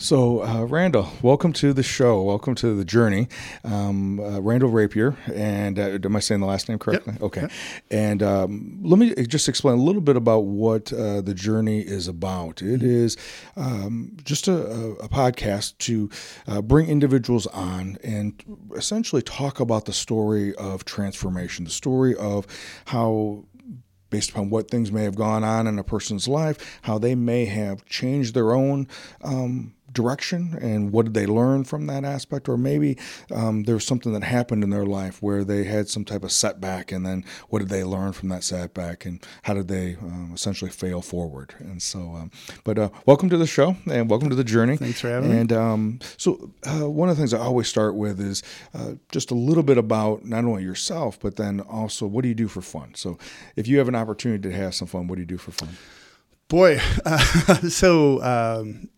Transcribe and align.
So, 0.00 0.42
uh, 0.42 0.64
Randall, 0.64 1.10
welcome 1.20 1.52
to 1.52 1.74
the 1.74 1.82
show. 1.82 2.22
Welcome 2.22 2.54
to 2.54 2.74
the 2.74 2.86
journey. 2.86 3.28
Um, 3.64 4.18
uh, 4.18 4.40
Randall 4.40 4.70
Rapier, 4.70 5.14
and 5.34 5.78
uh, 5.78 5.98
am 6.02 6.16
I 6.16 6.20
saying 6.20 6.40
the 6.40 6.46
last 6.46 6.70
name 6.70 6.78
correctly? 6.78 7.12
Yep. 7.12 7.22
Okay. 7.22 7.40
Yep. 7.42 7.52
And 7.90 8.22
um, 8.22 8.78
let 8.82 8.98
me 8.98 9.14
just 9.26 9.46
explain 9.46 9.78
a 9.78 9.82
little 9.82 10.00
bit 10.00 10.16
about 10.16 10.46
what 10.46 10.90
uh, 10.90 11.20
the 11.20 11.34
journey 11.34 11.80
is 11.80 12.08
about. 12.08 12.62
It 12.62 12.82
is 12.82 13.18
um, 13.56 14.16
just 14.24 14.48
a, 14.48 14.54
a, 14.54 14.90
a 14.92 15.08
podcast 15.10 15.76
to 15.78 16.08
uh, 16.48 16.62
bring 16.62 16.88
individuals 16.88 17.46
on 17.48 17.98
and 18.02 18.42
essentially 18.74 19.20
talk 19.20 19.60
about 19.60 19.84
the 19.84 19.92
story 19.92 20.54
of 20.54 20.86
transformation, 20.86 21.66
the 21.66 21.70
story 21.70 22.16
of 22.16 22.46
how 22.86 23.44
based 24.10 24.30
upon 24.30 24.50
what 24.50 24.70
things 24.70 24.92
may 24.92 25.04
have 25.04 25.14
gone 25.14 25.44
on 25.44 25.66
in 25.66 25.78
a 25.78 25.84
person's 25.84 26.28
life, 26.28 26.80
how 26.82 26.98
they 26.98 27.14
may 27.14 27.44
have 27.46 27.84
changed 27.86 28.34
their 28.34 28.52
own 28.52 28.86
um, 29.22 29.72
direction 29.92 30.56
and 30.60 30.92
what 30.92 31.06
did 31.06 31.14
they 31.14 31.26
learn 31.26 31.64
from 31.64 31.86
that 31.86 32.04
aspect? 32.04 32.48
Or 32.48 32.56
maybe 32.56 32.98
um, 33.30 33.64
there 33.64 33.74
was 33.74 33.86
something 33.86 34.12
that 34.12 34.22
happened 34.22 34.62
in 34.62 34.70
their 34.70 34.86
life 34.86 35.22
where 35.22 35.44
they 35.44 35.64
had 35.64 35.88
some 35.88 36.04
type 36.04 36.24
of 36.24 36.32
setback 36.32 36.92
and 36.92 37.04
then 37.04 37.24
what 37.48 37.60
did 37.60 37.68
they 37.68 37.84
learn 37.84 38.12
from 38.12 38.28
that 38.30 38.44
setback 38.44 39.04
and 39.04 39.24
how 39.42 39.54
did 39.54 39.68
they 39.68 39.96
um, 39.96 40.32
essentially 40.34 40.70
fail 40.70 41.02
forward? 41.02 41.54
And 41.58 41.82
so 41.82 42.00
um, 42.14 42.30
but 42.64 42.78
uh, 42.78 42.90
welcome 43.06 43.28
to 43.30 43.36
the 43.36 43.46
show 43.46 43.76
and 43.90 44.08
welcome 44.08 44.28
to 44.28 44.36
the 44.36 44.44
journey. 44.44 44.76
Thanks 44.76 45.00
for 45.00 45.08
having 45.08 45.30
me. 45.30 45.38
and 45.38 45.52
um, 45.52 45.98
so 46.16 46.52
uh, 46.66 46.88
one 46.88 47.08
of 47.08 47.16
the 47.16 47.20
things 47.20 47.34
i 47.34 47.38
always 47.38 47.68
start 47.68 47.94
with 47.94 48.20
is 48.20 48.42
uh, 48.74 48.92
just 49.10 49.30
a 49.30 49.34
little 49.34 49.62
bit 49.62 49.78
about 49.78 50.24
not 50.24 50.44
only 50.44 50.62
yourself 50.62 51.18
but 51.20 51.36
then 51.36 51.60
also 51.60 52.06
what 52.06 52.22
do 52.22 52.28
you 52.28 52.34
do 52.34 52.48
for 52.48 52.60
fun? 52.60 52.94
So 52.94 53.18
if 53.56 53.66
you 53.66 53.78
have 53.78 53.88
an 53.88 53.94
opportunity 53.94 54.48
to 54.48 54.54
have 54.54 54.74
some 54.74 54.88
fun 54.88 55.06
what 55.08 55.16
do 55.16 55.22
you 55.22 55.26
do 55.26 55.38
for 55.38 55.50
fun? 55.50 55.70
Boy, 56.48 56.80
uh, 57.06 57.18
so 57.68 58.20
um, 58.22 58.88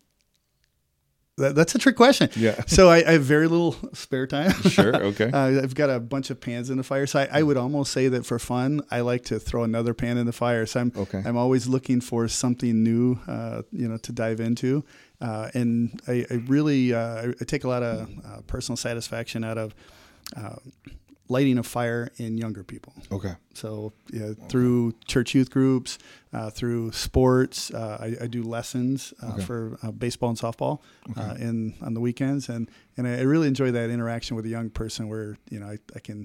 that, 1.37 1.55
that's 1.55 1.73
a 1.75 1.79
trick 1.79 1.95
question. 1.95 2.29
Yeah. 2.35 2.61
So 2.67 2.89
I, 2.89 2.97
I 2.97 3.13
have 3.13 3.23
very 3.23 3.47
little 3.47 3.75
spare 3.93 4.27
time. 4.27 4.51
Sure, 4.63 4.95
okay. 5.07 5.31
uh, 5.31 5.61
I've 5.63 5.75
got 5.75 5.89
a 5.89 5.99
bunch 5.99 6.29
of 6.29 6.39
pans 6.39 6.69
in 6.69 6.77
the 6.77 6.83
fire, 6.83 7.07
so 7.07 7.19
I, 7.19 7.39
I 7.39 7.43
would 7.43 7.57
almost 7.57 7.91
say 7.91 8.07
that 8.07 8.25
for 8.25 8.37
fun, 8.39 8.81
I 8.91 9.01
like 9.01 9.23
to 9.25 9.39
throw 9.39 9.63
another 9.63 9.93
pan 9.93 10.17
in 10.17 10.25
the 10.25 10.31
fire. 10.31 10.65
So 10.65 10.79
I'm 10.81 10.91
Okay. 10.95 11.21
I'm 11.25 11.37
always 11.37 11.67
looking 11.67 12.01
for 12.01 12.27
something 12.27 12.83
new, 12.83 13.19
uh, 13.27 13.63
you 13.71 13.87
know, 13.87 13.97
to 13.97 14.11
dive 14.11 14.39
into. 14.39 14.83
Uh, 15.19 15.49
and 15.53 15.99
I, 16.07 16.25
I 16.29 16.35
really 16.47 16.93
uh, 16.93 17.31
I, 17.39 17.43
take 17.45 17.63
a 17.63 17.67
lot 17.67 17.81
of 17.83 18.09
uh, 18.25 18.41
personal 18.45 18.77
satisfaction 18.77 19.43
out 19.43 19.57
of 19.57 19.73
uh, 20.37 20.55
lighting 21.35 21.57
a 21.57 21.63
fire 21.63 22.03
in 22.23 22.37
younger 22.37 22.63
people. 22.63 22.93
okay 23.11 23.33
So 23.53 23.93
yeah, 24.17 24.33
through 24.51 24.93
church 25.13 25.29
youth 25.35 25.49
groups, 25.57 25.97
uh, 26.37 26.49
through 26.57 26.91
sports, 26.91 27.57
uh, 27.81 27.97
I, 28.05 28.25
I 28.25 28.27
do 28.37 28.41
lessons 28.55 29.13
uh, 29.21 29.33
Okay. 29.33 29.45
for 29.47 29.59
uh, 29.83 29.91
baseball 29.91 30.29
and 30.33 30.39
softball 30.39 30.75
uh, 31.21 31.35
in 31.47 31.73
on 31.85 31.93
the 31.93 32.01
weekends, 32.07 32.49
and 32.49 32.63
and 32.97 33.03
I 33.07 33.21
really 33.33 33.47
enjoy 33.53 33.71
that 33.79 33.89
interaction 33.89 34.35
with 34.37 34.45
a 34.45 34.49
young 34.57 34.69
person 34.81 35.03
where 35.11 35.29
you 35.53 35.59
know 35.59 35.69
I, 35.75 35.77
I 35.95 35.99
can 36.07 36.19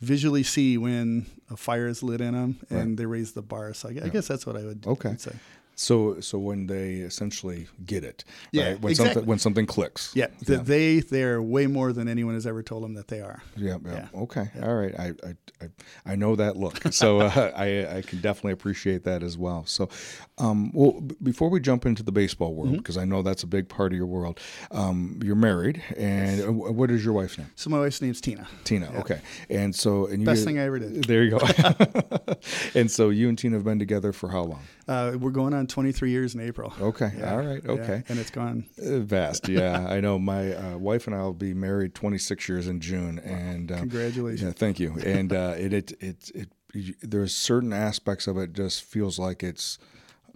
visually 0.00 0.42
see 0.44 0.76
when 0.86 1.26
a 1.50 1.56
fire 1.56 1.88
is 1.94 2.02
lit 2.02 2.20
in 2.20 2.34
them 2.34 2.50
and 2.70 2.78
Right. 2.88 2.96
they 2.98 3.06
raise 3.06 3.30
the 3.32 3.42
bar. 3.42 3.74
So 3.74 3.88
I, 3.88 3.92
gu- 3.94 4.04
I 4.06 4.08
guess 4.14 4.26
that's 4.28 4.44
what 4.46 4.56
I 4.60 4.62
would, 4.68 4.80
Okay. 4.86 5.10
would 5.10 5.20
say. 5.28 5.34
So, 5.76 6.20
so 6.20 6.38
when 6.38 6.66
they 6.66 6.94
essentially 6.96 7.66
get 7.84 8.04
it, 8.04 8.24
Yeah, 8.52 8.68
right? 8.70 8.80
when 8.80 8.90
exactly. 8.92 9.14
something 9.14 9.28
when 9.28 9.38
something 9.38 9.66
clicks, 9.66 10.12
Yeah, 10.14 10.28
th- 10.46 10.60
they 10.60 11.00
they 11.00 11.22
are 11.24 11.42
way 11.42 11.66
more 11.66 11.92
than 11.92 12.08
anyone 12.08 12.34
has 12.34 12.46
ever 12.46 12.62
told 12.62 12.84
them 12.84 12.94
that 12.94 13.08
they 13.08 13.20
are. 13.20 13.42
yeah, 13.56 13.78
yeah. 13.84 13.92
Yeah. 14.14 14.20
Okay, 14.22 14.46
all 14.62 14.74
right. 14.74 14.94
I, 14.98 15.06
I, 15.26 15.34
I, 15.64 16.12
I 16.12 16.16
know 16.16 16.36
that 16.36 16.56
look, 16.56 16.80
so 16.92 17.20
uh, 17.20 17.52
I, 17.56 17.96
I 17.98 18.02
can 18.02 18.20
definitely 18.20 18.52
appreciate 18.52 19.04
that 19.04 19.22
as 19.22 19.36
well. 19.36 19.64
So, 19.66 19.88
um, 20.38 20.70
well, 20.72 21.00
b- 21.00 21.16
before 21.22 21.48
we 21.50 21.60
jump 21.60 21.86
into 21.86 22.02
the 22.02 22.12
baseball 22.12 22.50
Mm-hmm. 22.50 22.56
world, 22.60 22.76
because 22.78 22.96
I 22.98 23.04
know 23.04 23.22
that's 23.22 23.42
a 23.42 23.46
big 23.46 23.68
part 23.68 23.92
of 23.92 23.96
your 23.96 24.06
world, 24.06 24.38
um, 24.70 25.18
you're 25.24 25.34
married, 25.36 25.82
and 25.96 26.40
wh- 26.42 26.74
what 26.74 26.90
is 26.90 27.04
your 27.04 27.14
wife's 27.14 27.38
name? 27.38 27.50
So 27.56 27.70
my 27.70 27.78
wife's 27.80 28.00
name's 28.02 28.20
Tina. 28.20 28.46
Tina. 28.64 28.90
Okay, 28.98 29.20
and 29.50 29.74
so 29.74 30.06
and 30.06 30.20
you 30.20 30.26
Best 30.26 30.44
thing 30.44 30.58
I 30.58 30.62
ever 30.64 30.78
did. 30.78 31.04
There 31.04 31.22
you 31.24 31.30
go. 31.30 31.38
and 32.74 32.90
so 32.90 33.10
you 33.10 33.28
and 33.28 33.36
Tina 33.38 33.56
have 33.56 33.64
been 33.64 33.78
together 33.78 34.12
for 34.12 34.28
how 34.28 34.42
long? 34.42 34.62
Uh, 34.86 35.16
we're 35.18 35.30
going 35.30 35.54
on 35.54 35.66
23 35.66 36.10
years 36.10 36.34
in 36.34 36.40
April. 36.40 36.72
Okay, 36.80 37.12
Yeah, 37.18 37.32
all 37.32 37.38
right, 37.44 37.62
yeah, 37.64 37.70
okay. 37.72 38.02
and 38.08 38.18
it's 38.18 38.30
gone. 38.30 38.66
Uh, 38.78 38.98
Vast, 38.98 39.48
yeah. 39.48 39.86
I 39.90 40.00
know. 40.00 40.18
My 40.18 40.54
uh, 40.54 40.76
wife 40.78 41.06
and 41.06 41.16
I 41.16 41.22
will 41.22 41.32
be 41.32 41.54
married 41.54 41.94
26 41.94 42.48
years 42.48 42.68
in 42.68 42.80
June, 42.80 43.18
and 43.20 43.72
uh, 43.72 43.78
Congratulations. 43.78 44.42
yeah, 44.42 44.52
thank 44.52 44.78
you. 44.78 44.94
And 45.04 45.32
uh, 45.32 45.54
it, 45.56 45.72
it, 45.72 45.92
it, 46.00 46.30
it, 46.74 46.96
there's 47.00 47.34
certain 47.36 47.72
aspects 47.72 48.26
of 48.26 48.36
it 48.36 48.52
just 48.52 48.82
feels 48.82 49.18
like 49.18 49.42
it's 49.42 49.78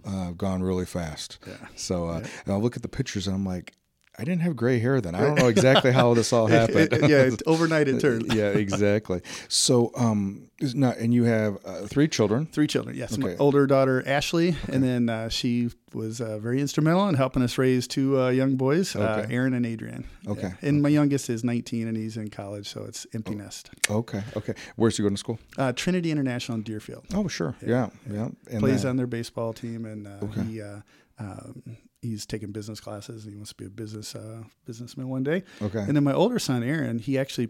uh, 0.05 0.31
gone 0.31 0.63
really 0.63 0.85
fast. 0.85 1.37
Yeah. 1.45 1.53
So, 1.75 2.07
uh, 2.07 2.23
and 2.45 2.53
I 2.53 2.57
look 2.57 2.75
at 2.75 2.81
the 2.81 2.87
pictures 2.89 3.27
and 3.27 3.35
I'm 3.35 3.45
like, 3.45 3.73
I 4.19 4.23
didn't 4.25 4.41
have 4.41 4.55
gray 4.55 4.79
hair 4.79 4.99
then. 5.01 5.15
I 5.15 5.21
don't 5.21 5.35
know 5.39 5.47
exactly 5.47 5.91
how 5.91 6.13
this 6.13 6.33
all 6.33 6.47
happened. 6.59 6.89
yeah, 7.09 7.29
overnight 7.47 7.87
it 7.87 7.99
turned. 8.01 8.33
yeah, 8.33 8.49
exactly. 8.49 9.21
So, 9.47 9.91
um, 9.95 10.49
not, 10.61 10.97
and 10.97 11.13
you 11.13 11.23
have 11.23 11.57
uh, 11.65 11.87
three 11.87 12.07
children. 12.09 12.45
Three 12.47 12.67
children, 12.67 12.97
yes. 12.97 13.17
My 13.17 13.35
older 13.37 13.65
daughter 13.65 14.03
Ashley, 14.05 14.57
and 14.67 14.83
then 14.83 15.07
uh, 15.09 15.29
she 15.29 15.69
was 15.93 16.19
uh, 16.21 16.37
very 16.37 16.59
instrumental 16.61 17.07
in 17.07 17.15
helping 17.15 17.41
us 17.41 17.57
raise 17.57 17.87
two 17.87 18.19
uh, 18.19 18.29
young 18.29 18.57
boys, 18.57 18.95
uh, 18.95 19.23
Okay. 19.23 19.33
Aaron 19.33 19.53
and 19.53 19.65
Adrian. 19.65 20.05
Okay. 20.27 20.49
Yeah. 20.61 20.67
And 20.69 20.81
my 20.81 20.89
youngest 20.89 21.29
is 21.29 21.43
19 21.43 21.87
and 21.87 21.95
he's 21.97 22.17
in 22.17 22.29
college, 22.29 22.67
so 22.67 22.83
it's 22.83 23.07
empty 23.13 23.35
nest. 23.35 23.69
Okay, 23.89 24.21
okay. 24.35 24.53
Where's 24.75 24.97
he 24.97 25.01
going 25.03 25.15
to 25.15 25.17
school? 25.19 25.39
Uh, 25.57 25.71
Trinity 25.71 26.11
International 26.11 26.57
in 26.57 26.63
Deerfield 26.63 27.05
Oh, 27.13 27.27
sure. 27.27 27.55
Yeah, 27.65 27.89
yeah. 28.11 28.27
And 28.51 28.59
plays 28.59 28.83
then- 28.83 28.91
on 28.91 28.97
their 28.97 29.07
baseball 29.07 29.53
team, 29.53 29.85
and 29.85 30.07
uh, 30.07 30.25
Okay. 30.25 30.41
he. 30.43 30.61
Uh, 30.61 30.81
um, 31.21 31.77
He's 32.01 32.25
taking 32.25 32.51
business 32.51 32.79
classes. 32.79 33.23
and 33.25 33.33
He 33.33 33.37
wants 33.37 33.49
to 33.51 33.55
be 33.55 33.65
a 33.65 33.69
business 33.69 34.15
uh, 34.15 34.43
businessman 34.65 35.09
one 35.09 35.23
day. 35.23 35.43
Okay. 35.61 35.79
And 35.79 35.95
then 35.95 36.03
my 36.03 36.13
older 36.13 36.39
son, 36.39 36.63
Aaron, 36.63 36.99
he 36.99 37.17
actually 37.17 37.49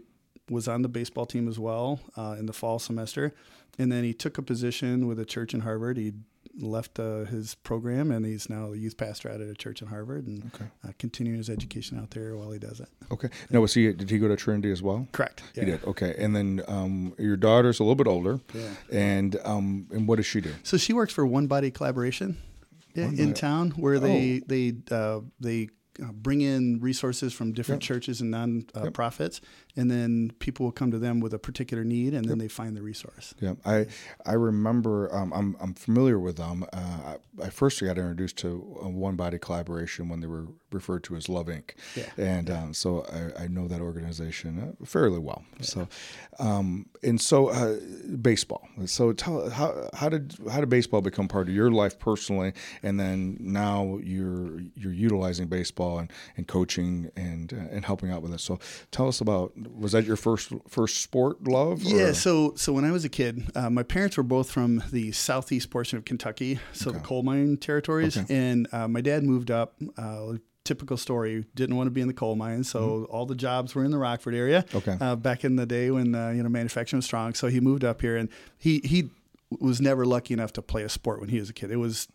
was 0.50 0.66
on 0.66 0.82
the 0.82 0.88
baseball 0.88 1.26
team 1.26 1.46
as 1.48 1.58
well 1.58 2.00
uh, 2.16 2.34
in 2.38 2.46
the 2.46 2.52
fall 2.52 2.78
semester. 2.80 3.32
And 3.78 3.92
then 3.92 4.02
he 4.02 4.12
took 4.12 4.36
a 4.38 4.42
position 4.42 5.06
with 5.06 5.20
a 5.20 5.24
church 5.24 5.54
in 5.54 5.60
Harvard. 5.60 5.96
He 5.96 6.12
left 6.58 6.98
uh, 6.98 7.24
his 7.26 7.54
program 7.54 8.10
and 8.10 8.26
he's 8.26 8.50
now 8.50 8.72
a 8.72 8.76
youth 8.76 8.96
pastor 8.96 9.30
out 9.30 9.40
at 9.40 9.48
a 9.48 9.54
church 9.54 9.80
in 9.80 9.86
Harvard 9.88 10.26
and 10.26 10.50
Okay. 10.52 10.64
uh, 10.84 10.90
continuing 10.98 11.38
his 11.38 11.48
education 11.48 11.96
out 12.00 12.10
there 12.10 12.36
while 12.36 12.50
he 12.50 12.58
does 12.58 12.80
it. 12.80 12.88
Okay. 13.12 13.28
Now, 13.50 13.60
was 13.60 13.74
he? 13.74 13.92
Did 13.92 14.10
he 14.10 14.18
go 14.18 14.26
to 14.26 14.34
Trinity 14.34 14.72
as 14.72 14.82
well? 14.82 15.06
Correct. 15.12 15.44
He 15.54 15.64
did. 15.64 15.84
Okay. 15.84 16.16
And 16.18 16.34
then 16.34 16.62
um, 16.66 17.14
your 17.18 17.36
daughter's 17.36 17.78
a 17.78 17.84
little 17.84 17.94
bit 17.94 18.08
older. 18.08 18.40
Yeah. 18.52 18.68
And 18.92 19.36
um, 19.44 19.86
and 19.92 20.08
what 20.08 20.16
does 20.16 20.26
she 20.26 20.40
do? 20.40 20.52
So 20.64 20.76
she 20.76 20.92
works 20.92 21.12
for 21.12 21.24
One 21.24 21.46
Body 21.46 21.70
Collaboration 21.70 22.36
yeah, 22.94 23.08
in 23.10 23.34
town, 23.34 23.70
where 23.72 23.98
they 23.98 24.42
they 24.46 24.74
uh, 24.90 25.20
they 25.40 25.68
uh, 26.02 26.12
bring 26.12 26.40
in 26.40 26.80
resources 26.80 27.32
from 27.32 27.52
different 27.52 27.82
Yep. 27.82 27.86
churches 27.88 28.20
and 28.20 28.30
non 28.30 28.64
uh, 28.74 28.84
Yep. 28.84 28.94
And 29.76 29.90
then 29.90 30.32
people 30.38 30.66
will 30.66 30.72
come 30.72 30.90
to 30.90 30.98
them 30.98 31.20
with 31.20 31.34
a 31.34 31.38
particular 31.38 31.84
need, 31.84 32.14
and 32.14 32.24
then 32.24 32.38
they 32.38 32.48
find 32.48 32.76
the 32.76 32.82
resource. 32.82 33.34
Yeah, 33.40 33.54
I 33.64 33.86
I 34.24 34.34
remember. 34.34 35.12
Um, 35.14 35.32
I'm 35.32 35.56
I'm 35.60 35.74
familiar 35.74 36.18
with 36.18 36.36
them. 36.36 36.64
Uh, 36.72 37.16
I, 37.40 37.46
I 37.46 37.50
first 37.50 37.80
got 37.80 37.98
introduced 37.98 38.36
to 38.38 38.78
uh, 38.82 38.88
One 38.88 39.16
Body 39.16 39.38
Collaboration 39.38 40.08
when 40.08 40.20
they 40.20 40.26
were 40.28 40.46
referred 40.72 41.02
to 41.04 41.16
as 41.16 41.28
Love 41.28 41.46
Inc. 41.46 41.70
Yeah. 41.96 42.04
And 42.16 42.50
Um, 42.50 42.74
so 42.74 43.04
I, 43.12 43.44
I 43.44 43.48
know 43.48 43.68
that 43.68 43.80
organization 43.80 44.76
uh, 44.80 44.84
fairly 44.84 45.18
well. 45.18 45.44
So, 45.60 45.88
um, 46.38 46.86
and 47.02 47.20
so 47.20 47.48
uh, 47.48 47.76
baseball. 48.20 48.68
So 48.86 49.12
tell 49.12 49.50
how 49.50 49.88
how 49.94 50.08
did 50.08 50.36
how 50.50 50.60
did 50.60 50.68
baseball 50.68 51.00
become 51.00 51.28
part 51.28 51.48
of 51.48 51.54
your 51.54 51.70
life 51.70 51.98
personally, 51.98 52.52
and 52.82 52.98
then 52.98 53.36
now 53.40 53.98
you're 54.02 54.60
you're 54.74 54.92
utilizing 54.92 55.48
baseball 55.48 55.98
and, 55.98 56.10
and 56.36 56.46
coaching 56.46 57.10
and 57.16 57.52
uh, 57.52 57.74
and 57.74 57.84
helping 57.84 58.10
out 58.10 58.22
with 58.22 58.34
it. 58.34 58.40
So 58.40 58.58
tell 58.90 59.08
us 59.08 59.20
about 59.20 59.52
was 59.76 59.92
that 59.92 60.04
your 60.04 60.16
first 60.16 60.52
first 60.68 61.02
sport 61.02 61.46
love? 61.46 61.82
Yeah, 61.82 62.12
so 62.12 62.54
so 62.56 62.72
when 62.72 62.84
I 62.84 62.92
was 62.92 63.04
a 63.04 63.08
kid, 63.08 63.50
uh, 63.54 63.70
my 63.70 63.82
parents 63.82 64.16
were 64.16 64.22
both 64.22 64.50
from 64.50 64.82
the 64.90 65.12
southeast 65.12 65.70
portion 65.70 65.98
of 65.98 66.04
Kentucky, 66.04 66.58
so 66.72 66.90
the 66.90 67.00
coal 67.00 67.22
mine 67.22 67.56
territories, 67.56 68.16
Okay. 68.16 68.34
and 68.34 68.66
uh, 68.72 68.88
my 68.88 69.00
dad 69.00 69.22
moved 69.24 69.50
up. 69.50 69.74
Uh, 69.96 70.34
typical 70.62 70.96
story, 70.96 71.46
didn't 71.54 71.74
want 71.76 71.86
to 71.86 71.90
be 71.90 72.00
in 72.02 72.06
the 72.06 72.14
coal 72.14 72.36
mines, 72.36 72.68
so 72.68 73.04
all 73.10 73.26
the 73.26 73.34
jobs 73.34 73.74
were 73.74 73.82
in 73.84 73.90
the 73.90 73.98
Rockford 73.98 74.34
area. 74.34 74.62
Mm-hmm. 74.68 74.76
Okay. 74.90 74.96
uh, 75.00 75.16
back 75.16 75.42
in 75.42 75.56
the 75.56 75.66
day 75.66 75.90
when 75.90 76.14
uh, 76.14 76.30
you 76.30 76.42
know 76.42 76.48
manufacturing 76.48 76.98
was 76.98 77.06
strong, 77.06 77.34
so 77.34 77.48
he 77.48 77.60
moved 77.60 77.84
up 77.84 78.00
here, 78.00 78.16
and 78.16 78.28
he 78.58 78.80
he 78.84 79.10
was 79.58 79.80
never 79.80 80.04
lucky 80.06 80.32
enough 80.34 80.52
to 80.52 80.62
play 80.62 80.82
a 80.84 80.88
sport 80.88 81.18
when 81.20 81.28
he 81.28 81.40
was 81.40 81.50
a 81.50 81.52
kid. 81.52 81.70
It 81.70 81.76
was 81.76 82.06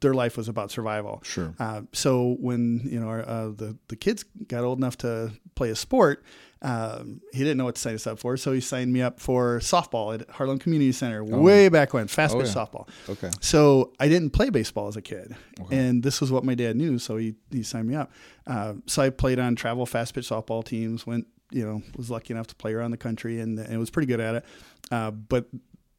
their 0.00 0.14
life 0.14 0.36
was 0.36 0.48
about 0.48 0.70
survival. 0.70 1.22
Sure. 1.24 1.54
Uh, 1.58 1.82
so 1.92 2.36
when 2.38 2.82
you 2.84 3.00
know 3.00 3.08
our, 3.08 3.26
uh, 3.26 3.46
the 3.48 3.76
the 3.88 3.96
kids 3.96 4.24
got 4.46 4.62
old 4.64 4.78
enough 4.78 4.98
to 4.98 5.32
play 5.54 5.70
a 5.70 5.76
sport, 5.76 6.22
um, 6.64 7.20
he 7.32 7.40
didn't 7.40 7.58
know 7.58 7.64
what 7.66 7.74
to 7.74 7.80
sign 7.80 7.94
us 7.94 8.06
up 8.06 8.18
for. 8.18 8.36
So 8.38 8.50
he 8.52 8.60
signed 8.60 8.90
me 8.92 9.02
up 9.02 9.20
for 9.20 9.58
softball 9.60 10.18
at 10.18 10.28
Harlem 10.30 10.58
Community 10.58 10.92
Center 10.92 11.22
way 11.22 11.68
back 11.68 11.92
when, 11.92 12.08
fast 12.08 12.34
Oh, 12.34 12.38
pitch 12.40 12.48
yeah. 12.48 12.54
softball. 12.54 12.88
Okay. 13.08 13.30
So 13.40 13.92
I 14.00 14.08
didn't 14.08 14.30
play 14.30 14.48
baseball 14.50 14.88
as 14.88 14.96
a 14.96 15.02
kid, 15.02 15.36
and 15.70 16.02
this 16.02 16.20
was 16.22 16.32
what 16.32 16.42
my 16.42 16.54
dad 16.54 16.74
knew, 16.76 16.98
so 16.98 17.16
he 17.18 17.34
he 17.50 17.62
signed 17.62 17.86
me 17.86 17.94
up. 17.94 18.10
Uh, 18.46 18.74
so 18.86 19.02
I 19.02 19.10
played 19.10 19.38
on 19.38 19.54
travel 19.56 19.84
fast 19.86 20.14
pitch 20.14 20.28
softball 20.28 20.64
teams. 20.64 21.06
Went, 21.06 21.26
you 21.50 21.64
know, 21.66 21.82
was 21.96 22.10
lucky 22.10 22.32
enough 22.32 22.46
to 22.48 22.54
play 22.54 22.72
around 22.72 22.90
the 22.92 22.96
country, 22.96 23.40
and, 23.40 23.58
and 23.58 23.78
was 23.78 23.90
pretty 23.90 24.06
good 24.06 24.20
at 24.20 24.34
it. 24.36 24.44
Uh, 24.90 25.10
but 25.10 25.46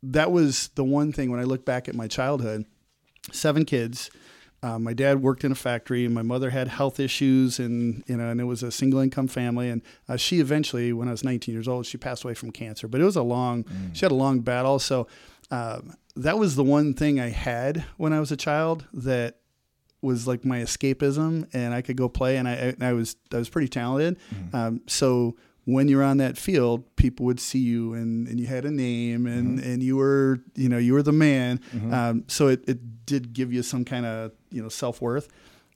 that 0.04 0.32
was 0.32 0.70
the 0.76 0.84
one 0.84 1.14
thing 1.14 1.30
when 1.32 1.40
I 1.40 1.44
look 1.44 1.64
back 1.64 1.88
at 1.88 1.94
my 1.96 2.08
childhood, 2.08 2.66
seven 3.32 3.66
kids. 3.66 4.10
Uh, 4.66 4.80
my 4.80 4.94
dad 4.94 5.22
worked 5.22 5.44
in 5.44 5.52
a 5.52 5.56
factory, 5.56 6.06
and 6.06 6.14
my 6.16 6.24
mother 6.24 6.50
had 6.50 6.68
health 6.68 7.00
issues, 7.00 7.60
and 7.60 8.04
you 8.08 8.18
know, 8.18 8.30
and 8.30 8.42
it 8.42 8.46
was 8.46 8.64
a 8.64 8.72
single 8.72 9.00
income 9.00 9.28
family. 9.28 9.70
And 9.70 9.84
uh, 10.10 10.18
she 10.18 10.40
eventually, 10.40 10.92
when 10.92 11.08
I 11.08 11.12
was 11.12 11.24
19 11.24 11.54
years 11.54 11.68
old, 11.68 11.86
she 11.86 12.00
passed 12.00 12.24
away 12.24 12.34
from 12.34 12.52
cancer. 12.52 12.88
But 12.88 13.00
it 13.00 13.04
was 13.04 13.16
a 13.16 13.22
long, 13.22 13.66
mm. 13.66 13.96
she 13.96 14.04
had 14.04 14.12
a 14.12 14.16
long 14.16 14.40
battle. 14.40 14.80
So 14.80 15.08
um, 15.52 15.94
that 16.16 16.40
was 16.40 16.56
the 16.56 16.64
one 16.64 16.96
thing 16.96 17.20
I 17.20 17.30
had 17.30 17.86
when 17.98 18.12
I 18.12 18.20
was 18.20 18.32
a 18.32 18.36
child 18.36 18.86
that 18.92 19.38
was 20.02 20.28
like 20.28 20.44
my 20.44 20.62
escapism, 20.62 21.48
and 21.54 21.72
I 21.72 21.84
could 21.84 21.96
go 21.96 22.10
play, 22.10 22.38
and 22.38 22.48
I, 22.48 22.54
and 22.54 22.84
I 22.84 22.94
was 22.94 23.18
I 23.32 23.38
was 23.38 23.50
pretty 23.50 23.68
talented. 23.68 24.18
Mm. 24.34 24.56
Um, 24.56 24.82
so 24.88 25.36
when 25.66 25.88
you're 25.88 26.04
on 26.04 26.18
that 26.18 26.38
field, 26.38 26.96
people 26.96 27.26
would 27.26 27.40
see 27.40 27.60
you 27.60 27.94
and, 27.94 28.28
and 28.28 28.40
you 28.40 28.46
had 28.48 28.66
a 28.66 28.72
name 28.72 29.26
and, 29.26 29.60
mm-hmm. 29.60 29.70
and 29.70 29.84
you 29.84 29.98
were, 29.98 30.40
you 30.56 30.70
know, 30.70 30.78
you 30.78 30.94
were 30.94 31.04
the 31.04 31.12
man. 31.12 31.60
Mm-hmm. 31.74 31.94
Um, 31.94 32.24
so 32.28 32.48
it, 32.48 32.64
it 32.68 33.06
did 33.06 33.34
give 33.34 33.52
you 33.52 33.64
some 33.64 33.84
kind 33.84 34.06
of, 34.06 34.32
you 34.52 34.62
know, 34.62 34.70
self 34.70 35.02
worth 35.02 35.28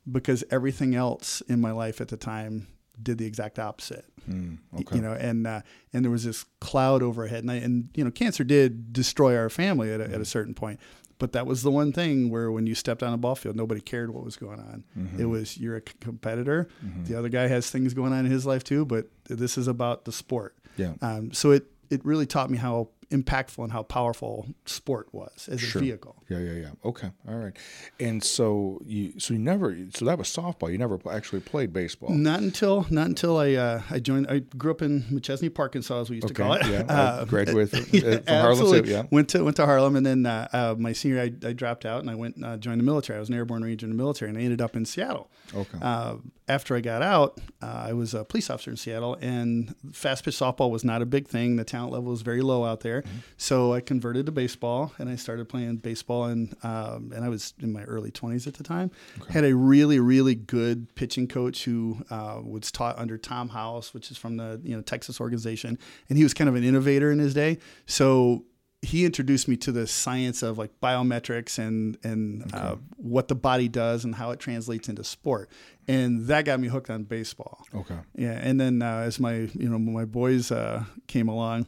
because 0.09 0.43
everything 0.51 0.95
else 0.95 1.41
in 1.41 1.59
my 1.59 1.71
life 1.71 2.01
at 2.01 2.07
the 2.07 2.17
time 2.17 2.67
did 3.01 3.17
the 3.17 3.25
exact 3.25 3.59
opposite. 3.59 4.05
Mm, 4.29 4.59
okay. 4.81 4.97
You 4.97 5.01
know, 5.01 5.13
and 5.13 5.47
uh, 5.47 5.61
and 5.93 6.03
there 6.03 6.11
was 6.11 6.25
this 6.25 6.45
cloud 6.59 7.01
overhead, 7.01 7.43
and 7.43 7.51
I, 7.51 7.55
and 7.55 7.89
you 7.95 8.03
know, 8.03 8.11
cancer 8.11 8.43
did 8.43 8.93
destroy 8.93 9.37
our 9.37 9.49
family 9.49 9.91
at 9.91 10.01
a, 10.01 10.03
mm. 10.03 10.07
at 10.07 10.11
a 10.11 10.15
mm-hmm. 10.15 10.23
certain 10.23 10.53
point. 10.53 10.79
But 11.19 11.33
that 11.33 11.45
was 11.45 11.63
the 11.63 11.71
one 11.71 11.91
thing 11.91 12.29
where 12.29 12.49
when 12.49 12.65
you 12.65 12.73
stepped 12.73 13.03
on 13.03 13.13
a 13.13 13.17
ball 13.17 13.35
field, 13.35 13.55
nobody 13.55 13.81
cared 13.81 14.13
what 14.13 14.23
was 14.23 14.37
going 14.37 14.59
on. 14.59 14.83
Mm-hmm. 14.97 15.21
It 15.21 15.25
was 15.25 15.57
you're 15.57 15.75
a 15.75 15.81
competitor. 15.81 16.69
Mm-hmm. 16.83 17.03
The 17.03 17.15
other 17.19 17.29
guy 17.29 17.47
has 17.47 17.69
things 17.69 17.93
going 17.93 18.13
on 18.13 18.25
in 18.25 18.31
his 18.31 18.45
life 18.45 18.63
too, 18.63 18.85
but 18.85 19.07
this 19.25 19.57
is 19.57 19.67
about 19.67 20.05
the 20.05 20.11
sport. 20.11 20.55
Yeah. 20.77 20.93
Um, 21.01 21.31
so 21.33 21.51
it 21.51 21.65
it 21.89 22.03
really 22.05 22.25
taught 22.25 22.49
me 22.49 22.57
how 22.57 22.89
impactful 23.11 23.63
and 23.63 23.71
how 23.71 23.83
powerful 23.83 24.47
sport 24.65 25.07
was 25.11 25.47
as 25.49 25.61
sure. 25.61 25.81
a 25.81 25.85
vehicle. 25.85 26.15
Yeah, 26.29 26.39
yeah, 26.39 26.53
yeah. 26.53 26.69
Okay, 26.85 27.09
all 27.27 27.35
right. 27.35 27.55
And 27.99 28.23
so 28.23 28.81
you, 28.85 29.19
so 29.19 29.33
you 29.33 29.39
never, 29.39 29.75
so 29.93 30.05
that 30.05 30.17
was 30.17 30.27
softball. 30.27 30.71
You 30.71 30.77
never 30.77 30.99
actually 31.09 31.41
played 31.41 31.73
baseball. 31.73 32.09
Not 32.09 32.41
until, 32.41 32.85
not 32.89 33.07
until 33.07 33.37
I, 33.37 33.53
uh, 33.53 33.81
I 33.89 33.99
joined. 33.99 34.27
I 34.29 34.39
grew 34.39 34.71
up 34.71 34.81
in 34.81 35.03
Machesney, 35.03 35.49
Arkansas, 35.59 36.01
as 36.01 36.09
we 36.09 36.17
used 36.17 36.25
okay, 36.25 36.33
to 36.33 36.41
call 36.41 36.53
it. 36.53 36.65
Yeah, 36.65 36.83
uh, 36.87 37.25
graduated 37.25 37.69
from, 37.69 37.85
yeah, 37.91 38.17
from 38.25 38.35
Harlem. 38.35 38.83
Too, 38.83 38.89
yeah, 38.89 39.03
went 39.11 39.29
to 39.29 39.43
went 39.43 39.57
to 39.57 39.65
Harlem, 39.65 39.95
and 39.95 40.05
then 40.05 40.25
uh, 40.25 40.47
uh 40.51 40.75
my 40.77 40.93
senior, 40.93 41.19
I, 41.21 41.47
I, 41.47 41.53
dropped 41.53 41.85
out 41.85 41.99
and 41.99 42.09
I 42.09 42.15
went 42.15 42.43
uh, 42.43 42.57
joined 42.57 42.79
the 42.79 42.85
military. 42.85 43.17
I 43.17 43.19
was 43.19 43.29
an 43.29 43.35
airborne 43.35 43.63
ranger 43.63 43.85
in 43.85 43.91
the 43.91 43.97
military, 43.97 44.29
and 44.29 44.37
I 44.37 44.41
ended 44.41 44.61
up 44.61 44.75
in 44.75 44.85
Seattle. 44.85 45.29
Okay. 45.53 45.77
Uh, 45.81 46.15
after 46.47 46.75
I 46.75 46.81
got 46.81 47.03
out, 47.03 47.39
I 47.61 47.93
was 47.93 48.15
a 48.15 48.25
police 48.25 48.49
officer 48.49 48.71
in 48.71 48.77
Seattle, 48.77 49.17
and 49.21 49.75
fast 49.93 50.25
pitch 50.25 50.35
softball 50.35 50.71
was 50.71 50.83
not 50.83 51.01
a 51.01 51.05
big 51.05 51.27
thing. 51.27 51.57
The 51.57 51.63
talent 51.63 51.93
level 51.93 52.09
was 52.09 52.23
very 52.23 52.41
low 52.41 52.65
out 52.65 52.79
there, 52.79 52.98
mm-hmm. 53.01 53.17
so 53.37 53.73
I 53.73 53.81
converted 53.81 54.25
to 54.27 54.31
baseball, 54.31 54.93
and 54.97 55.09
I 55.09 55.15
started 55.15 55.49
playing 55.49 55.77
baseball, 55.77 56.25
and 56.25 56.55
um, 56.63 57.11
and 57.15 57.23
I 57.23 57.29
was 57.29 57.53
in 57.59 57.71
my 57.71 57.83
early 57.83 58.11
20s 58.11 58.47
at 58.47 58.55
the 58.55 58.63
time. 58.63 58.91
Okay. 59.21 59.33
Had 59.33 59.45
a 59.45 59.55
really 59.55 59.99
really 59.99 60.35
good 60.35 60.93
pitching 60.95 61.27
coach 61.27 61.63
who 61.63 61.97
uh, 62.09 62.39
was 62.43 62.71
taught 62.71 62.97
under 62.97 63.17
Tom 63.17 63.49
House, 63.49 63.93
which 63.93 64.11
is 64.11 64.17
from 64.17 64.37
the 64.37 64.59
you 64.63 64.75
know 64.75 64.81
Texas 64.81 65.19
organization, 65.19 65.77
and 66.09 66.17
he 66.17 66.23
was 66.23 66.33
kind 66.33 66.49
of 66.49 66.55
an 66.55 66.63
innovator 66.63 67.11
in 67.11 67.19
his 67.19 67.33
day. 67.33 67.57
So 67.85 68.45
he 68.81 69.05
introduced 69.05 69.47
me 69.47 69.57
to 69.57 69.71
the 69.71 69.85
science 69.87 70.41
of 70.41 70.57
like 70.57 70.71
biometrics 70.81 71.59
and 71.59 71.97
and 72.03 72.43
okay. 72.43 72.57
uh, 72.57 72.75
what 72.95 73.27
the 73.27 73.35
body 73.35 73.67
does 73.67 74.05
and 74.05 74.15
how 74.15 74.31
it 74.31 74.39
translates 74.39 74.87
into 74.87 75.03
sport, 75.03 75.49
and 75.87 76.27
that 76.27 76.45
got 76.45 76.59
me 76.59 76.67
hooked 76.67 76.89
on 76.89 77.03
baseball. 77.03 77.59
Okay. 77.75 77.97
Yeah, 78.15 78.39
and 78.41 78.59
then 78.59 78.81
uh, 78.81 78.99
as 78.99 79.19
my 79.19 79.49
you 79.53 79.69
know 79.69 79.77
my 79.77 80.05
boys 80.05 80.51
uh, 80.51 80.85
came 81.07 81.27
along, 81.27 81.67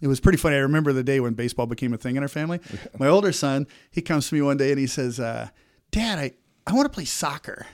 it 0.00 0.06
was 0.06 0.20
pretty 0.20 0.38
funny. 0.38 0.56
I 0.56 0.60
remember 0.60 0.92
the 0.92 1.02
day 1.02 1.20
when 1.20 1.34
baseball 1.34 1.66
became 1.66 1.92
a 1.92 1.98
thing 1.98 2.16
in 2.16 2.22
our 2.22 2.28
family. 2.28 2.60
My 2.98 3.08
older 3.08 3.32
son, 3.32 3.66
he 3.90 4.02
comes 4.02 4.28
to 4.28 4.34
me 4.34 4.42
one 4.42 4.56
day 4.56 4.70
and 4.70 4.78
he 4.78 4.86
says, 4.86 5.18
uh, 5.20 5.48
"Dad, 5.90 6.18
I 6.18 6.32
I 6.66 6.72
want 6.74 6.86
to 6.86 6.94
play 6.94 7.04
soccer." 7.04 7.66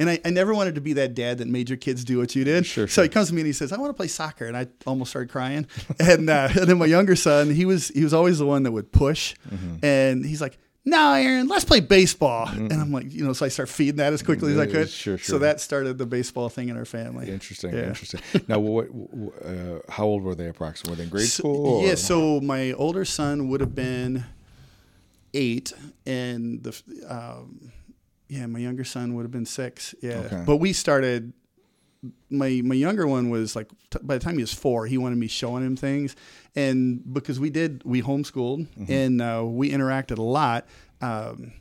And 0.00 0.08
I, 0.08 0.20
I 0.24 0.30
never 0.30 0.54
wanted 0.54 0.76
to 0.76 0.80
be 0.80 0.92
that 0.92 1.14
dad 1.14 1.38
that 1.38 1.48
made 1.48 1.68
your 1.68 1.76
kids 1.76 2.04
do 2.04 2.18
what 2.18 2.36
you 2.36 2.44
did. 2.44 2.64
Sure, 2.64 2.86
so 2.86 3.02
he 3.02 3.08
comes 3.08 3.28
to 3.28 3.34
me 3.34 3.40
and 3.40 3.46
he 3.46 3.52
says, 3.52 3.72
"I 3.72 3.78
want 3.78 3.90
to 3.90 3.94
play 3.94 4.06
soccer," 4.06 4.46
and 4.46 4.56
I 4.56 4.68
almost 4.86 5.10
started 5.10 5.30
crying. 5.30 5.66
and, 6.00 6.30
uh, 6.30 6.48
and 6.54 6.68
then 6.68 6.78
my 6.78 6.86
younger 6.86 7.16
son, 7.16 7.50
he 7.50 7.64
was 7.64 7.88
he 7.88 8.04
was 8.04 8.14
always 8.14 8.38
the 8.38 8.46
one 8.46 8.62
that 8.62 8.72
would 8.72 8.92
push, 8.92 9.34
mm-hmm. 9.50 9.84
and 9.84 10.24
he's 10.24 10.40
like, 10.40 10.58
"No, 10.84 11.12
Aaron, 11.12 11.48
let's 11.48 11.64
play 11.64 11.80
baseball." 11.80 12.46
Mm-hmm. 12.46 12.66
And 12.66 12.74
I'm 12.74 12.92
like, 12.92 13.12
you 13.12 13.24
know, 13.24 13.32
so 13.32 13.46
I 13.46 13.48
start 13.48 13.68
feeding 13.68 13.96
that 13.96 14.12
as 14.12 14.22
quickly 14.22 14.52
as 14.52 14.58
I 14.58 14.66
could. 14.66 14.88
Sure, 14.88 15.18
sure. 15.18 15.34
So 15.34 15.38
that 15.38 15.60
started 15.60 15.98
the 15.98 16.06
baseball 16.06 16.48
thing 16.48 16.68
in 16.68 16.76
our 16.76 16.84
family. 16.84 17.28
Interesting, 17.30 17.74
yeah. 17.74 17.88
interesting. 17.88 18.20
now, 18.48 18.58
what, 18.58 18.88
uh, 19.44 19.80
how 19.88 20.04
old 20.04 20.22
were 20.22 20.34
they 20.34 20.48
approximately? 20.48 20.92
Were 20.92 20.96
they 20.96 21.04
in 21.04 21.08
grade 21.10 21.28
so, 21.28 21.42
school? 21.42 21.86
Yeah, 21.86 21.94
so 21.94 22.40
my 22.40 22.72
older 22.72 23.04
son 23.04 23.48
would 23.48 23.60
have 23.60 23.74
been 23.74 24.24
eight, 25.34 25.72
and 26.06 26.62
the 26.62 26.82
um, 27.08 27.72
yeah, 28.28 28.46
my 28.46 28.58
younger 28.58 28.84
son 28.84 29.14
would 29.14 29.22
have 29.22 29.30
been 29.30 29.46
six. 29.46 29.94
Yeah, 30.02 30.22
okay. 30.26 30.42
but 30.46 30.56
we 30.56 30.72
started. 30.72 31.32
My 32.30 32.60
my 32.64 32.74
younger 32.74 33.06
one 33.06 33.28
was 33.28 33.56
like 33.56 33.68
t- 33.90 33.98
by 34.02 34.18
the 34.18 34.24
time 34.24 34.34
he 34.36 34.42
was 34.42 34.54
four, 34.54 34.86
he 34.86 34.98
wanted 34.98 35.18
me 35.18 35.26
showing 35.26 35.64
him 35.64 35.76
things, 35.76 36.14
and 36.54 37.02
because 37.12 37.40
we 37.40 37.50
did 37.50 37.82
we 37.84 38.02
homeschooled 38.02 38.66
mm-hmm. 38.68 38.92
and 38.92 39.20
uh, 39.20 39.44
we 39.44 39.70
interacted 39.70 40.18
a 40.18 40.22
lot. 40.22 40.66
Um, 41.00 41.52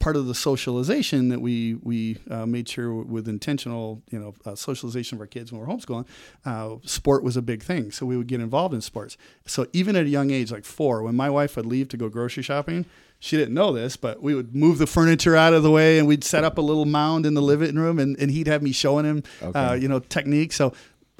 part 0.00 0.16
of 0.16 0.26
the 0.26 0.34
socialization 0.34 1.28
that 1.28 1.40
we 1.40 1.74
we 1.74 2.18
uh, 2.30 2.46
made 2.46 2.68
sure 2.68 2.92
with 2.92 3.28
intentional 3.28 4.02
you 4.10 4.18
know 4.18 4.34
uh, 4.44 4.56
socialization 4.56 5.16
of 5.16 5.20
our 5.20 5.26
kids 5.26 5.52
when 5.52 5.60
we 5.60 5.66
are 5.66 5.68
homeschooling 5.68 6.06
uh, 6.44 6.76
sport 6.84 7.22
was 7.22 7.36
a 7.36 7.42
big 7.42 7.62
thing 7.62 7.92
so 7.92 8.04
we 8.04 8.16
would 8.16 8.26
get 8.26 8.40
involved 8.40 8.74
in 8.74 8.80
sports 8.80 9.16
so 9.46 9.66
even 9.72 9.94
at 9.94 10.06
a 10.06 10.08
young 10.08 10.30
age 10.30 10.50
like 10.50 10.64
four 10.64 11.02
when 11.02 11.14
my 11.14 11.30
wife 11.30 11.54
would 11.56 11.66
leave 11.66 11.88
to 11.88 11.96
go 11.96 12.08
grocery 12.08 12.42
shopping 12.42 12.84
she 13.22 13.36
didn't 13.36 13.52
know 13.52 13.70
this, 13.70 13.98
but 13.98 14.22
we 14.22 14.34
would 14.34 14.56
move 14.56 14.78
the 14.78 14.86
furniture 14.86 15.36
out 15.36 15.52
of 15.52 15.62
the 15.62 15.70
way 15.70 15.98
and 15.98 16.08
we'd 16.08 16.24
set 16.24 16.42
up 16.42 16.56
a 16.56 16.62
little 16.62 16.86
mound 16.86 17.26
in 17.26 17.34
the 17.34 17.42
living 17.42 17.76
room 17.76 17.98
and, 17.98 18.18
and 18.18 18.30
he'd 18.30 18.46
have 18.46 18.62
me 18.62 18.72
showing 18.72 19.04
him, 19.04 19.22
okay. 19.42 19.58
uh, 19.58 19.74
you 19.74 19.88
know, 19.88 19.98
techniques. 19.98 20.56
So 20.56 20.72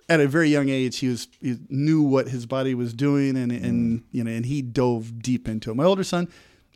at 0.08 0.18
a 0.18 0.26
very 0.26 0.48
young 0.48 0.70
age, 0.70 0.98
he 0.98 1.08
was 1.08 1.28
he 1.42 1.58
knew 1.68 2.02
what 2.02 2.28
his 2.28 2.46
body 2.46 2.74
was 2.74 2.94
doing 2.94 3.36
and, 3.36 3.52
and 3.52 4.00
mm. 4.00 4.04
you 4.12 4.24
know, 4.24 4.30
and 4.30 4.46
he 4.46 4.62
dove 4.62 5.22
deep 5.22 5.46
into 5.46 5.70
it. 5.70 5.74
My 5.74 5.84
older 5.84 6.02
son, 6.02 6.28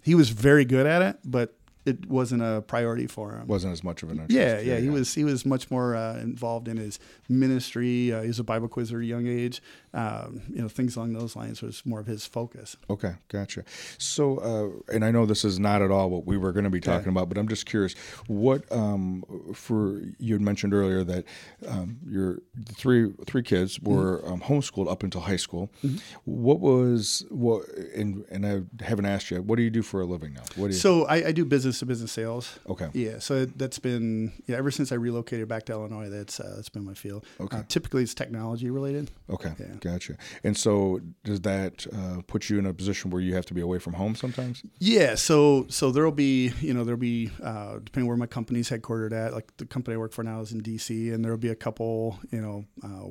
he 0.02 0.14
was 0.14 0.28
very 0.28 0.66
good 0.66 0.86
at 0.86 1.00
it, 1.00 1.18
but 1.24 1.56
it 1.84 2.08
wasn't 2.08 2.42
a 2.42 2.62
priority 2.66 3.06
for 3.06 3.32
him. 3.32 3.46
Wasn't 3.46 3.72
as 3.72 3.84
much 3.84 4.02
of 4.02 4.10
an 4.10 4.20
interest. 4.20 4.34
Yeah, 4.34 4.58
yeah, 4.58 4.74
yeah. 4.74 4.80
He 4.80 4.90
was 4.90 5.14
he 5.14 5.24
was 5.24 5.44
much 5.44 5.70
more 5.70 5.94
uh, 5.94 6.18
involved 6.18 6.68
in 6.68 6.76
his 6.76 6.98
ministry. 7.28 8.12
Uh, 8.12 8.22
he 8.22 8.28
was 8.28 8.38
a 8.38 8.44
Bible 8.44 8.68
quizzer 8.68 8.98
at 8.98 9.02
a 9.02 9.06
young 9.06 9.26
age. 9.26 9.62
Um, 9.94 10.42
you 10.48 10.60
know, 10.62 10.68
things 10.68 10.96
along 10.96 11.12
those 11.12 11.36
lines 11.36 11.62
was 11.62 11.84
more 11.84 12.00
of 12.00 12.06
his 12.06 12.26
focus. 12.26 12.76
Okay, 12.90 13.14
gotcha. 13.28 13.64
So, 13.98 14.38
uh, 14.38 14.92
and 14.94 15.04
I 15.04 15.10
know 15.10 15.26
this 15.26 15.44
is 15.44 15.58
not 15.58 15.82
at 15.82 15.90
all 15.90 16.10
what 16.10 16.26
we 16.26 16.36
were 16.36 16.52
going 16.52 16.64
to 16.64 16.70
be 16.70 16.80
talking 16.80 17.08
about, 17.08 17.28
but 17.28 17.38
I'm 17.38 17.48
just 17.48 17.66
curious. 17.66 17.94
What 18.26 18.70
um, 18.72 19.24
for 19.54 20.02
you 20.18 20.34
had 20.34 20.42
mentioned 20.42 20.74
earlier 20.74 21.04
that 21.04 21.24
um, 21.68 21.98
your 22.06 22.38
three 22.72 23.12
three 23.26 23.42
kids 23.42 23.78
mm-hmm. 23.78 23.94
were 23.94 24.22
mm-hmm. 24.22 24.42
homeschooled 24.42 24.90
up 24.90 25.02
until 25.02 25.22
high 25.22 25.36
school. 25.36 25.70
Mm-hmm. 25.84 25.98
What 26.24 26.60
was 26.60 27.24
what? 27.30 27.68
And 27.94 28.24
and 28.30 28.46
I 28.46 28.84
haven't 28.84 29.06
asked 29.06 29.30
you. 29.30 29.42
What 29.42 29.56
do 29.56 29.62
you 29.62 29.70
do 29.70 29.82
for 29.82 30.00
a 30.00 30.04
living 30.06 30.34
now? 30.34 30.42
What 30.56 30.68
do 30.68 30.74
you? 30.74 30.80
So 30.80 31.04
I, 31.06 31.28
I 31.28 31.32
do 31.32 31.44
business 31.44 31.64
business 31.64 31.78
to 31.80 31.86
business 31.86 32.12
sales. 32.12 32.58
Okay. 32.68 32.88
Yeah. 32.92 33.18
So 33.18 33.46
that's 33.46 33.78
been 33.78 34.32
yeah 34.46 34.56
ever 34.56 34.70
since 34.70 34.92
I 34.92 34.96
relocated 34.96 35.48
back 35.48 35.64
to 35.66 35.72
Illinois. 35.72 36.08
That's 36.08 36.40
uh, 36.40 36.52
that's 36.56 36.68
been 36.68 36.84
my 36.84 36.94
field. 36.94 37.24
Okay. 37.40 37.58
Uh, 37.58 37.62
typically, 37.68 38.02
it's 38.02 38.14
technology 38.14 38.70
related. 38.70 39.10
Okay. 39.30 39.52
Yeah. 39.58 39.66
Gotcha. 39.84 40.16
And 40.42 40.56
so 40.56 40.98
does 41.24 41.42
that 41.42 41.86
uh, 41.92 42.22
put 42.26 42.48
you 42.48 42.58
in 42.58 42.64
a 42.64 42.72
position 42.72 43.10
where 43.10 43.20
you 43.20 43.34
have 43.34 43.44
to 43.46 43.54
be 43.54 43.60
away 43.60 43.78
from 43.78 43.92
home 43.92 44.14
sometimes? 44.14 44.62
Yeah. 44.78 45.14
So 45.14 45.66
so 45.68 45.90
there'll 45.90 46.10
be 46.10 46.52
you 46.60 46.72
know 46.72 46.84
there'll 46.84 46.98
be 46.98 47.30
uh, 47.42 47.80
depending 47.84 48.08
where 48.08 48.16
my 48.16 48.26
company's 48.26 48.70
headquartered 48.70 49.12
at. 49.12 49.34
Like 49.34 49.54
the 49.58 49.66
company 49.66 49.94
I 49.94 49.98
work 49.98 50.14
for 50.14 50.24
now 50.24 50.40
is 50.40 50.52
in 50.52 50.60
D.C. 50.60 51.10
and 51.10 51.22
there'll 51.22 51.36
be 51.36 51.50
a 51.50 51.54
couple 51.54 52.18
you 52.30 52.40
know 52.40 52.64
uh, 52.82 53.10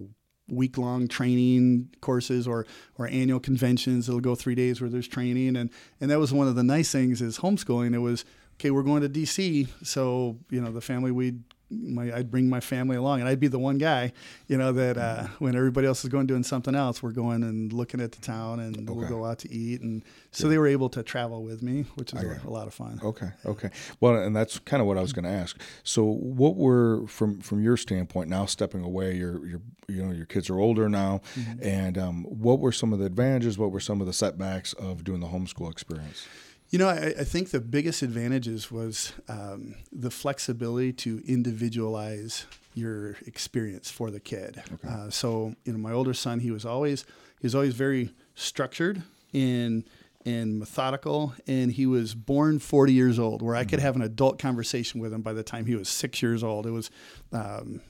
week 0.50 0.80
long 0.80 1.08
training 1.08 1.90
courses 2.02 2.48
or 2.48 2.66
or 2.98 3.08
annual 3.08 3.40
conventions 3.40 4.08
that'll 4.08 4.20
go 4.20 4.34
three 4.34 4.56
days 4.56 4.82
where 4.82 4.90
there's 4.90 5.08
training 5.08 5.56
and 5.56 5.70
and 6.02 6.10
that 6.10 6.18
was 6.18 6.34
one 6.34 6.48
of 6.48 6.56
the 6.56 6.64
nice 6.64 6.92
things 6.92 7.22
is 7.22 7.38
homeschooling 7.38 7.94
it 7.94 8.00
was 8.00 8.26
okay, 8.60 8.72
we're 8.72 8.84
going 8.84 9.02
to 9.02 9.10
DC. 9.10 9.68
So, 9.84 10.38
you 10.50 10.62
know, 10.62 10.72
the 10.72 10.82
family, 10.82 11.12
we'd, 11.12 11.44
my, 11.82 12.14
I'd 12.14 12.32
bring 12.32 12.50
my 12.50 12.60
family 12.60 12.96
along 12.96 13.20
and 13.20 13.30
I'd 13.30 13.40
be 13.40 13.48
the 13.48 13.60
one 13.60 13.78
guy, 13.78 14.14
you 14.48 14.58
know, 14.58 14.72
that 14.74 14.98
uh, 14.98 15.28
when 15.40 15.56
everybody 15.56 15.88
else 15.88 16.04
is 16.04 16.10
going 16.10 16.28
doing 16.28 16.44
something 16.44 16.76
else, 16.76 17.02
we're 17.02 17.12
going 17.12 17.44
and 17.44 17.72
looking 17.74 18.02
at 18.02 18.12
the 18.12 18.22
town 18.22 18.60
and 18.60 18.78
okay. 18.78 18.98
we'll 18.98 19.08
go 19.08 19.26
out 19.26 19.40
to 19.40 19.52
eat. 19.52 19.82
And 19.82 20.04
so 20.32 20.48
they 20.48 20.58
were 20.58 20.68
able 20.68 20.90
to 20.90 21.04
travel 21.04 21.44
with 21.44 21.62
me, 21.62 21.84
which 21.96 22.14
is 22.14 22.24
a, 22.24 22.42
a, 22.46 22.50
lot 22.50 22.68
of 22.68 22.74
fun. 22.74 23.00
Okay. 23.04 23.30
Okay. 23.46 23.70
Well, 24.00 24.18
and 24.18 24.36
that's 24.36 24.60
kind 24.60 24.82
of 24.82 24.88
what 24.88 24.98
I 24.98 25.02
was 25.02 25.14
going 25.14 25.26
to 25.26 25.32
ask. 25.32 25.60
So 25.84 26.04
what 26.04 26.56
were, 26.56 27.06
from, 27.08 27.40
from 27.42 27.62
your 27.64 27.78
standpoint 27.78 28.30
now 28.30 28.46
stepping 28.46 28.84
away, 28.84 29.16
your, 29.16 29.46
your, 29.46 29.62
you 29.88 30.04
know, 30.04 30.14
your 30.14 30.26
kids 30.26 30.50
are 30.50 30.60
older 30.60 30.90
now. 30.90 31.22
Mm-hmm. 31.36 31.64
And 31.64 31.98
um, 31.98 32.24
what 32.26 32.60
were 32.60 32.72
some 32.72 32.94
of 32.94 33.00
the 33.00 33.06
advantages? 33.06 33.58
What 33.58 33.72
were 33.72 33.80
some 33.80 34.02
of 34.02 34.08
the 34.08 34.14
setbacks 34.14 34.74
of 34.74 35.04
doing 35.04 35.20
the 35.20 35.28
homeschool 35.28 35.72
experience? 35.72 36.28
You 36.74 36.80
know, 36.80 36.90
I, 36.90 37.14
I 37.20 37.24
think 37.24 37.52
the 37.52 37.60
biggest 37.60 38.02
advantages 38.02 38.72
was 38.72 39.14
um, 39.30 39.76
the 39.92 40.10
flexibility 40.10 40.92
to 40.94 41.22
individualize 41.24 42.48
your 42.74 43.12
experience 43.28 43.92
for 43.92 44.10
the 44.10 44.20
kid. 44.20 44.64
Okay. 44.74 44.88
Uh, 44.88 45.12
so, 45.12 45.54
you 45.66 45.74
know, 45.74 45.78
my 45.78 45.92
older 45.92 46.16
son, 46.16 46.40
he 46.40 46.50
was 46.50 46.66
always 46.66 47.06
he 47.40 47.46
was 47.46 47.54
always 47.54 47.76
very 47.76 48.10
structured 48.34 49.04
and 49.36 49.84
and 50.26 50.58
methodical. 50.58 51.36
And 51.46 51.72
he 51.72 51.86
was 51.86 52.16
born 52.16 52.58
40 52.58 52.92
years 52.92 53.20
old, 53.20 53.44
where 53.44 53.56
I 53.56 53.66
could 53.66 53.80
have 53.80 53.96
an 53.96 54.02
adult 54.02 54.40
conversation 54.40 55.00
with 55.00 55.14
him 55.14 55.22
by 55.22 55.34
the 55.34 55.44
time 55.44 55.68
he 55.68 55.76
was 55.76 55.88
six 55.88 56.24
years 56.24 56.44
old. 56.44 56.66
It 56.66 56.72
was, 56.72 56.90
um, 57.32 57.82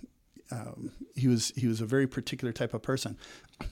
um, 0.53 0.91
he 1.15 1.27
was 1.27 1.51
he 1.55 1.67
was 1.67 1.81
a 1.81 1.85
very 1.85 2.07
particular 2.07 2.51
type 2.53 2.73
of 2.73 2.81
person. 2.81 3.17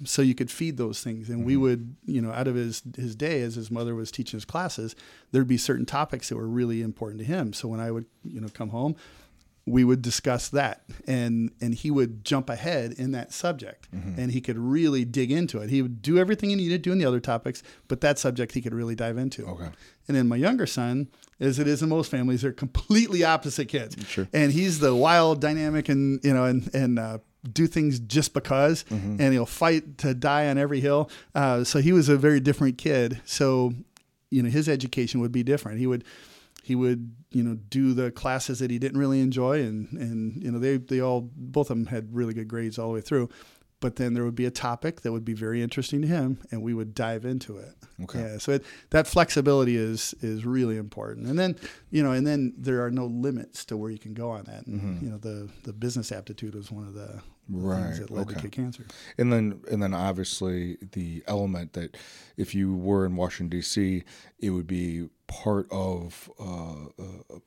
So 0.05 0.21
you 0.21 0.35
could 0.35 0.49
feed 0.49 0.77
those 0.77 1.03
things, 1.03 1.29
and 1.29 1.43
we 1.43 1.57
would, 1.57 1.95
you 2.05 2.21
know, 2.21 2.31
out 2.31 2.47
of 2.47 2.55
his 2.55 2.81
his 2.95 3.13
day 3.13 3.41
as 3.41 3.55
his 3.55 3.69
mother 3.69 3.93
was 3.93 4.09
teaching 4.09 4.37
his 4.37 4.45
classes, 4.45 4.95
there'd 5.31 5.47
be 5.47 5.57
certain 5.57 5.85
topics 5.85 6.29
that 6.29 6.37
were 6.37 6.47
really 6.47 6.81
important 6.81 7.19
to 7.19 7.25
him. 7.25 7.51
So 7.51 7.67
when 7.67 7.81
I 7.81 7.91
would, 7.91 8.05
you 8.23 8.39
know, 8.39 8.47
come 8.53 8.69
home, 8.69 8.95
we 9.67 9.83
would 9.83 10.01
discuss 10.01 10.49
that. 10.49 10.83
And 11.07 11.51
and 11.61 11.73
he 11.75 11.91
would 11.91 12.25
jump 12.25 12.49
ahead 12.49 12.93
in 12.93 13.11
that 13.11 13.31
subject 13.31 13.87
and 13.91 14.31
he 14.31 14.41
could 14.41 14.57
really 14.57 15.05
dig 15.05 15.31
into 15.31 15.59
it. 15.59 15.69
He 15.69 15.81
would 15.81 16.01
do 16.01 16.17
everything 16.17 16.49
he 16.49 16.55
needed 16.55 16.83
to 16.83 16.89
do 16.89 16.91
in 16.91 16.97
the 16.97 17.05
other 17.05 17.19
topics 17.19 17.61
but 17.87 18.01
that 18.01 18.17
subject 18.17 18.53
he 18.53 18.61
could 18.61 18.73
really 18.73 18.95
dive 18.95 19.17
into. 19.17 19.45
Okay. 19.45 19.69
and 20.07 20.17
then 20.17 20.27
my 20.27 20.35
younger 20.35 20.65
son 20.65 21.07
as 21.39 21.59
it 21.59 21.67
is 21.67 21.81
in 21.83 21.89
most 21.89 22.09
families 22.11 22.41
they're 22.41 22.51
completely 22.51 23.23
opposite 23.23 23.65
kids. 23.67 23.95
Sure. 24.07 24.27
and 24.33 24.51
he's 24.51 24.79
the 24.79 24.95
wild 24.95 25.39
dynamic 25.41 25.89
and 25.89 26.19
you 26.23 26.33
know 26.33 26.45
and 26.45 26.73
and 26.73 26.97
uh, 26.99 27.19
do 27.53 27.67
things 27.67 27.99
just 27.99 28.33
because 28.33 28.83
and 28.89 29.31
he'll 29.33 29.45
fight 29.45 29.97
to 29.99 30.13
die 30.13 30.47
on 30.47 30.57
every 30.57 30.79
hill. 30.79 31.09
Uh, 31.35 31.63
so 31.63 31.79
he 31.81 31.91
was 31.91 32.09
a 32.09 32.17
very 32.17 32.39
different 32.39 32.77
kid. 32.79 33.21
So 33.25 33.73
you 34.31 34.41
know 34.41 34.49
his 34.49 34.67
education 34.67 35.19
would 35.21 35.31
be 35.31 35.43
different. 35.43 35.77
He 35.79 35.85
would 35.87 36.03
he 36.71 36.75
would 36.75 37.13
you 37.31 37.43
know 37.43 37.55
do 37.67 37.93
the 37.93 38.11
classes 38.11 38.59
that 38.59 38.71
he 38.71 38.79
didn't 38.79 38.97
really 38.97 39.19
enjoy 39.19 39.59
and 39.59 39.91
and 39.91 40.41
you 40.41 40.49
know 40.49 40.57
they 40.57 40.77
they 40.77 41.01
all 41.01 41.29
both 41.35 41.69
of 41.69 41.77
them 41.77 41.87
had 41.87 42.15
really 42.15 42.33
good 42.33 42.47
grades 42.47 42.79
all 42.79 42.87
the 42.87 42.93
way 42.93 43.01
through. 43.01 43.27
But 43.81 43.95
then 43.95 44.13
there 44.13 44.23
would 44.23 44.35
be 44.35 44.45
a 44.45 44.51
topic 44.51 45.01
that 45.01 45.11
would 45.11 45.25
be 45.25 45.33
very 45.33 45.63
interesting 45.63 46.03
to 46.03 46.07
him 46.07 46.37
and 46.51 46.61
we 46.61 46.73
would 46.73 46.93
dive 46.93 47.25
into 47.25 47.57
it. 47.57 47.73
Okay. 48.03 48.19
yeah 48.19 48.37
so 48.37 48.53
it, 48.53 48.63
that 48.91 49.05
flexibility 49.05 49.75
is 49.75 50.15
is 50.21 50.45
really 50.45 50.77
important. 50.77 51.27
And 51.27 51.37
then 51.37 51.57
you 51.89 52.03
know 52.03 52.13
and 52.13 52.25
then 52.25 52.53
there 52.57 52.85
are 52.85 52.91
no 52.91 53.05
limits 53.07 53.65
to 53.65 53.75
where 53.75 53.91
you 53.91 53.99
can 53.99 54.13
go 54.13 54.29
on 54.29 54.45
that. 54.45 54.65
And 54.65 54.79
mm-hmm. 54.79 55.05
you 55.05 55.11
know 55.11 55.17
the 55.17 55.49
the 55.63 55.73
business 55.73 56.13
aptitude 56.13 56.55
was 56.55 56.71
one 56.71 56.87
of 56.87 56.93
the 56.93 57.21
Right, 57.49 57.83
things 57.83 57.99
that 57.99 58.11
led 58.11 58.29
to 58.29 58.35
K 58.35 58.47
Cancer. 58.47 58.85
And 59.17 59.33
then, 59.33 59.61
and 59.69 59.83
then, 59.83 59.93
obviously, 59.93 60.77
the 60.93 61.21
element 61.27 61.73
that 61.73 61.97
if 62.37 62.55
you 62.55 62.75
were 62.75 63.05
in 63.05 63.17
Washington 63.17 63.49
D.C., 63.49 64.03
it 64.39 64.51
would 64.51 64.67
be 64.67 65.09
part 65.31 65.65
of 65.71 66.29
uh, 66.39 67.03
a, 67.03 67.39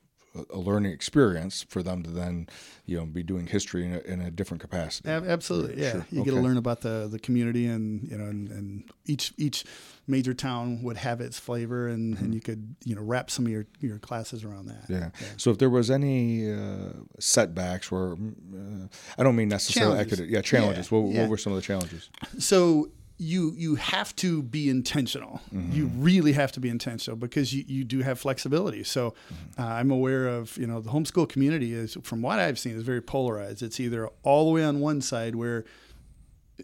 a 0.53 0.57
learning 0.59 0.91
experience 0.91 1.63
for 1.69 1.81
them 1.81 2.03
to 2.03 2.09
then, 2.09 2.47
you 2.85 2.97
know, 2.97 3.05
be 3.05 3.23
doing 3.23 3.47
history 3.47 3.85
in 3.85 3.93
a, 3.93 3.99
in 3.99 4.19
a 4.21 4.29
different 4.29 4.59
capacity. 4.59 5.07
Ab- 5.09 5.25
Absolutely, 5.25 5.81
yeah. 5.81 5.91
Sure. 5.91 6.05
You 6.11 6.25
get 6.25 6.31
to 6.31 6.41
learn 6.41 6.57
about 6.57 6.81
the 6.81 7.07
the 7.09 7.19
community, 7.19 7.65
and 7.67 8.03
you 8.09 8.17
know, 8.17 8.25
and, 8.25 8.49
and 8.51 8.83
each 9.05 9.33
each 9.37 9.63
major 10.07 10.33
town 10.33 10.83
would 10.83 10.97
have 10.97 11.21
its 11.21 11.39
flavor, 11.39 11.87
and, 11.87 12.17
and 12.19 12.33
you 12.35 12.41
could 12.41 12.75
you 12.83 12.95
know 12.95 13.01
wrap 13.01 13.29
some 13.31 13.45
of 13.45 13.51
your 13.51 13.65
your 13.79 13.97
classes 13.99 14.43
around 14.43 14.65
that. 14.67 14.83
Mm-hmm. 14.89 14.93
Yeah. 14.93 15.09
So 15.37 15.51
if 15.51 15.57
there 15.57 15.69
was 15.69 15.89
any 15.89 16.51
uh, 16.51 16.89
setbacks, 17.19 17.91
or 17.91 18.13
uh, 18.13 18.87
I 19.17 19.23
don't 19.23 19.35
mean 19.37 19.47
necessarily 19.49 19.93
Challenges. 19.93 20.13
academic, 20.19 20.31
yeah, 20.35 20.41
challenges. 20.41 20.91
Yeah, 20.91 20.97
What, 20.97 21.13
yeah. 21.13 21.21
what 21.21 21.29
were 21.29 21.37
some 21.37 21.53
of 21.53 21.57
the 21.57 21.63
challenges? 21.63 22.09
So 22.39 22.89
you 23.17 23.53
you 23.55 23.75
have 23.75 24.15
to 24.17 24.43
be 24.43 24.69
intentional. 24.69 25.39
You 25.71 25.87
really 25.95 26.33
have 26.33 26.51
to 26.53 26.59
be 26.59 26.69
intentional 26.69 27.17
because 27.17 27.53
you, 27.53 27.63
you 27.67 27.83
do 27.83 28.01
have 28.01 28.19
flexibility. 28.19 28.83
So 28.83 29.13
uh, 29.57 29.63
I'm 29.63 29.89
aware 29.89 30.27
of 30.27 30.57
you 30.57 30.67
know 30.67 30.81
the 30.81 30.89
homeschool 30.89 31.29
community 31.29 31.73
is 31.73 31.97
from 32.03 32.21
what 32.21 32.39
I've 32.39 32.59
seen 32.59 32.75
is 32.75 32.83
very 32.83 33.01
polarized. 33.01 33.63
It's 33.63 33.79
either 33.79 34.09
all 34.23 34.45
the 34.45 34.51
way 34.51 34.63
on 34.63 34.79
one 34.79 35.01
side 35.01 35.35
where 35.35 35.63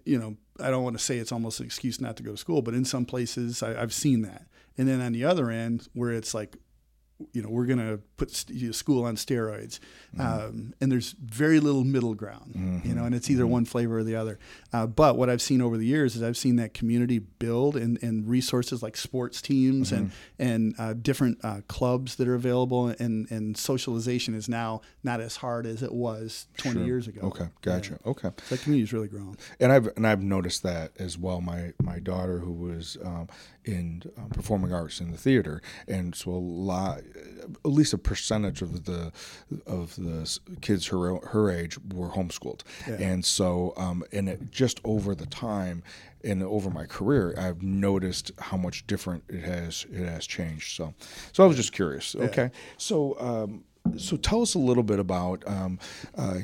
you 0.03 0.19
know 0.19 0.35
I 0.59 0.69
don't 0.69 0.83
want 0.83 0.97
to 0.97 1.03
say 1.03 1.17
it's 1.17 1.31
almost 1.31 1.59
an 1.59 1.65
excuse 1.65 2.01
not 2.01 2.17
to 2.17 2.23
go 2.23 2.31
to 2.31 2.37
school, 2.37 2.61
but 2.61 2.73
in 2.73 2.83
some 2.83 3.05
places 3.05 3.63
I, 3.63 3.81
I've 3.81 3.93
seen 3.93 4.21
that. 4.23 4.45
And 4.77 4.87
then 4.87 4.99
on 4.99 5.13
the 5.13 5.23
other 5.23 5.49
end 5.49 5.87
where 5.93 6.11
it's 6.11 6.33
like 6.33 6.57
you 7.33 7.41
know 7.41 7.49
we're 7.49 7.65
going 7.65 7.79
to 7.79 7.99
put 8.17 8.31
st- 8.31 8.73
school 8.75 9.03
on 9.03 9.15
steroids 9.15 9.79
um, 10.19 10.73
and 10.81 10.91
there's 10.91 11.11
very 11.23 11.59
little 11.59 11.83
middle 11.83 12.13
ground 12.13 12.81
you 12.85 12.93
know 12.93 13.05
and 13.05 13.15
it's 13.15 13.29
either 13.29 13.47
one 13.47 13.65
flavor 13.65 13.97
or 13.99 14.03
the 14.03 14.15
other. 14.15 14.39
Uh, 14.73 14.85
but 14.87 15.17
what 15.17 15.29
i've 15.29 15.41
seen 15.41 15.61
over 15.61 15.77
the 15.77 15.85
years 15.85 16.15
is 16.15 16.23
i've 16.23 16.37
seen 16.37 16.55
that 16.57 16.73
community 16.73 17.19
build 17.19 17.75
and, 17.75 18.01
and 18.03 18.27
resources 18.29 18.81
like 18.83 18.95
sports 18.97 19.41
teams 19.41 19.91
and 19.91 20.11
and 20.39 20.75
uh, 20.79 20.93
different 20.93 21.37
uh, 21.43 21.61
clubs 21.67 22.15
that 22.15 22.27
are 22.27 22.35
available 22.35 22.87
and 22.87 23.29
and 23.31 23.57
socialization 23.57 24.33
is 24.35 24.47
now 24.49 24.81
not 25.03 25.19
as 25.21 25.37
hard 25.37 25.65
as 25.65 25.81
it 25.83 25.93
was 25.93 26.47
20 26.57 26.77
Sure. 26.79 26.85
years 26.85 27.07
ago. 27.07 27.21
Okay, 27.23 27.47
gotcha. 27.61 27.99
Okay. 28.05 28.29
so 28.47 28.55
that 28.55 28.61
community's 28.63 28.93
really 28.93 29.07
grown. 29.07 29.35
And 29.59 29.71
I've 29.71 29.87
and 29.97 30.05
I've 30.07 30.21
noticed 30.21 30.63
that 30.63 30.91
as 30.99 31.17
well. 31.17 31.41
My 31.41 31.73
my 31.81 31.99
daughter, 31.99 32.39
who 32.39 32.51
was 32.53 32.97
um, 33.03 33.27
in 33.65 34.03
um, 34.17 34.29
performing 34.29 34.73
arts 34.73 34.99
in 35.01 35.11
the 35.11 35.17
theater, 35.17 35.61
and 35.87 36.15
so 36.15 36.31
a 36.31 36.33
lot, 36.33 37.01
at 37.65 37.71
least 37.71 37.93
a 37.93 37.97
percentage 37.97 38.61
of 38.61 38.85
the 38.85 39.11
of 39.65 39.95
the 39.95 40.39
kids 40.61 40.87
her 40.87 41.17
her 41.27 41.51
age 41.51 41.77
were 41.93 42.09
homeschooled, 42.09 42.61
and 42.87 43.23
so 43.25 43.73
um, 43.77 44.03
and 44.11 44.29
it 44.29 44.51
just 44.51 44.79
over 44.83 45.15
the 45.15 45.25
time. 45.25 45.83
And 46.23 46.43
over 46.43 46.69
my 46.69 46.85
career, 46.85 47.33
I've 47.35 47.63
noticed 47.63 48.31
how 48.37 48.55
much 48.55 48.85
different 48.85 49.23
it 49.27 49.43
has 49.43 49.87
it 49.91 50.05
has 50.05 50.27
changed. 50.27 50.75
So, 50.75 50.93
so 51.31 51.43
I 51.43 51.47
was 51.47 51.57
just 51.57 51.73
curious. 51.73 52.15
Okay, 52.15 52.51
so 52.77 53.19
um, 53.19 53.63
so 53.97 54.17
tell 54.17 54.43
us 54.43 54.53
a 54.53 54.59
little 54.59 54.83
bit 54.83 54.99
about 54.99 55.43
um, 55.47 55.79
uh, 56.15 56.39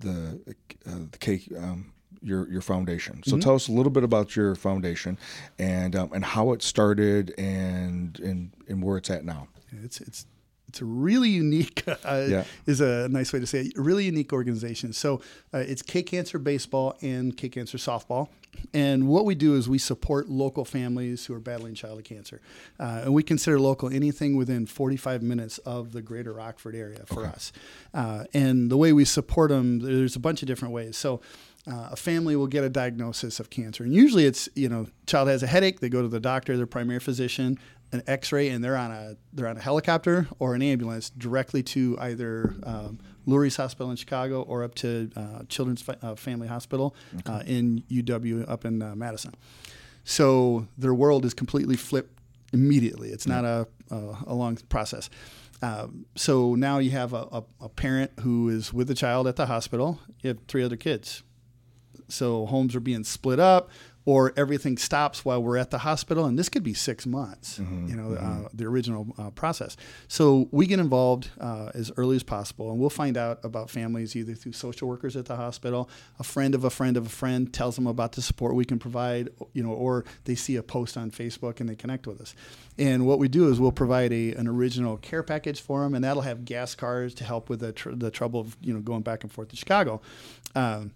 the 0.00 0.40
uh, 0.84 0.90
the 1.12 1.18
cake. 1.18 1.48
Um, 1.56 1.92
your 2.22 2.48
your 2.50 2.60
foundation. 2.60 3.22
So 3.24 3.38
tell 3.38 3.54
us 3.54 3.68
a 3.68 3.72
little 3.72 3.90
bit 3.90 4.04
about 4.04 4.36
your 4.36 4.54
foundation 4.54 5.16
and 5.58 5.96
um, 5.96 6.12
and 6.12 6.24
how 6.24 6.52
it 6.52 6.62
started 6.62 7.32
and 7.38 8.18
and 8.20 8.50
and 8.68 8.82
where 8.82 8.98
it's 8.98 9.10
at 9.10 9.24
now. 9.24 9.48
It's 9.84 10.00
it's 10.00 10.26
it's 10.68 10.80
a 10.80 10.84
really 10.84 11.28
unique 11.30 11.82
uh, 12.04 12.26
Yeah. 12.28 12.44
is 12.66 12.80
a 12.80 13.08
nice 13.08 13.32
way 13.32 13.40
to 13.40 13.46
say 13.46 13.62
it. 13.62 13.76
A 13.76 13.80
really 13.82 14.04
unique 14.04 14.32
organization. 14.32 14.92
So 14.92 15.20
uh, 15.52 15.58
it's 15.58 15.82
K 15.82 16.02
Cancer 16.02 16.38
baseball 16.38 16.96
and 17.02 17.36
K 17.36 17.48
Cancer 17.48 17.76
softball. 17.78 18.28
And 18.74 19.06
what 19.08 19.24
we 19.24 19.36
do 19.36 19.54
is 19.54 19.68
we 19.68 19.78
support 19.78 20.28
local 20.28 20.64
families 20.64 21.24
who 21.26 21.34
are 21.34 21.40
battling 21.40 21.74
childhood 21.74 22.04
cancer, 22.04 22.40
uh, 22.80 23.02
and 23.04 23.14
we 23.14 23.22
consider 23.22 23.60
local 23.60 23.88
anything 23.88 24.36
within 24.36 24.66
45 24.66 25.22
minutes 25.22 25.58
of 25.58 25.92
the 25.92 26.02
greater 26.02 26.32
Rockford 26.32 26.74
area 26.74 27.04
for 27.06 27.24
us. 27.26 27.52
Uh, 27.94 28.24
and 28.34 28.68
the 28.68 28.76
way 28.76 28.92
we 28.92 29.04
support 29.04 29.50
them, 29.50 29.78
there's 29.78 30.16
a 30.16 30.20
bunch 30.20 30.42
of 30.42 30.48
different 30.48 30.74
ways. 30.74 30.96
So 30.96 31.20
uh, 31.70 31.90
a 31.92 31.96
family 31.96 32.34
will 32.34 32.48
get 32.48 32.64
a 32.64 32.68
diagnosis 32.68 33.38
of 33.38 33.50
cancer, 33.50 33.84
and 33.84 33.94
usually 33.94 34.24
it's 34.26 34.48
you 34.56 34.68
know 34.68 34.88
child 35.06 35.28
has 35.28 35.42
a 35.44 35.46
headache, 35.46 35.78
they 35.78 35.88
go 35.88 36.02
to 36.02 36.08
the 36.08 36.20
doctor, 36.20 36.56
their 36.56 36.66
primary 36.66 37.00
physician, 37.00 37.56
an 37.92 38.02
X-ray, 38.06 38.48
and 38.48 38.62
they're 38.62 38.76
on 38.76 38.90
a 38.90 39.16
they're 39.32 39.48
on 39.48 39.56
a 39.56 39.60
helicopter 39.60 40.28
or 40.38 40.54
an 40.54 40.62
ambulance 40.62 41.10
directly 41.10 41.62
to 41.62 41.96
either 42.00 42.54
um, 42.62 42.98
Lurie's 43.26 43.56
Hospital 43.56 43.90
in 43.90 43.96
Chicago 43.96 44.42
or 44.42 44.62
up 44.62 44.74
to 44.76 45.10
uh, 45.16 45.42
Children's 45.48 45.84
uh, 45.88 46.14
Family 46.14 46.48
Hospital 46.48 46.94
uh, 47.26 47.42
in 47.46 47.82
UW 47.90 48.48
up 48.48 48.64
in 48.64 48.82
uh, 48.82 48.94
Madison. 48.94 49.34
So 50.04 50.66
their 50.78 50.94
world 50.94 51.24
is 51.24 51.34
completely 51.34 51.76
flipped 51.76 52.18
immediately. 52.52 53.10
It's 53.10 53.26
not 53.26 53.44
a, 53.44 53.66
a, 53.90 54.16
a 54.28 54.34
long 54.34 54.56
process. 54.68 55.10
Um, 55.62 56.06
so 56.16 56.54
now 56.54 56.78
you 56.78 56.90
have 56.90 57.12
a, 57.12 57.28
a, 57.32 57.44
a 57.60 57.68
parent 57.68 58.12
who 58.20 58.48
is 58.48 58.72
with 58.72 58.88
the 58.88 58.94
child 58.94 59.26
at 59.26 59.36
the 59.36 59.46
hospital. 59.46 59.98
You 60.22 60.28
have 60.28 60.38
three 60.48 60.64
other 60.64 60.76
kids. 60.76 61.22
So 62.08 62.46
homes 62.46 62.74
are 62.74 62.80
being 62.80 63.04
split 63.04 63.38
up, 63.38 63.70
or 64.06 64.32
everything 64.36 64.78
stops 64.78 65.24
while 65.24 65.42
we're 65.42 65.58
at 65.58 65.70
the 65.70 65.78
hospital, 65.78 66.24
and 66.24 66.38
this 66.38 66.48
could 66.48 66.62
be 66.62 66.72
six 66.74 67.06
months. 67.06 67.58
You 67.58 67.96
know, 67.96 68.14
uh, 68.14 68.48
the 68.54 68.64
original 68.64 69.14
uh, 69.18 69.30
process. 69.30 69.76
So 70.08 70.48
we 70.50 70.66
get 70.66 70.80
involved 70.80 71.30
uh, 71.38 71.70
as 71.74 71.92
early 71.96 72.16
as 72.16 72.22
possible, 72.22 72.70
and 72.70 72.80
we'll 72.80 72.90
find 72.90 73.16
out 73.16 73.40
about 73.44 73.68
families 73.68 74.16
either 74.16 74.34
through 74.34 74.52
social 74.52 74.88
workers 74.88 75.16
at 75.16 75.26
the 75.26 75.36
hospital, 75.36 75.88
a 76.18 76.24
friend 76.24 76.54
of 76.54 76.64
a 76.64 76.70
friend 76.70 76.96
of 76.96 77.06
a 77.06 77.10
friend 77.10 77.52
tells 77.52 77.76
them 77.76 77.86
about 77.86 78.12
the 78.12 78.22
support 78.22 78.54
we 78.54 78.64
can 78.64 78.78
provide, 78.78 79.28
you 79.52 79.62
know, 79.62 79.72
or 79.72 80.04
they 80.24 80.34
see 80.34 80.56
a 80.56 80.62
post 80.62 80.96
on 80.96 81.10
Facebook 81.10 81.60
and 81.60 81.68
they 81.68 81.76
connect 81.76 82.06
with 82.06 82.20
us. 82.20 82.34
And 82.78 83.06
what 83.06 83.18
we 83.18 83.28
do 83.28 83.50
is 83.50 83.60
we'll 83.60 83.72
provide 83.72 84.12
a 84.12 84.32
an 84.32 84.48
original 84.48 84.96
care 84.96 85.22
package 85.22 85.60
for 85.60 85.82
them, 85.82 85.94
and 85.94 86.02
that'll 86.02 86.22
have 86.22 86.46
gas 86.46 86.74
cards 86.74 87.14
to 87.14 87.24
help 87.24 87.50
with 87.50 87.60
the 87.60 87.72
tr- 87.72 87.90
the 87.90 88.10
trouble 88.10 88.40
of 88.40 88.56
you 88.62 88.72
know 88.72 88.80
going 88.80 89.02
back 89.02 89.22
and 89.22 89.30
forth 89.30 89.48
to 89.48 89.56
Chicago. 89.56 90.00
Um, 90.54 90.92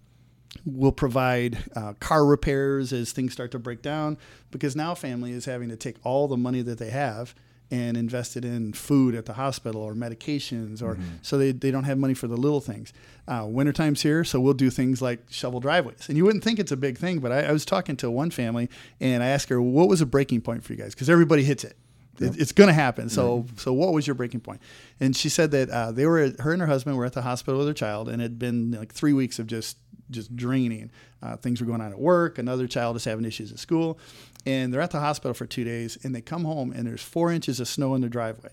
We'll 0.65 0.91
provide 0.91 1.57
uh, 1.75 1.93
car 1.99 2.25
repairs 2.25 2.93
as 2.93 3.11
things 3.11 3.33
start 3.33 3.51
to 3.51 3.59
break 3.59 3.81
down 3.81 4.17
because 4.51 4.75
now 4.75 4.95
family 4.95 5.31
is 5.31 5.45
having 5.45 5.69
to 5.69 5.75
take 5.75 5.97
all 6.03 6.27
the 6.27 6.37
money 6.37 6.61
that 6.61 6.77
they 6.77 6.89
have 6.89 7.35
and 7.71 7.97
invest 7.97 8.37
it 8.37 8.45
in 8.45 8.71
food 8.73 9.15
at 9.15 9.25
the 9.25 9.33
hospital 9.33 9.81
or 9.81 9.95
medications 9.95 10.83
or 10.83 10.97
so 11.23 11.35
they, 11.37 11.51
they 11.51 11.71
don't 11.71 11.83
have 11.85 11.97
money 11.97 12.13
for 12.13 12.27
the 12.27 12.37
little 12.37 12.61
things. 12.61 12.93
Uh, 13.27 13.43
wintertime's 13.47 14.01
here, 14.03 14.23
so 14.23 14.39
we'll 14.39 14.53
do 14.53 14.69
things 14.69 15.01
like 15.01 15.19
shovel 15.31 15.59
driveways. 15.59 16.07
And 16.07 16.15
you 16.17 16.23
wouldn't 16.25 16.43
think 16.43 16.59
it's 16.59 16.71
a 16.71 16.77
big 16.77 16.97
thing, 16.97 17.19
but 17.19 17.31
I, 17.31 17.41
I 17.45 17.51
was 17.51 17.65
talking 17.65 17.95
to 17.97 18.11
one 18.11 18.29
family 18.29 18.69
and 19.01 19.23
I 19.23 19.27
asked 19.27 19.49
her, 19.49 19.59
what 19.61 19.87
was 19.87 19.99
a 19.99 20.05
breaking 20.05 20.41
point 20.41 20.63
for 20.63 20.73
you 20.73 20.77
guys? 20.79 20.93
Because 20.93 21.09
everybody 21.09 21.43
hits 21.43 21.63
it. 21.63 21.75
It- 22.19 22.39
It's 22.39 22.51
going 22.53 22.67
to 22.69 22.73
happen. 22.73 23.09
So, 23.09 23.45
so 23.57 23.73
what 23.73 23.93
was 23.93 24.05
your 24.07 24.13
breaking 24.13 24.39
point? 24.41 24.61
And 24.99 25.15
she 25.15 25.27
said 25.27 25.51
that 25.51 25.69
uh, 25.69 25.91
they 25.91 26.05
were, 26.05 26.31
her 26.39 26.53
and 26.53 26.61
her 26.61 26.67
husband 26.67 26.95
were 26.97 27.03
at 27.05 27.11
the 27.13 27.23
hospital 27.23 27.57
with 27.57 27.67
their 27.67 27.73
child, 27.73 28.07
and 28.09 28.21
it 28.21 28.25
had 28.25 28.39
been 28.39 28.71
like 28.71 28.93
three 28.93 29.11
weeks 29.11 29.37
of 29.39 29.47
just 29.47 29.77
just 30.11 30.35
draining. 30.35 30.91
Uh, 31.21 31.37
things 31.37 31.59
were 31.61 31.67
going 31.67 31.81
on 31.81 31.91
at 31.91 31.99
work. 31.99 32.37
Another 32.37 32.67
child 32.67 32.95
is 32.95 33.05
having 33.05 33.25
issues 33.25 33.51
at 33.51 33.59
school, 33.59 33.97
and 34.45 34.73
they're 34.73 34.81
at 34.81 34.91
the 34.91 34.99
hospital 34.99 35.33
for 35.33 35.45
two 35.45 35.63
days. 35.63 35.97
And 36.03 36.13
they 36.13 36.21
come 36.21 36.45
home 36.45 36.71
and 36.71 36.85
there's 36.87 37.01
four 37.03 37.31
inches 37.31 37.59
of 37.59 37.67
snow 37.67 37.95
in 37.95 38.01
the 38.01 38.09
driveway, 38.09 38.51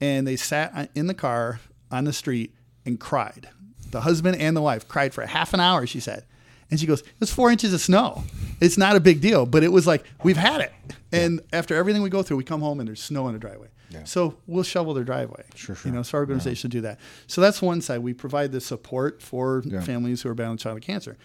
and 0.00 0.26
they 0.26 0.36
sat 0.36 0.90
in 0.94 1.06
the 1.06 1.14
car 1.14 1.60
on 1.90 2.04
the 2.04 2.12
street 2.12 2.54
and 2.84 3.00
cried. 3.00 3.48
The 3.90 4.00
husband 4.00 4.36
and 4.40 4.56
the 4.56 4.62
wife 4.62 4.88
cried 4.88 5.14
for 5.14 5.24
half 5.24 5.54
an 5.54 5.60
hour. 5.60 5.86
She 5.86 6.00
said. 6.00 6.24
And 6.70 6.80
she 6.80 6.86
goes, 6.86 7.02
It's 7.20 7.32
four 7.32 7.50
inches 7.50 7.72
of 7.72 7.80
snow. 7.80 8.24
It's 8.60 8.76
not 8.76 8.96
a 8.96 9.00
big 9.00 9.20
deal. 9.20 9.46
But 9.46 9.62
it 9.62 9.70
was 9.70 9.86
like, 9.86 10.04
we've 10.22 10.36
had 10.36 10.60
it. 10.60 10.72
And 11.12 11.40
after 11.52 11.74
everything 11.76 12.02
we 12.02 12.10
go 12.10 12.22
through, 12.22 12.38
we 12.38 12.44
come 12.44 12.60
home 12.60 12.80
and 12.80 12.88
there's 12.88 13.02
snow 13.02 13.28
in 13.28 13.34
the 13.34 13.38
driveway. 13.38 13.68
Yeah. 13.90 14.04
So 14.04 14.36
we'll 14.46 14.64
shovel 14.64 14.94
their 14.94 15.04
driveway. 15.04 15.44
Sure, 15.54 15.76
sure. 15.76 15.90
You 15.90 15.96
know, 15.96 16.02
so 16.02 16.18
our 16.18 16.22
organization 16.22 16.70
yeah. 16.70 16.72
do 16.72 16.80
that. 16.82 17.00
So 17.26 17.40
that's 17.40 17.62
one 17.62 17.80
side. 17.80 17.98
We 18.00 18.14
provide 18.14 18.52
the 18.52 18.60
support 18.60 19.22
for 19.22 19.62
yeah. 19.64 19.80
families 19.80 20.22
who 20.22 20.28
are 20.28 20.34
battling 20.34 20.58
childhood 20.58 20.82
cancer. 20.82 21.16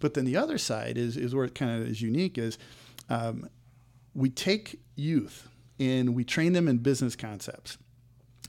But 0.00 0.14
then 0.14 0.24
the 0.24 0.36
other 0.36 0.58
side 0.58 0.98
is, 0.98 1.16
is 1.16 1.34
where 1.34 1.44
it 1.44 1.54
kind 1.54 1.80
of 1.80 1.88
is 1.88 2.02
unique 2.02 2.38
is 2.38 2.58
um, 3.08 3.48
we 4.14 4.30
take 4.30 4.80
youth 4.96 5.48
and 5.78 6.14
we 6.14 6.24
train 6.24 6.52
them 6.52 6.68
in 6.68 6.78
business 6.78 7.16
concepts. 7.16 7.78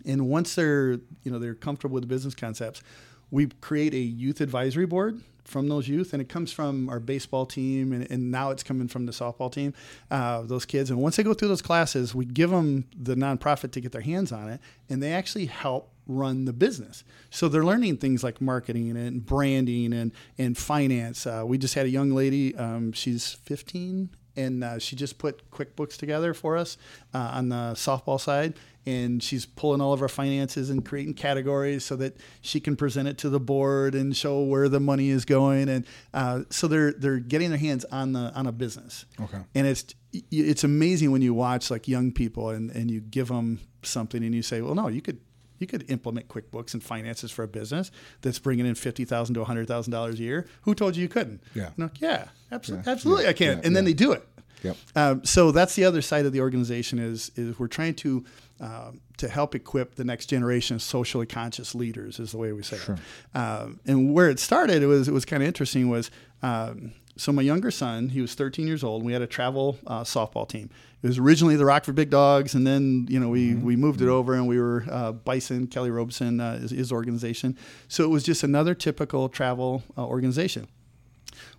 And 0.06 0.28
once 0.28 0.56
they're, 0.56 0.94
you 1.24 1.32
know, 1.32 1.40
they're 1.40 1.56
comfortable 1.56 1.96
with 1.96 2.04
the 2.04 2.08
business 2.08 2.36
concepts, 2.36 2.82
we 3.30 3.48
create 3.62 3.94
a 3.94 4.00
youth 4.00 4.42
advisory 4.42 4.86
board 4.86 5.22
from 5.44 5.68
those 5.68 5.88
youth, 5.88 6.14
and 6.14 6.22
it 6.22 6.30
comes 6.30 6.52
from 6.52 6.90
our 6.90 7.00
baseball 7.00 7.46
team, 7.46 7.92
and, 7.94 8.10
and 8.12 8.32
now 8.32 8.52
it's 8.52 8.64
coming 8.64 8.88
from 8.88 9.06
the 9.06 9.12
softball 9.12 9.52
team. 9.52 9.74
Uh, 10.10 10.42
those 10.42 10.66
kids, 10.66 10.90
and 10.90 11.00
once 11.00 11.16
they 11.16 11.24
go 11.24 11.34
through 11.34 11.48
those 11.48 11.62
classes, 11.62 12.14
we 12.16 12.26
give 12.26 12.50
them 12.50 12.86
the 12.98 13.16
nonprofit 13.16 13.72
to 13.72 13.82
get 13.82 13.92
their 13.92 14.02
hands 14.02 14.32
on 14.32 14.50
it, 14.50 14.60
and 14.90 15.02
they 15.02 15.14
actually 15.14 15.46
help 15.46 15.92
run 16.08 16.46
the 16.46 16.54
business. 16.54 17.04
So 17.30 17.48
they're 17.48 17.64
learning 17.64 17.98
things 17.98 18.24
like 18.24 18.42
marketing 18.42 18.96
and 18.98 19.26
branding 19.26 19.94
and 19.94 20.12
and 20.38 20.58
finance. 20.58 21.26
Uh, 21.26 21.44
we 21.46 21.58
just 21.58 21.76
had 21.76 21.86
a 21.86 21.90
young 21.90 22.12
lady. 22.12 22.56
Um, 22.56 22.92
she's 22.92 23.34
15 23.46 24.10
and 24.36 24.64
uh, 24.64 24.80
she 24.80 24.96
just 24.96 25.18
put 25.18 25.50
QuickBooks 25.52 25.98
together 25.98 26.34
for 26.34 26.58
us 26.58 26.78
uh, 27.14 27.32
on 27.34 27.50
the 27.50 27.74
softball 27.76 28.20
side. 28.20 28.56
And 28.84 29.22
she's 29.22 29.46
pulling 29.46 29.80
all 29.80 29.94
of 29.94 30.02
our 30.02 30.08
finances 30.08 30.72
and 30.72 30.84
creating 30.84 31.14
categories 31.14 31.86
so 31.86 31.96
that 31.98 32.18
she 32.42 32.60
can 32.60 32.76
present 32.76 33.08
it 33.08 33.20
to 33.20 33.30
the 33.30 33.40
board 33.40 33.94
and 33.94 34.18
show 34.18 34.42
where 34.42 34.68
the 34.70 34.80
money 34.80 35.10
is 35.10 35.24
going. 35.24 35.70
And 35.70 35.86
uh, 36.16 36.44
so 36.50 36.68
they're 36.68 36.92
they're 36.94 37.20
getting 37.20 37.50
their 37.50 37.60
hands 37.60 37.86
on 37.92 38.14
the 38.14 38.32
on 38.34 38.48
a 38.48 38.52
business. 38.52 39.06
Okay. 39.20 39.38
And 39.54 39.68
it's 39.68 39.94
it's 40.32 40.64
amazing 40.64 41.12
when 41.12 41.22
you 41.22 41.36
watch 41.36 41.70
like 41.70 41.88
young 41.88 42.12
people 42.12 42.50
and 42.50 42.72
and 42.72 42.90
you 42.90 43.02
give 43.02 43.28
them 43.28 43.60
something 43.84 44.24
and 44.24 44.34
you 44.34 44.42
say, 44.42 44.62
well, 44.62 44.74
no, 44.74 44.88
you 44.88 45.02
could 45.02 45.20
you 45.62 45.68
could 45.68 45.90
implement 45.90 46.28
QuickBooks 46.28 46.74
and 46.74 46.84
finances 46.84 47.32
for 47.32 47.44
a 47.44 47.48
business 47.48 47.92
that's 48.22 48.40
bringing 48.40 48.66
in 48.66 48.76
fifty 48.76 49.06
thousand 49.06 49.36
to 49.36 49.44
hundred 49.44 49.68
thousand 49.68 49.92
dollars 49.92 50.20
a 50.20 50.24
year. 50.24 50.48
Who 50.64 50.76
told 50.76 50.96
you 50.96 51.04
you 51.04 51.10
couldn't? 51.10 51.42
Yeah, 51.54 51.70
yeah, 52.00 52.28
absolutely, 52.52 52.86
yeah. 52.86 52.92
absolutely, 52.92 53.28
I 53.28 53.34
can. 53.34 53.58
Yeah. 53.58 53.64
and 53.66 53.76
then 53.76 53.86
they 53.86 53.94
do 53.94 54.12
it. 54.12 54.28
Yep. 54.64 54.78
Um, 54.96 55.26
so 55.26 55.52
that's 55.52 55.76
the 55.76 55.86
other 55.86 56.02
side 56.02 56.26
of 56.26 56.34
the 56.34 56.42
organization 56.42 57.00
is 57.00 57.32
is 57.36 57.58
we're 57.58 57.68
trying 57.68 57.96
to 57.96 58.26
um, 58.60 59.02
to 59.18 59.28
help 59.28 59.56
equip 59.56 59.96
the 59.96 60.04
next 60.04 60.28
generation 60.28 60.76
of 60.76 60.82
socially 60.82 61.26
conscious 61.26 61.74
leaders 61.74 62.20
is 62.20 62.32
the 62.32 62.38
way 62.38 62.52
we 62.52 62.62
say 62.64 62.78
sure. 62.78 62.96
it. 62.96 63.38
Um, 63.38 63.80
and 63.86 64.14
where 64.14 64.30
it 64.30 64.40
started, 64.40 64.84
it 64.84 64.88
was 64.88 65.08
it 65.08 65.14
was 65.14 65.26
kind 65.26 65.42
of 65.42 65.48
interesting. 65.48 65.90
Was 65.90 66.12
um, 66.44 66.94
so 67.22 67.32
my 67.32 67.44
younger 67.44 67.70
son, 67.70 68.10
he 68.10 68.20
was 68.20 68.34
13 68.34 68.66
years 68.66 68.84
old. 68.84 69.02
And 69.02 69.06
we 69.06 69.14
had 69.14 69.22
a 69.22 69.28
travel 69.28 69.78
uh, 69.86 70.02
softball 70.02 70.50
team. 70.50 70.72
It 71.04 71.08
was 71.08 71.20
originally 71.20 71.56
the 71.56 71.66
Rockford 71.66 71.94
Big 71.94 72.10
Dogs, 72.10 72.56
and 72.56 72.66
then 72.66 73.06
you 73.10 73.20
know 73.20 73.30
we 73.30 73.52
mm-hmm. 73.52 73.64
we 73.64 73.76
moved 73.76 74.02
it 74.02 74.08
over, 74.08 74.34
and 74.34 74.48
we 74.48 74.60
were 74.60 74.86
uh, 74.90 75.12
Bison 75.12 75.68
Kelly 75.68 75.92
Robeson, 75.92 76.40
uh, 76.40 76.60
his, 76.60 76.72
his, 76.72 76.92
organization. 76.92 77.58
So 77.88 78.04
it 78.04 78.08
was 78.08 78.24
just 78.24 78.44
another 78.44 78.74
typical 78.74 79.30
travel 79.30 79.84
uh, 79.96 80.06
organization. 80.06 80.68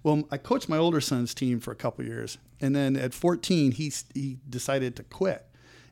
Well, 0.02 0.24
I 0.32 0.36
coached 0.36 0.68
my 0.68 0.78
older 0.78 1.00
son's 1.00 1.32
team 1.32 1.60
for 1.60 1.70
a 1.70 1.76
couple 1.76 2.04
years, 2.04 2.38
and 2.60 2.74
then 2.74 2.96
at 2.96 3.14
14, 3.14 3.72
he 3.72 3.92
he 4.14 4.38
decided 4.48 4.96
to 4.96 5.04
quit 5.04 5.46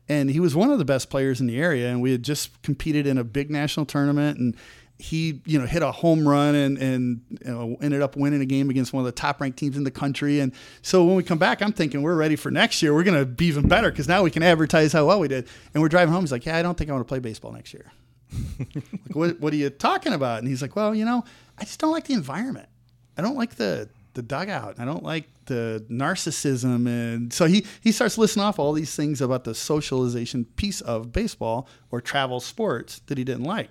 and 0.09 0.29
he 0.29 0.39
was 0.39 0.55
one 0.55 0.69
of 0.69 0.79
the 0.79 0.85
best 0.85 1.09
players 1.09 1.39
in 1.39 1.47
the 1.47 1.57
area 1.57 1.87
and 1.89 2.01
we 2.01 2.11
had 2.11 2.23
just 2.23 2.61
competed 2.63 3.07
in 3.07 3.17
a 3.17 3.23
big 3.23 3.49
national 3.49 3.85
tournament 3.85 4.37
and 4.37 4.55
he 5.01 5.41
you 5.45 5.57
know 5.57 5.65
hit 5.65 5.81
a 5.81 5.91
home 5.91 6.27
run 6.27 6.53
and 6.53 6.77
and 6.77 7.21
you 7.29 7.51
know, 7.51 7.77
ended 7.81 8.01
up 8.01 8.15
winning 8.15 8.41
a 8.41 8.45
game 8.45 8.69
against 8.69 8.93
one 8.93 9.01
of 9.01 9.05
the 9.05 9.11
top 9.11 9.41
ranked 9.41 9.57
teams 9.57 9.75
in 9.75 9.83
the 9.83 9.91
country. 9.91 10.39
And 10.39 10.53
so 10.83 11.03
when 11.03 11.15
we 11.15 11.23
come 11.23 11.39
back, 11.39 11.61
I'm 11.61 11.71
thinking 11.71 12.03
we're 12.03 12.15
ready 12.15 12.35
for 12.35 12.51
next 12.51 12.81
year. 12.81 12.93
We're 12.93 13.03
going 13.03 13.17
to 13.17 13.25
be 13.25 13.47
even 13.47 13.67
better 13.67 13.89
because 13.89 14.07
now 14.07 14.21
we 14.21 14.29
can 14.29 14.43
advertise 14.43 14.93
how 14.93 15.07
well 15.07 15.19
we 15.19 15.27
did. 15.27 15.47
And 15.73 15.81
we're 15.81 15.89
driving 15.89 16.13
home. 16.13 16.23
He's 16.23 16.31
like, 16.31 16.45
"Yeah, 16.45 16.55
I 16.55 16.61
don't 16.61 16.77
think 16.77 16.89
I 16.89 16.93
want 16.93 17.05
to 17.05 17.09
play 17.09 17.19
baseball 17.19 17.51
next 17.51 17.73
year." 17.73 17.91
like, 18.59 19.15
what, 19.15 19.39
what 19.39 19.53
are 19.53 19.57
you 19.57 19.69
talking 19.69 20.13
about? 20.13 20.39
And 20.39 20.47
he's 20.47 20.61
like, 20.61 20.75
"Well, 20.75 20.93
you 20.93 21.05
know, 21.05 21.23
I 21.57 21.63
just 21.63 21.79
don't 21.79 21.91
like 21.91 22.05
the 22.05 22.13
environment. 22.13 22.69
I 23.17 23.21
don't 23.23 23.35
like 23.35 23.55
the 23.55 23.89
the 24.13 24.21
dugout. 24.21 24.79
I 24.79 24.85
don't 24.85 25.03
like 25.03 25.25
the 25.45 25.83
narcissism." 25.89 26.85
And 26.85 27.33
so 27.33 27.45
he 27.45 27.65
he 27.81 27.91
starts 27.91 28.19
listing 28.19 28.43
off 28.43 28.59
all 28.59 28.73
these 28.73 28.95
things 28.95 29.19
about 29.19 29.45
the 29.45 29.55
socialization 29.55 30.45
piece 30.45 30.81
of 30.81 31.11
baseball 31.11 31.67
or 31.89 32.01
travel 32.01 32.39
sports 32.39 33.01
that 33.07 33.17
he 33.17 33.23
didn't 33.23 33.45
like. 33.45 33.69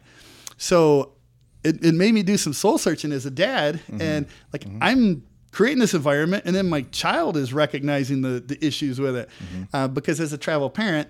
So 0.56 1.12
it, 1.64 1.84
it 1.84 1.94
made 1.94 2.14
me 2.14 2.22
do 2.22 2.36
some 2.36 2.52
soul 2.52 2.78
searching 2.78 3.12
as 3.12 3.26
a 3.26 3.30
dad 3.30 3.76
mm-hmm. 3.76 4.00
and 4.00 4.26
like 4.52 4.64
mm-hmm. 4.64 4.78
i'm 4.80 5.22
creating 5.52 5.78
this 5.78 5.94
environment 5.94 6.44
and 6.46 6.54
then 6.54 6.68
my 6.68 6.82
child 6.92 7.36
is 7.36 7.52
recognizing 7.52 8.22
the, 8.22 8.40
the 8.40 8.64
issues 8.64 9.00
with 9.00 9.16
it 9.16 9.28
mm-hmm. 9.42 9.64
uh, 9.74 9.88
because 9.88 10.20
as 10.20 10.32
a 10.32 10.38
travel 10.38 10.70
parent 10.70 11.08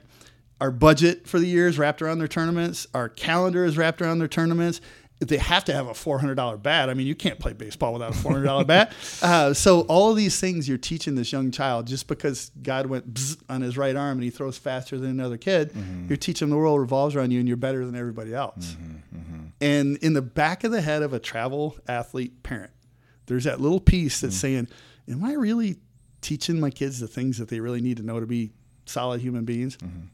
our 0.60 0.70
budget 0.70 1.26
for 1.26 1.38
the 1.38 1.46
year 1.46 1.68
is 1.68 1.78
wrapped 1.78 2.02
around 2.02 2.18
their 2.18 2.28
tournaments 2.28 2.86
our 2.94 3.08
calendar 3.08 3.64
is 3.64 3.76
wrapped 3.76 4.00
around 4.00 4.18
their 4.18 4.28
tournaments 4.28 4.80
they 5.20 5.36
have 5.36 5.64
to 5.66 5.72
have 5.74 5.86
a 5.86 5.92
$400 5.92 6.62
bat. 6.62 6.88
I 6.88 6.94
mean, 6.94 7.06
you 7.06 7.14
can't 7.14 7.38
play 7.38 7.52
baseball 7.52 7.92
without 7.92 8.12
a 8.12 8.18
$400 8.18 8.66
bat. 8.66 8.92
Uh, 9.22 9.52
so 9.52 9.82
all 9.82 10.10
of 10.10 10.16
these 10.16 10.40
things 10.40 10.66
you're 10.66 10.78
teaching 10.78 11.14
this 11.14 11.30
young 11.30 11.50
child 11.50 11.86
just 11.86 12.08
because 12.08 12.50
God 12.62 12.86
went 12.86 13.36
on 13.48 13.60
his 13.60 13.76
right 13.76 13.94
arm 13.94 14.18
and 14.18 14.24
he 14.24 14.30
throws 14.30 14.56
faster 14.56 14.98
than 14.98 15.10
another 15.10 15.36
kid, 15.36 15.72
mm-hmm. 15.72 16.08
you're 16.08 16.16
teaching 16.16 16.48
the 16.48 16.56
world 16.56 16.80
revolves 16.80 17.14
around 17.14 17.32
you 17.32 17.38
and 17.38 17.46
you're 17.46 17.58
better 17.58 17.84
than 17.84 17.94
everybody 17.94 18.34
else. 18.34 18.76
Mm-hmm, 18.80 19.18
mm-hmm. 19.18 19.46
And 19.60 19.98
in 19.98 20.14
the 20.14 20.22
back 20.22 20.64
of 20.64 20.72
the 20.72 20.80
head 20.80 21.02
of 21.02 21.12
a 21.12 21.18
travel 21.18 21.76
athlete 21.86 22.42
parent, 22.42 22.72
there's 23.26 23.44
that 23.44 23.60
little 23.60 23.80
piece 23.80 24.22
that's 24.22 24.34
mm-hmm. 24.36 24.40
saying, 24.40 24.68
am 25.08 25.24
I 25.24 25.34
really 25.34 25.76
teaching 26.22 26.58
my 26.58 26.70
kids 26.70 26.98
the 26.98 27.06
things 27.06 27.36
that 27.38 27.48
they 27.48 27.60
really 27.60 27.82
need 27.82 27.98
to 27.98 28.02
know 28.02 28.20
to 28.20 28.26
be 28.26 28.52
solid 28.86 29.20
human 29.20 29.44
beings? 29.44 29.76
Mm-hmm. 29.76 30.06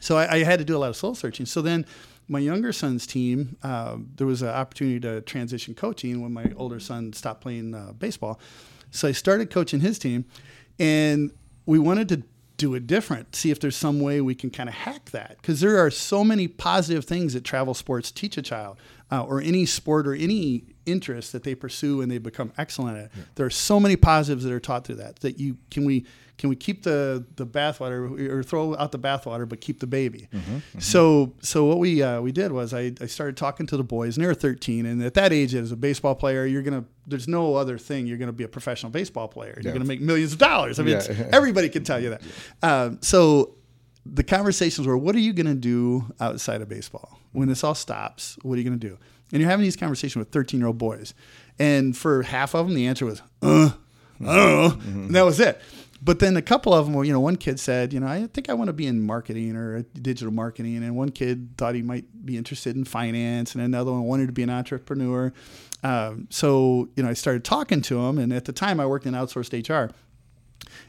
So 0.00 0.16
I, 0.16 0.34
I 0.36 0.44
had 0.44 0.58
to 0.58 0.64
do 0.64 0.76
a 0.76 0.78
lot 0.78 0.90
of 0.90 0.96
soul 0.96 1.14
searching. 1.14 1.46
So 1.46 1.62
then 1.62 1.86
my 2.28 2.38
younger 2.38 2.72
son's 2.72 3.06
team, 3.06 3.56
uh, 3.62 3.96
there 4.16 4.26
was 4.26 4.42
an 4.42 4.48
opportunity 4.48 5.00
to 5.00 5.20
transition 5.22 5.74
coaching 5.74 6.22
when 6.22 6.32
my 6.32 6.52
older 6.56 6.80
son 6.80 7.12
stopped 7.12 7.40
playing 7.40 7.74
uh, 7.74 7.92
baseball. 7.92 8.40
So 8.90 9.08
I 9.08 9.12
started 9.12 9.50
coaching 9.50 9.80
his 9.80 9.98
team, 9.98 10.24
and 10.78 11.30
we 11.66 11.78
wanted 11.78 12.08
to 12.10 12.22
do 12.56 12.74
it 12.74 12.86
different, 12.86 13.34
see 13.34 13.50
if 13.50 13.58
there's 13.58 13.76
some 13.76 14.00
way 14.00 14.20
we 14.20 14.34
can 14.34 14.48
kind 14.50 14.68
of 14.68 14.74
hack 14.74 15.10
that. 15.10 15.36
Because 15.40 15.60
there 15.60 15.78
are 15.78 15.90
so 15.90 16.22
many 16.22 16.46
positive 16.46 17.04
things 17.04 17.34
that 17.34 17.42
travel 17.42 17.74
sports 17.74 18.12
teach 18.12 18.38
a 18.38 18.42
child, 18.42 18.78
uh, 19.10 19.24
or 19.24 19.40
any 19.40 19.66
sport 19.66 20.06
or 20.06 20.14
any 20.14 20.64
interest 20.86 21.32
that 21.32 21.42
they 21.42 21.54
pursue 21.54 22.00
and 22.00 22.10
they 22.10 22.18
become 22.18 22.52
excellent 22.58 22.98
at. 22.98 23.10
Yeah. 23.14 23.22
There 23.36 23.46
are 23.46 23.50
so 23.50 23.80
many 23.80 23.96
positives 23.96 24.44
that 24.44 24.52
are 24.52 24.60
taught 24.60 24.86
through 24.86 24.96
that. 24.96 25.20
That 25.20 25.38
you 25.38 25.56
can 25.70 25.84
we 25.84 26.06
can 26.36 26.48
we 26.48 26.56
keep 26.56 26.82
the 26.82 27.24
the 27.36 27.46
bathwater 27.46 28.30
or 28.30 28.42
throw 28.42 28.76
out 28.76 28.92
the 28.92 28.98
bathwater 28.98 29.48
but 29.48 29.60
keep 29.60 29.80
the 29.80 29.86
baby 29.86 30.28
mm-hmm, 30.32 30.56
mm-hmm. 30.56 30.78
so 30.78 31.32
so 31.40 31.64
what 31.64 31.78
we 31.78 32.02
uh, 32.02 32.20
we 32.20 32.32
did 32.32 32.52
was 32.52 32.74
I, 32.74 32.92
I 33.00 33.06
started 33.06 33.36
talking 33.36 33.66
to 33.66 33.76
the 33.76 33.84
boys 33.84 34.16
and 34.16 34.24
they 34.24 34.28
were 34.28 34.34
13 34.34 34.86
and 34.86 35.02
at 35.02 35.14
that 35.14 35.32
age 35.32 35.54
as 35.54 35.72
a 35.72 35.76
baseball 35.76 36.14
player 36.14 36.44
you're 36.44 36.62
gonna 36.62 36.84
there's 37.06 37.28
no 37.28 37.54
other 37.54 37.78
thing 37.78 38.06
you're 38.06 38.18
gonna 38.18 38.32
be 38.32 38.44
a 38.44 38.48
professional 38.48 38.90
baseball 38.90 39.28
player 39.28 39.58
you're 39.62 39.72
gonna 39.72 39.84
make 39.84 40.00
millions 40.00 40.32
of 40.32 40.38
dollars 40.38 40.78
i 40.78 40.82
mean 40.82 40.98
yeah. 40.98 41.28
everybody 41.32 41.68
can 41.68 41.84
tell 41.84 42.00
you 42.00 42.10
that 42.10 42.22
um, 42.62 42.98
so 43.00 43.54
the 44.04 44.24
conversations 44.24 44.86
were 44.86 44.98
what 44.98 45.14
are 45.14 45.20
you 45.20 45.32
gonna 45.32 45.54
do 45.54 46.04
outside 46.20 46.60
of 46.60 46.68
baseball 46.68 47.20
when 47.32 47.48
this 47.48 47.62
all 47.62 47.74
stops 47.74 48.36
what 48.42 48.54
are 48.54 48.58
you 48.58 48.64
gonna 48.64 48.76
do 48.76 48.98
and 49.34 49.42
you're 49.42 49.50
having 49.50 49.64
these 49.64 49.76
conversations 49.76 50.16
with 50.16 50.30
13 50.30 50.58
year 50.58 50.68
old 50.68 50.78
boys 50.78 51.12
and 51.58 51.94
for 51.94 52.22
half 52.22 52.54
of 52.54 52.66
them 52.66 52.74
the 52.74 52.86
answer 52.86 53.04
was 53.04 53.20
uh 53.42 53.72
I 54.24 54.36
don't 54.36 54.36
know. 54.36 54.70
Mm-hmm. 54.70 55.06
And 55.06 55.14
that 55.14 55.24
was 55.24 55.40
it 55.40 55.60
but 56.04 56.18
then 56.18 56.36
a 56.36 56.42
couple 56.42 56.74
of 56.74 56.84
them 56.84 56.94
were, 56.94 57.04
you 57.04 57.14
know, 57.14 57.20
one 57.20 57.36
kid 57.36 57.58
said, 57.58 57.94
you 57.94 57.98
know, 58.00 58.06
I 58.06 58.26
think 58.26 58.50
I 58.50 58.54
want 58.54 58.68
to 58.68 58.74
be 58.74 58.86
in 58.86 59.00
marketing 59.00 59.56
or 59.56 59.82
digital 59.94 60.32
marketing. 60.32 60.76
And 60.76 60.94
one 60.94 61.08
kid 61.08 61.56
thought 61.56 61.74
he 61.74 61.80
might 61.80 62.04
be 62.26 62.36
interested 62.36 62.76
in 62.76 62.84
finance. 62.84 63.54
And 63.54 63.64
another 63.64 63.90
one 63.90 64.02
wanted 64.02 64.26
to 64.26 64.32
be 64.32 64.42
an 64.42 64.50
entrepreneur. 64.50 65.32
Um, 65.82 66.28
so, 66.28 66.90
you 66.94 67.02
know, 67.02 67.08
I 67.08 67.14
started 67.14 67.42
talking 67.42 67.80
to 67.82 68.00
him. 68.04 68.18
And 68.18 68.34
at 68.34 68.44
the 68.44 68.52
time 68.52 68.80
I 68.80 68.86
worked 68.86 69.06
in 69.06 69.14
outsourced 69.14 69.66
HR. 69.66 69.84
And 69.84 69.94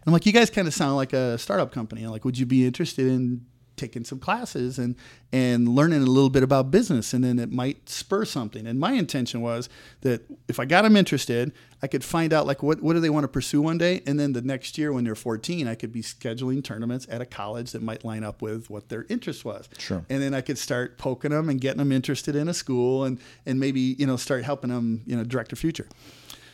I'm 0.06 0.12
like, 0.12 0.26
you 0.26 0.34
guys 0.34 0.50
kind 0.50 0.68
of 0.68 0.74
sound 0.74 0.98
like 0.98 1.14
a 1.14 1.38
startup 1.38 1.72
company. 1.72 2.06
Like, 2.08 2.26
would 2.26 2.38
you 2.38 2.46
be 2.46 2.66
interested 2.66 3.08
in 3.08 3.46
taking 3.76 4.04
some 4.04 4.20
classes 4.20 4.78
and 4.80 4.96
and 5.32 5.68
learning 5.68 6.02
a 6.02 6.06
little 6.06 6.30
bit 6.30 6.44
about 6.44 6.72
business 6.72 7.14
and 7.14 7.24
then 7.24 7.40
it 7.40 7.52
might 7.52 7.90
spur 7.90 8.24
something. 8.24 8.66
And 8.68 8.80
my 8.80 8.94
intention 8.94 9.42
was 9.42 9.70
that 10.02 10.22
if 10.48 10.60
i 10.60 10.66
got 10.66 10.84
them 10.84 10.96
interested 10.96 11.52
i 11.82 11.88
could 11.88 12.04
find 12.04 12.34
out 12.34 12.48
like 12.48 12.64
what, 12.64 12.82
what 12.82 12.94
do 12.94 13.00
they 13.00 13.10
want 13.10 13.24
to 13.24 13.28
pursue 13.28 13.62
one 13.62 13.78
day? 13.78 14.02
And 14.06 14.20
then 14.20 14.34
the 14.34 14.42
next 14.42 14.78
year 14.78 14.94
when 14.94 15.04
they're 15.04 15.16
14 15.16 15.68
i 15.68 15.76
could 15.76 15.92
be 15.92 16.02
scheduling 16.02 16.64
tournaments 16.64 17.06
at 17.10 17.22
a 17.22 17.26
college 17.26 17.72
that 17.72 17.82
might 17.82 18.06
line 18.06 18.24
up 18.24 18.42
with 18.42 18.70
what 18.70 18.90
their 18.90 19.06
interest 19.10 19.46
was. 19.46 19.68
Sure. 19.78 20.06
And 20.10 20.22
then 20.22 20.34
i 20.34 20.42
could 20.42 20.58
start 20.58 20.98
poking 20.98 21.32
them 21.32 21.50
and 21.50 21.60
getting 21.60 21.80
them 21.80 21.92
interested 21.92 22.36
in 22.36 22.48
a 22.48 22.54
school 22.54 23.04
and 23.04 23.20
and 23.46 23.60
maybe 23.60 23.80
you 23.80 24.06
know 24.06 24.18
start 24.18 24.44
helping 24.44 24.70
them 24.70 25.02
you 25.06 25.16
know 25.16 25.24
direct 25.24 25.52
their 25.52 25.58
future 25.58 25.88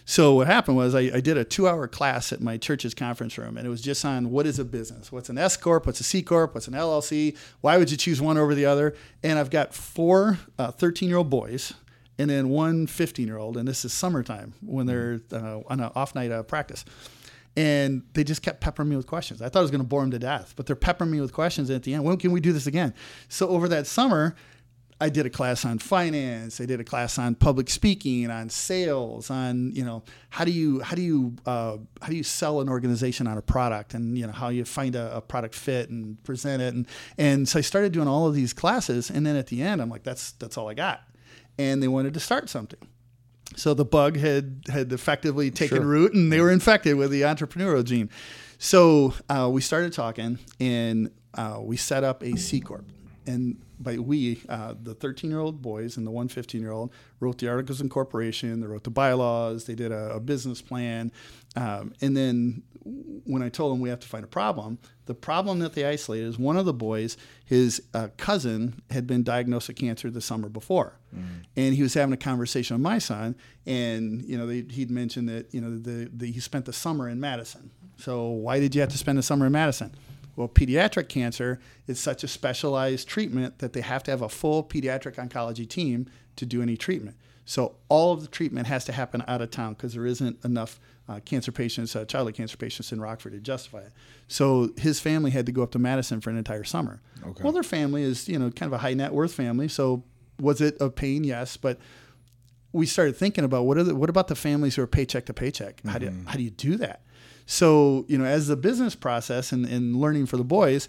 So 0.06 0.36
what 0.36 0.48
happened 0.48 0.78
was 0.78 0.96
I, 0.96 1.12
I 1.14 1.22
did 1.22 1.38
a 1.38 1.44
two-hour 1.44 1.88
class 1.88 2.34
at 2.34 2.42
my 2.42 2.58
church's 2.58 2.94
conference 2.94 3.38
room, 3.38 3.58
and 3.58 3.66
it 3.66 3.70
was 3.70 3.82
just 3.82 4.04
on 4.04 4.32
what 4.32 4.46
is 4.46 4.60
a 4.60 4.66
business, 4.66 5.12
what's 5.12 5.30
an 5.30 5.38
S 5.38 5.58
corp, 5.58 5.86
what's 5.86 6.00
a 6.00 6.04
C 6.04 6.22
corp, 6.22 6.54
what's 6.54 6.68
an 6.68 6.74
LLC, 6.74 7.38
why 7.62 7.78
would 7.78 7.92
you 7.92 7.98
choose 7.98 8.22
one 8.22 8.38
over 8.38 8.56
the 8.56 8.66
other? 8.66 8.96
And 9.24 9.38
I've 9.38 9.50
got 9.52 9.74
four 9.74 10.40
13-year-old 10.60 11.28
uh, 11.28 11.30
boys 11.30 11.74
and 12.18 12.30
then 12.30 12.50
one 12.50 12.88
15 12.88 13.26
year 13.26 13.38
old, 13.38 13.58
and 13.58 13.68
this 13.68 13.84
is 13.84 13.94
summertime 13.94 14.54
when 14.62 14.86
they're 14.86 15.22
uh, 15.32 15.62
on 15.68 15.80
an 15.80 15.92
off 15.96 16.14
night 16.14 16.32
uh, 16.32 16.44
practice. 16.44 16.86
And 17.58 18.04
they 18.14 18.24
just 18.24 18.44
kept 18.44 18.62
peppering 18.62 18.90
me 18.90 18.96
with 18.96 19.08
questions. 19.08 19.42
I 19.42 19.50
thought 19.50 19.60
I 19.60 19.62
was 19.64 19.72
going 19.72 19.82
to 19.82 19.88
bore 19.88 20.02
them 20.02 20.12
to 20.12 20.20
death, 20.20 20.54
but 20.56 20.68
they're 20.68 20.76
peppering 20.76 21.12
me 21.12 21.20
with 21.20 21.34
questions. 21.34 21.70
And 21.70 21.76
at 21.76 21.84
the 21.84 21.94
end, 21.96 22.04
when 22.04 22.18
can 22.18 22.32
we 22.32 22.40
do 22.40 22.54
this 22.54 22.68
again? 22.68 22.94
So 23.28 23.50
over 23.50 23.68
that 23.70 23.88
summer, 23.88 24.36
I 25.02 25.10
did 25.10 25.26
a 25.26 25.30
class 25.30 25.66
on 25.66 25.80
finance. 25.80 26.62
I 26.62 26.66
did 26.66 26.80
a 26.80 26.84
class 26.84 27.18
on 27.18 27.36
public 27.36 27.70
speaking, 27.70 28.30
on 28.30 28.50
sales, 28.50 29.30
on 29.30 29.72
you 29.74 29.84
know 29.84 30.04
how 30.30 30.46
do 30.46 30.52
you 30.52 30.80
how 30.82 30.96
do 30.96 31.02
you 31.02 31.36
uh, 31.46 31.78
how 32.02 32.08
do 32.08 32.16
you 32.16 32.24
sell 32.24 32.62
an 32.62 32.70
organization 32.70 33.28
on 33.28 33.38
a 33.38 33.42
product, 33.42 33.94
and 33.94 34.18
you 34.18 34.26
know 34.26 34.34
how 34.34 34.50
you 34.50 34.64
find 34.64 34.96
a, 34.96 35.18
a, 35.18 35.22
product 35.22 35.56
fit 35.56 35.90
and 35.90 36.24
present 36.24 36.62
it, 36.62 36.74
and 36.74 36.88
and 37.18 37.50
so 37.50 37.60
I 37.60 37.62
started 37.62 37.92
doing 37.92 38.08
all 38.08 38.28
of 38.28 38.36
these 38.36 38.54
classes, 38.54 39.10
and 39.10 39.26
then 39.26 39.36
at 39.36 39.48
the 39.48 39.62
end, 39.62 39.82
I'm 39.82 39.90
like, 39.90 40.04
that's 40.04 40.32
that's 40.34 40.58
all 40.58 40.70
I 40.70 40.76
got 40.76 41.02
and 41.58 41.82
they 41.82 41.88
wanted 41.88 42.14
to 42.14 42.20
start 42.20 42.50
something. 42.50 42.80
So 43.56 43.74
the 43.74 43.86
bug 43.86 44.18
had 44.18 44.64
had 44.70 44.94
effectively 44.94 45.52
taken 45.52 45.78
sure. 45.78 45.86
root, 45.86 46.14
and 46.14 46.32
they 46.32 46.40
were 46.40 46.52
infected 46.52 46.96
with 46.96 47.12
the 47.12 47.22
entrepreneurial 47.22 47.84
gene. 47.84 48.10
So 48.58 49.14
uh, 49.30 49.50
we 49.52 49.62
started 49.62 49.92
talking, 49.92 50.40
and 50.60 51.12
uh, 51.34 51.60
we 51.62 51.76
set 51.78 52.04
up 52.04 52.24
a 52.24 52.38
C 52.38 52.62
corp. 52.62 52.86
And 53.28 53.62
by 53.84 53.98
we, 53.98 54.42
uh, 54.50 54.74
the 54.82 54.94
13 54.94 55.30
year 55.30 55.40
old 55.40 55.62
boys 55.62 55.98
and 55.98 56.06
the 56.06 56.12
one 56.12 56.28
15 56.28 56.62
year 56.62 56.72
old 56.72 56.92
wrote 57.20 57.38
the 57.38 57.48
articles 57.48 57.80
of 57.80 57.86
incorporation, 57.86 58.62
they 58.62 58.68
wrote 58.68 58.84
the 58.84 58.90
bylaws, 58.90 59.66
they 59.66 59.76
did 59.76 59.92
a, 59.92 60.16
a 60.16 60.20
business 60.20 60.62
plan. 60.62 61.12
Um, 61.56 61.94
and 62.02 62.16
then 62.16 62.64
when 62.84 63.44
I 63.44 63.50
told 63.50 63.74
them 63.74 63.80
we 63.80 63.90
have 63.90 64.00
to 64.00 64.08
find 64.08 64.24
a 64.24 64.28
problem, 64.28 64.80
the 65.06 65.14
problem 65.14 65.60
that 65.60 65.74
they 65.74 65.86
isolated 65.86 66.26
is 66.26 66.40
one 66.40 66.58
of 66.58 66.66
the 66.66 66.74
boys, 66.74 67.18
his 67.46 67.82
uh, 67.94 68.08
cousin, 68.18 68.82
had 68.90 69.06
been 69.06 69.24
diagnosed 69.24 69.68
with 69.68 69.78
cancer 69.78 70.10
the 70.10 70.22
summer 70.22 70.50
before, 70.50 70.98
mm. 71.16 71.44
and 71.56 71.76
he 71.76 71.84
was 71.84 71.94
having 71.94 72.14
a 72.14 72.18
conversation 72.18 72.76
with 72.76 72.82
my 72.82 72.98
son, 72.98 73.36
and 73.66 74.24
you 74.24 74.38
know 74.38 74.48
they, 74.48 74.62
he'd 74.62 74.90
mentioned 74.90 75.30
that 75.30 75.54
you 75.54 75.62
know 75.62 75.78
the, 75.78 76.10
the, 76.14 76.32
he 76.32 76.40
spent 76.40 76.66
the 76.66 76.74
summer 76.74 77.10
in 77.10 77.20
Madison. 77.20 77.72
So 77.98 78.30
why 78.30 78.60
did 78.60 78.74
you 78.74 78.82
have 78.82 78.90
to 78.92 78.98
spend 78.98 79.18
the 79.18 79.24
summer 79.24 79.46
in 79.46 79.52
Madison? 79.52 79.94
Well, 80.36 80.48
pediatric 80.48 81.10
cancer 81.10 81.60
is 81.88 82.00
such 82.00 82.24
a 82.24 82.28
specialized 82.28 83.08
treatment 83.08 83.60
that 83.60 83.74
they 83.74 83.82
have 83.82 84.04
to 84.04 84.12
have 84.12 84.22
a 84.22 84.30
full 84.30 84.64
pediatric 84.64 85.16
oncology 85.16 85.68
team 85.68 86.10
to 86.38 86.46
do 86.46 86.62
any 86.62 86.78
treatment. 86.78 87.18
So 87.46 87.76
all 87.90 88.14
of 88.14 88.22
the 88.22 88.28
treatment 88.28 88.68
has 88.68 88.86
to 88.86 88.92
happen 88.92 89.24
out 89.28 89.42
of 89.42 89.52
town 89.52 89.74
because 89.74 89.94
there 89.94 90.06
isn't 90.06 90.44
enough 90.46 90.80
uh, 91.10 91.20
cancer 91.26 91.52
patients, 91.52 91.96
uh, 91.96 92.06
childhood 92.06 92.36
cancer 92.36 92.56
patients 92.56 92.92
in 92.92 93.02
Rockford 93.02 93.34
to 93.34 93.40
justify 93.40 93.80
it. 93.80 93.92
So 94.28 94.70
his 94.78 95.00
family 95.00 95.32
had 95.32 95.46
to 95.48 95.52
go 95.52 95.64
up 95.64 95.72
to 95.72 95.80
Madison 95.80 96.22
for 96.22 96.30
an 96.30 96.38
entire 96.38 96.64
summer. 96.64 97.02
Okay. 97.26 97.44
Well, 97.44 97.52
their 97.52 97.64
family 97.64 98.04
is 98.04 98.30
you 98.30 98.40
know 98.40 98.52
kind 98.52 98.70
of 98.70 98.74
a 98.74 98.78
high 98.78 98.94
net 98.94 99.12
worth 99.12 99.34
family, 99.34 99.68
so 99.68 100.04
was 100.40 100.62
it 100.62 100.78
a 100.80 100.90
pain? 100.90 101.24
Yes, 101.24 101.58
but 101.58 101.80
we 102.72 102.86
started 102.86 103.18
thinking 103.18 103.44
about 103.44 103.66
what 103.66 103.78
are 103.78 103.84
the, 103.84 103.96
what 103.96 104.10
about 104.10 104.28
the 104.28 104.36
families 104.36 104.76
who 104.76 104.84
are 104.84 104.88
paycheck 104.88 105.26
to 105.26 105.34
paycheck? 105.34 105.78
Mm-hmm. 105.78 105.90
How 105.90 105.98
do 105.98 106.06
you, 106.06 106.12
mm-hmm. 106.12 106.28
how 106.28 106.36
do 106.36 106.44
you 106.44 106.52
do 106.52 106.78
that? 106.78 107.02
So 107.46 108.06
you 108.08 108.18
know, 108.18 108.26
as 108.26 108.48
the 108.48 108.56
business 108.56 108.96
process 108.96 109.52
and, 109.52 109.66
and 109.66 109.96
learning 109.96 110.26
for 110.26 110.38
the 110.38 110.44
boys, 110.44 110.88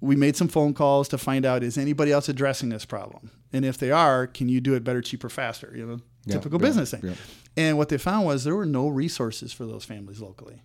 we 0.00 0.16
made 0.16 0.36
some 0.36 0.48
phone 0.48 0.74
calls 0.74 1.08
to 1.08 1.18
find 1.18 1.44
out 1.44 1.62
is 1.62 1.78
anybody 1.78 2.12
else 2.12 2.28
addressing 2.28 2.68
this 2.68 2.84
problem, 2.84 3.30
and 3.52 3.64
if 3.64 3.78
they 3.78 3.90
are, 3.90 4.26
can 4.26 4.48
you 4.48 4.60
do 4.60 4.74
it 4.74 4.84
better, 4.84 5.00
cheaper, 5.00 5.28
faster? 5.28 5.72
You 5.74 5.86
know, 5.86 6.00
yeah, 6.24 6.34
typical 6.34 6.60
yeah, 6.60 6.66
business 6.66 6.90
thing. 6.90 7.00
Yeah. 7.04 7.14
And 7.56 7.76
what 7.76 7.88
they 7.88 7.98
found 7.98 8.26
was 8.26 8.44
there 8.44 8.54
were 8.54 8.66
no 8.66 8.88
resources 8.88 9.52
for 9.52 9.66
those 9.66 9.84
families 9.84 10.20
locally. 10.20 10.62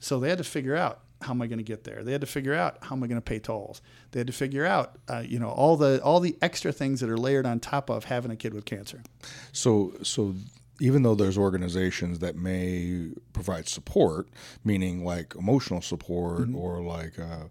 So 0.00 0.18
they 0.18 0.28
had 0.28 0.38
to 0.38 0.44
figure 0.44 0.74
out 0.74 1.02
how 1.20 1.32
am 1.32 1.40
I 1.40 1.46
going 1.46 1.58
to 1.58 1.64
get 1.64 1.84
there. 1.84 2.02
They 2.02 2.12
had 2.12 2.20
to 2.20 2.26
figure 2.26 2.54
out 2.54 2.78
how 2.82 2.96
am 2.96 3.02
I 3.04 3.06
going 3.06 3.20
to 3.20 3.24
pay 3.24 3.38
tolls. 3.38 3.80
They 4.10 4.20
had 4.20 4.26
to 4.26 4.32
figure 4.32 4.66
out, 4.66 4.98
uh, 5.08 5.22
you 5.24 5.38
know, 5.38 5.50
all 5.50 5.76
the 5.76 6.02
all 6.02 6.20
the 6.20 6.36
extra 6.42 6.72
things 6.72 7.00
that 7.00 7.08
are 7.08 7.16
layered 7.16 7.46
on 7.46 7.60
top 7.60 7.88
of 7.90 8.04
having 8.04 8.30
a 8.30 8.36
kid 8.36 8.54
with 8.54 8.64
cancer. 8.64 9.02
So 9.52 9.94
so 10.02 10.34
even 10.80 11.02
though 11.02 11.14
there's 11.14 11.38
organizations 11.38 12.18
that 12.20 12.36
may 12.36 13.10
provide 13.32 13.68
support, 13.68 14.28
meaning 14.64 15.04
like 15.04 15.34
emotional 15.36 15.80
support 15.80 16.42
mm-hmm. 16.42 16.56
or 16.56 16.80
like. 16.82 17.18
Uh, 17.18 17.44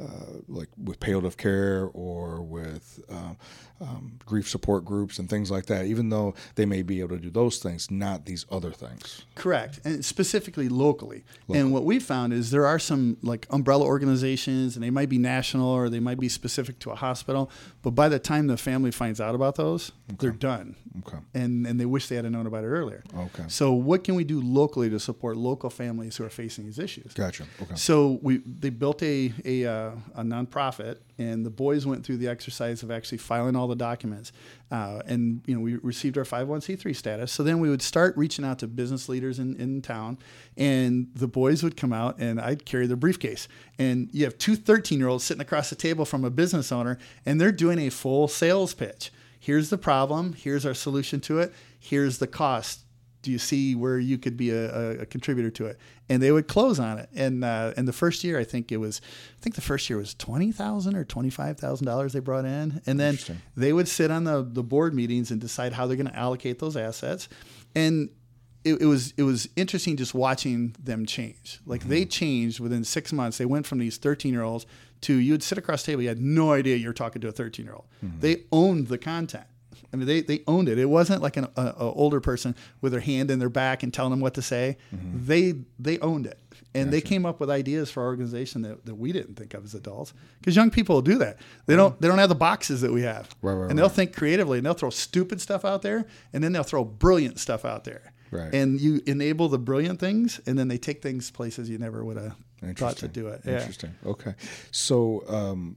uh, 0.00 0.40
like 0.48 0.68
with 0.82 0.98
palliative 1.00 1.36
care 1.36 1.90
or 1.92 2.40
with 2.40 3.00
uh, 3.10 3.34
um, 3.80 4.18
grief 4.24 4.48
support 4.48 4.84
groups 4.84 5.18
and 5.18 5.28
things 5.28 5.50
like 5.50 5.66
that, 5.66 5.86
even 5.86 6.08
though 6.08 6.34
they 6.54 6.64
may 6.64 6.82
be 6.82 7.00
able 7.00 7.16
to 7.16 7.22
do 7.22 7.30
those 7.30 7.58
things, 7.58 7.90
not 7.90 8.24
these 8.24 8.46
other 8.50 8.70
things. 8.70 9.24
Correct, 9.34 9.80
and 9.84 10.04
specifically 10.04 10.68
locally. 10.68 11.24
locally. 11.42 11.58
And 11.58 11.72
what 11.72 11.84
we 11.84 11.98
found 11.98 12.32
is 12.32 12.50
there 12.50 12.66
are 12.66 12.78
some 12.78 13.16
like 13.22 13.46
umbrella 13.50 13.84
organizations, 13.84 14.76
and 14.76 14.84
they 14.84 14.90
might 14.90 15.08
be 15.08 15.18
national 15.18 15.68
or 15.68 15.88
they 15.88 16.00
might 16.00 16.18
be 16.18 16.28
specific 16.28 16.78
to 16.80 16.90
a 16.90 16.94
hospital. 16.94 17.50
But 17.82 17.90
by 17.90 18.08
the 18.08 18.18
time 18.18 18.46
the 18.46 18.56
family 18.56 18.92
finds 18.92 19.20
out 19.20 19.34
about 19.34 19.56
those, 19.56 19.92
okay. 20.12 20.16
they're 20.20 20.30
done. 20.30 20.76
Okay. 21.06 21.18
And 21.34 21.66
and 21.66 21.80
they 21.80 21.86
wish 21.86 22.08
they 22.08 22.16
had 22.16 22.30
known 22.30 22.46
about 22.46 22.64
it 22.64 22.68
earlier. 22.68 23.02
Okay. 23.14 23.44
So 23.48 23.72
what 23.72 24.04
can 24.04 24.14
we 24.14 24.24
do 24.24 24.40
locally 24.40 24.90
to 24.90 25.00
support 25.00 25.36
local 25.36 25.70
families 25.70 26.16
who 26.16 26.24
are 26.24 26.30
facing 26.30 26.64
these 26.64 26.78
issues? 26.78 27.12
Gotcha. 27.14 27.44
Okay. 27.60 27.74
So 27.74 28.18
we 28.22 28.38
they 28.38 28.70
built 28.70 29.02
a 29.02 29.32
a, 29.44 29.64
uh, 29.64 29.81
a 30.14 30.22
nonprofit 30.22 30.98
and 31.18 31.44
the 31.44 31.50
boys 31.50 31.86
went 31.86 32.04
through 32.04 32.16
the 32.16 32.28
exercise 32.28 32.82
of 32.82 32.90
actually 32.90 33.18
filing 33.18 33.56
all 33.56 33.68
the 33.68 33.76
documents. 33.76 34.32
Uh, 34.70 35.02
and 35.06 35.42
you 35.46 35.54
know, 35.54 35.60
we 35.60 35.76
received 35.76 36.16
our 36.18 36.24
501c3 36.24 36.94
status. 36.94 37.32
So 37.32 37.42
then 37.42 37.60
we 37.60 37.68
would 37.68 37.82
start 37.82 38.16
reaching 38.16 38.44
out 38.44 38.58
to 38.60 38.66
business 38.66 39.08
leaders 39.08 39.38
in, 39.38 39.56
in 39.56 39.82
town, 39.82 40.18
and 40.56 41.08
the 41.14 41.28
boys 41.28 41.62
would 41.62 41.76
come 41.76 41.92
out, 41.92 42.18
and 42.18 42.40
I'd 42.40 42.64
carry 42.64 42.86
their 42.86 42.96
briefcase. 42.96 43.48
And 43.78 44.08
you 44.12 44.24
have 44.24 44.38
two 44.38 44.56
13 44.56 44.98
year 44.98 45.08
olds 45.08 45.24
sitting 45.24 45.42
across 45.42 45.70
the 45.70 45.76
table 45.76 46.04
from 46.04 46.24
a 46.24 46.30
business 46.30 46.72
owner, 46.72 46.98
and 47.26 47.40
they're 47.40 47.52
doing 47.52 47.78
a 47.78 47.90
full 47.90 48.28
sales 48.28 48.74
pitch. 48.74 49.12
Here's 49.38 49.70
the 49.70 49.78
problem. 49.78 50.34
Here's 50.34 50.64
our 50.64 50.74
solution 50.74 51.20
to 51.22 51.40
it. 51.40 51.52
Here's 51.78 52.18
the 52.18 52.28
cost 52.28 52.80
do 53.22 53.30
you 53.30 53.38
see 53.38 53.74
where 53.74 53.98
you 53.98 54.18
could 54.18 54.36
be 54.36 54.50
a, 54.50 55.02
a, 55.02 55.06
contributor 55.06 55.50
to 55.50 55.66
it? 55.66 55.78
And 56.08 56.22
they 56.22 56.32
would 56.32 56.48
close 56.48 56.78
on 56.78 56.98
it. 56.98 57.08
And 57.14 57.44
uh, 57.44 57.72
and 57.76 57.88
the 57.88 57.92
first 57.92 58.24
year, 58.24 58.38
I 58.38 58.44
think 58.44 58.72
it 58.72 58.76
was, 58.76 59.00
I 59.38 59.40
think 59.40 59.54
the 59.54 59.62
first 59.62 59.88
year 59.88 59.96
was 59.96 60.14
twenty 60.14 60.52
thousand 60.52 60.96
or 60.96 61.04
twenty 61.04 61.30
five 61.30 61.58
thousand 61.58 61.86
dollars 61.86 62.12
they 62.12 62.20
brought 62.20 62.44
in, 62.44 62.82
and 62.86 62.98
then 63.00 63.18
they 63.56 63.72
would 63.72 63.88
sit 63.88 64.10
on 64.10 64.24
the 64.24 64.42
the 64.42 64.62
board 64.62 64.94
meetings 64.94 65.30
and 65.30 65.40
decide 65.40 65.72
how 65.72 65.86
they're 65.86 65.96
going 65.96 66.08
to 66.08 66.16
allocate 66.16 66.58
those 66.58 66.76
assets. 66.76 67.28
And 67.74 68.10
it, 68.64 68.80
it, 68.82 68.86
was 68.86 69.14
it 69.16 69.22
was 69.22 69.48
interesting 69.56 69.96
just 69.96 70.14
watching 70.14 70.74
them 70.82 71.06
change. 71.06 71.60
Like 71.64 71.80
mm-hmm. 71.80 71.90
they 71.90 72.04
changed 72.04 72.60
within 72.60 72.84
six 72.84 73.12
months. 73.12 73.38
They 73.38 73.46
went 73.46 73.66
from 73.66 73.78
these 73.78 73.96
thirteen 73.96 74.32
year 74.32 74.42
olds 74.42 74.66
to 75.02 75.14
you 75.14 75.32
would 75.32 75.42
sit 75.42 75.58
across 75.58 75.82
the 75.82 75.92
table, 75.92 76.02
you 76.02 76.08
had 76.08 76.20
no 76.20 76.52
idea 76.52 76.76
you're 76.76 76.92
talking 76.92 77.20
to 77.22 77.28
a 77.28 77.32
thirteen 77.32 77.66
year 77.66 77.74
old. 77.74 77.86
Mm-hmm. 78.04 78.20
They 78.20 78.42
owned 78.52 78.88
the 78.88 78.98
content 78.98 79.46
I 79.92 79.96
mean, 79.96 80.06
they, 80.06 80.22
they 80.22 80.42
owned 80.46 80.68
it. 80.68 80.78
It 80.78 80.86
wasn't 80.86 81.22
like 81.22 81.36
an 81.36 81.48
a, 81.56 81.62
a 81.62 81.92
older 81.92 82.20
person 82.20 82.54
with 82.80 82.92
their 82.92 83.00
hand 83.00 83.30
in 83.30 83.38
their 83.38 83.50
back 83.50 83.82
and 83.82 83.92
telling 83.92 84.10
them 84.10 84.20
what 84.20 84.34
to 84.34 84.42
say. 84.42 84.78
Mm-hmm. 84.94 85.26
They 85.26 85.54
they 85.78 85.98
owned 85.98 86.26
it, 86.26 86.38
and 86.74 86.86
gotcha. 86.86 86.90
they 86.90 87.00
came 87.00 87.26
up 87.26 87.40
with 87.40 87.50
ideas 87.50 87.90
for 87.90 88.02
our 88.02 88.08
organization 88.08 88.62
that, 88.62 88.86
that 88.86 88.94
we 88.94 89.12
didn't 89.12 89.34
think 89.34 89.52
of 89.54 89.64
as 89.64 89.74
adults. 89.74 90.14
Because 90.40 90.56
young 90.56 90.70
people 90.70 91.02
do 91.02 91.18
that. 91.18 91.36
They 91.66 91.76
don't 91.76 92.00
they 92.00 92.08
don't 92.08 92.18
have 92.18 92.30
the 92.30 92.34
boxes 92.34 92.80
that 92.80 92.90
we 92.90 93.02
have, 93.02 93.28
right, 93.42 93.52
right, 93.52 93.70
and 93.70 93.78
they'll 93.78 93.88
right. 93.88 93.94
think 93.94 94.16
creatively, 94.16 94.58
and 94.58 94.66
they'll 94.66 94.74
throw 94.74 94.90
stupid 94.90 95.40
stuff 95.40 95.64
out 95.64 95.82
there, 95.82 96.06
and 96.32 96.42
then 96.42 96.52
they'll 96.52 96.62
throw 96.62 96.84
brilliant 96.84 97.38
stuff 97.38 97.64
out 97.64 97.84
there. 97.84 98.12
Right. 98.30 98.54
And 98.54 98.80
you 98.80 99.02
enable 99.06 99.50
the 99.50 99.58
brilliant 99.58 100.00
things, 100.00 100.40
and 100.46 100.58
then 100.58 100.68
they 100.68 100.78
take 100.78 101.02
things 101.02 101.30
places 101.30 101.68
you 101.68 101.76
never 101.76 102.02
would 102.02 102.16
have 102.16 102.34
thought 102.78 102.96
to 102.98 103.08
do 103.08 103.28
it. 103.28 103.42
Yeah. 103.44 103.58
Interesting. 103.58 103.94
Okay. 104.06 104.34
So 104.70 105.22
um, 105.28 105.76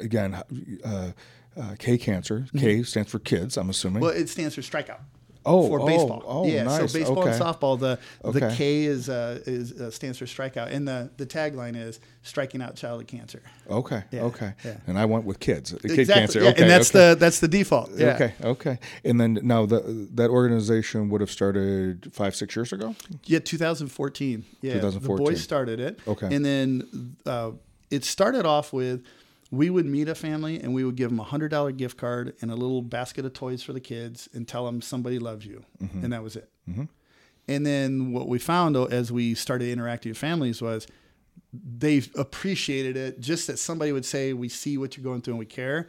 again. 0.00 0.42
Uh, 0.82 1.12
uh, 1.56 1.74
K 1.78 1.98
Cancer. 1.98 2.46
K 2.56 2.76
mm-hmm. 2.76 2.82
stands 2.82 3.10
for 3.10 3.18
kids. 3.18 3.56
I'm 3.56 3.70
assuming. 3.70 4.02
Well, 4.02 4.10
it 4.10 4.28
stands 4.28 4.54
for 4.54 4.60
strikeout. 4.60 5.00
Oh, 5.46 5.68
for 5.68 5.80
oh, 5.80 5.86
baseball. 5.86 6.22
Oh, 6.26 6.46
yeah. 6.46 6.64
Nice. 6.64 6.92
So 6.92 6.98
baseball 6.98 7.20
okay. 7.20 7.30
and 7.30 7.40
softball, 7.40 7.78
the 7.78 7.98
okay. 8.24 8.40
the 8.40 8.54
K 8.54 8.84
is 8.84 9.08
uh, 9.08 9.40
is 9.46 9.72
uh, 9.72 9.90
stands 9.90 10.18
for 10.18 10.26
strikeout, 10.26 10.70
and 10.70 10.86
the 10.86 11.10
the 11.16 11.24
tagline 11.24 11.76
is 11.76 11.98
striking 12.22 12.60
out 12.60 12.76
childhood 12.76 13.08
cancer. 13.08 13.42
Okay. 13.68 14.04
Yeah. 14.10 14.22
Okay. 14.24 14.52
Yeah. 14.64 14.76
And 14.86 14.98
I 14.98 15.06
went 15.06 15.24
with 15.24 15.40
kids. 15.40 15.72
Kid 15.72 15.92
exactly. 15.92 16.14
cancer. 16.14 16.42
Yeah. 16.42 16.50
Okay. 16.50 16.62
And 16.62 16.70
that's 16.70 16.94
okay. 16.94 17.10
the 17.10 17.14
that's 17.14 17.40
the 17.40 17.48
default. 17.48 17.90
Yeah. 17.92 18.14
Okay. 18.14 18.34
Okay. 18.42 18.78
And 19.04 19.18
then 19.18 19.38
now 19.42 19.64
the 19.64 20.08
that 20.14 20.28
organization 20.28 21.08
would 21.08 21.22
have 21.22 21.30
started 21.30 22.12
five 22.12 22.36
six 22.36 22.54
years 22.54 22.72
ago. 22.72 22.94
Yeah, 23.24 23.38
2014. 23.38 24.44
Yeah. 24.60 24.74
2014. 24.74 25.24
The 25.24 25.30
boys 25.30 25.42
started 25.42 25.80
it. 25.80 26.00
Okay. 26.06 26.34
And 26.34 26.44
then 26.44 27.16
uh, 27.24 27.52
it 27.90 28.04
started 28.04 28.44
off 28.44 28.74
with 28.74 29.04
we 29.50 29.68
would 29.68 29.86
meet 29.86 30.08
a 30.08 30.14
family 30.14 30.60
and 30.60 30.72
we 30.72 30.84
would 30.84 30.96
give 30.96 31.10
them 31.10 31.18
a 31.20 31.24
hundred 31.24 31.48
dollar 31.50 31.72
gift 31.72 31.96
card 31.96 32.34
and 32.40 32.50
a 32.50 32.54
little 32.54 32.82
basket 32.82 33.24
of 33.24 33.32
toys 33.32 33.62
for 33.62 33.72
the 33.72 33.80
kids 33.80 34.28
and 34.32 34.46
tell 34.46 34.64
them 34.64 34.80
somebody 34.80 35.18
loves 35.18 35.44
you, 35.44 35.64
mm-hmm. 35.82 36.04
and 36.04 36.12
that 36.12 36.22
was 36.22 36.36
it. 36.36 36.48
Mm-hmm. 36.68 36.84
And 37.48 37.66
then 37.66 38.12
what 38.12 38.28
we 38.28 38.38
found 38.38 38.76
as 38.76 39.10
we 39.10 39.34
started 39.34 39.68
interacting 39.68 40.10
with 40.10 40.18
families 40.18 40.62
was 40.62 40.86
they 41.52 42.02
appreciated 42.16 42.96
it 42.96 43.20
just 43.20 43.48
that 43.48 43.58
somebody 43.58 43.90
would 43.90 44.04
say, 44.04 44.32
"We 44.32 44.48
see 44.48 44.78
what 44.78 44.96
you're 44.96 45.04
going 45.04 45.22
through 45.22 45.34
and 45.34 45.38
we 45.38 45.46
care." 45.46 45.88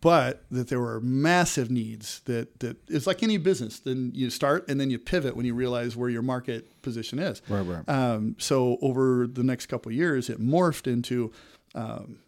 but 0.00 0.44
that 0.50 0.68
there 0.68 0.80
were 0.80 1.00
massive 1.00 1.70
needs 1.70 2.20
that 2.26 2.60
that 2.60 2.76
it's 2.88 3.06
like 3.06 3.22
any 3.22 3.38
business 3.38 3.78
then 3.80 4.12
you 4.14 4.30
start 4.30 4.68
and 4.68 4.78
then 4.78 4.90
you 4.90 4.98
pivot 4.98 5.34
when 5.34 5.46
you 5.46 5.54
realize 5.54 5.96
where 5.96 6.08
your 6.08 6.22
market 6.22 6.80
position 6.82 7.18
is 7.18 7.42
Right, 7.48 7.62
right. 7.62 7.88
um, 7.88 8.36
so 8.38 8.78
over 8.82 9.26
the 9.26 9.42
next 9.42 9.66
couple 9.66 9.90
of 9.90 9.96
years 9.96 10.28
it 10.28 10.40
morphed 10.40 10.86
into 10.86 11.32
um, 11.74 12.18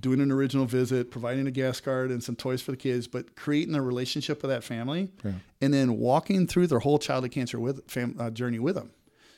doing 0.00 0.20
an 0.20 0.30
original 0.32 0.64
visit 0.64 1.10
providing 1.10 1.46
a 1.46 1.50
gas 1.50 1.80
card 1.80 2.10
and 2.10 2.22
some 2.24 2.34
toys 2.34 2.62
for 2.62 2.70
the 2.70 2.76
kids 2.76 3.06
but 3.06 3.36
creating 3.36 3.74
a 3.74 3.82
relationship 3.82 4.40
with 4.42 4.50
that 4.50 4.64
family 4.64 5.10
Yeah. 5.24 5.32
and 5.60 5.72
then 5.74 5.98
walking 5.98 6.46
through 6.46 6.68
their 6.68 6.78
whole 6.78 6.98
childhood 6.98 7.32
cancer 7.32 7.60
with 7.60 7.88
fam, 7.90 8.16
uh, 8.18 8.30
journey 8.30 8.58
with 8.58 8.74
them 8.74 8.90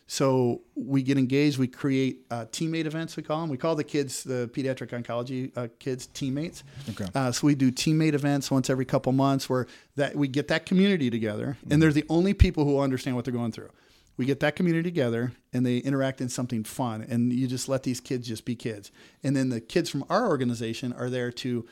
so 0.06 0.60
we 0.74 1.02
get 1.02 1.16
engaged. 1.16 1.56
We 1.56 1.66
create 1.66 2.26
uh, 2.30 2.44
teammate 2.52 2.84
events. 2.84 3.16
We 3.16 3.22
call 3.22 3.40
them. 3.40 3.48
We 3.48 3.56
call 3.56 3.74
the 3.74 3.84
kids, 3.84 4.22
the 4.22 4.50
pediatric 4.52 4.90
oncology 4.90 5.50
uh, 5.56 5.68
kids, 5.78 6.08
teammates. 6.08 6.62
Okay. 6.90 7.06
Uh, 7.14 7.32
so 7.32 7.46
we 7.46 7.54
do 7.54 7.72
teammate 7.72 8.12
events 8.12 8.50
once 8.50 8.68
every 8.68 8.84
couple 8.84 9.12
months, 9.12 9.48
where 9.48 9.66
that 9.96 10.14
we 10.14 10.28
get 10.28 10.48
that 10.48 10.66
community 10.66 11.08
together, 11.08 11.56
and 11.70 11.80
they're 11.80 11.90
the 11.90 12.04
only 12.10 12.34
people 12.34 12.66
who 12.66 12.80
understand 12.80 13.16
what 13.16 13.24
they're 13.24 13.32
going 13.32 13.52
through. 13.52 13.70
We 14.16 14.26
get 14.26 14.40
that 14.40 14.54
community 14.54 14.84
together, 14.84 15.32
and 15.52 15.66
they 15.66 15.78
interact 15.78 16.20
in 16.20 16.28
something 16.28 16.62
fun, 16.64 17.04
and 17.08 17.32
you 17.32 17.46
just 17.46 17.68
let 17.68 17.82
these 17.82 18.00
kids 18.00 18.28
just 18.28 18.44
be 18.44 18.54
kids. 18.54 18.92
And 19.22 19.36
then 19.36 19.48
the 19.48 19.60
kids 19.60 19.90
from 19.90 20.04
our 20.08 20.28
organization 20.28 20.92
are 20.92 21.10
there 21.10 21.32
to 21.32 21.66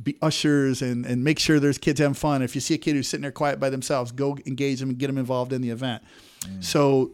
be 0.00 0.16
ushers 0.22 0.82
and, 0.82 1.04
and 1.04 1.24
make 1.24 1.38
sure 1.38 1.58
there's 1.58 1.78
kids 1.78 1.98
having 1.98 2.14
fun. 2.14 2.42
If 2.42 2.54
you 2.54 2.60
see 2.60 2.74
a 2.74 2.78
kid 2.78 2.94
who's 2.94 3.08
sitting 3.08 3.22
there 3.22 3.32
quiet 3.32 3.58
by 3.58 3.70
themselves, 3.70 4.12
go 4.12 4.38
engage 4.46 4.80
them 4.80 4.90
and 4.90 4.98
get 4.98 5.08
them 5.08 5.18
involved 5.18 5.52
in 5.52 5.62
the 5.62 5.70
event. 5.70 6.02
Mm. 6.42 6.62
So 6.62 7.10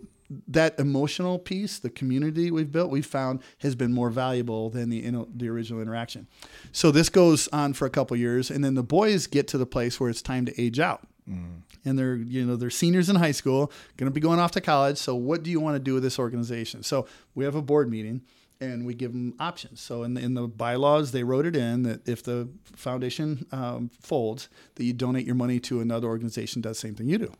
that 0.49 0.79
emotional 0.79 1.39
piece, 1.39 1.79
the 1.79 1.91
community 1.91 2.51
we've 2.51 2.73
built, 2.73 2.91
we've 2.91 3.07
found 3.07 3.41
has 3.59 3.75
been 3.75 3.93
more 3.93 4.11
valuable 4.11 4.71
than 4.71 4.91
the 4.91 4.99
you 4.99 5.29
the 5.35 5.49
original 5.49 5.81
interaction. 5.81 6.27
So 6.73 6.91
this 6.91 7.09
goes 7.09 7.49
on 7.49 7.73
for 7.73 7.87
a 7.87 7.91
couple 7.91 8.17
years, 8.17 8.51
and 8.51 8.65
then 8.65 8.75
the 8.75 8.83
boys 8.83 9.27
get 9.27 9.49
to 9.49 9.59
the 9.59 9.67
place 9.67 10.01
where 10.01 10.11
it's 10.11 10.23
time 10.23 10.45
to 10.47 10.61
age 10.61 10.81
out. 10.81 11.07
Mm. 11.29 11.63
And 11.87 11.99
they're 11.99 12.17
you 12.17 12.45
know 12.45 12.57
they're 12.57 12.69
seniors 12.69 13.09
in 13.09 13.17
high 13.17 13.33
school, 13.33 13.73
going 13.97 14.11
to 14.11 14.15
be 14.15 14.21
going 14.21 14.41
off 14.41 14.51
to 14.53 14.61
college. 14.61 14.99
So 14.99 15.15
what 15.15 15.43
do 15.43 15.51
you 15.51 15.61
want 15.61 15.77
to 15.77 15.81
do 15.81 15.95
with 15.95 16.03
this 16.03 16.19
organization? 16.19 16.83
So 16.83 17.07
we 17.35 17.45
have 17.45 17.55
a 17.55 17.63
board 17.63 17.91
meeting 17.91 18.21
and 18.61 18.87
we 18.87 18.95
give 18.95 19.13
them 19.13 19.35
options. 19.39 19.81
So 19.81 20.03
in 20.03 20.15
the, 20.15 20.21
in 20.21 20.35
the 20.35 20.47
bylaws, 20.49 21.13
they 21.13 21.23
wrote 21.23 21.47
it 21.47 21.57
in 21.57 21.83
that 21.83 22.09
if 22.09 22.23
the 22.23 22.49
foundation 22.75 23.47
um, 23.53 23.91
folds, 24.01 24.49
that 24.77 24.85
you 24.85 24.93
donate 24.93 25.27
your 25.27 25.35
money 25.35 25.61
to 25.61 25.81
another 25.81 26.07
organization 26.07 26.63
does 26.63 26.81
the 26.81 26.89
same 26.89 26.95
thing 26.95 27.09
you 27.09 27.19
do. 27.19 27.33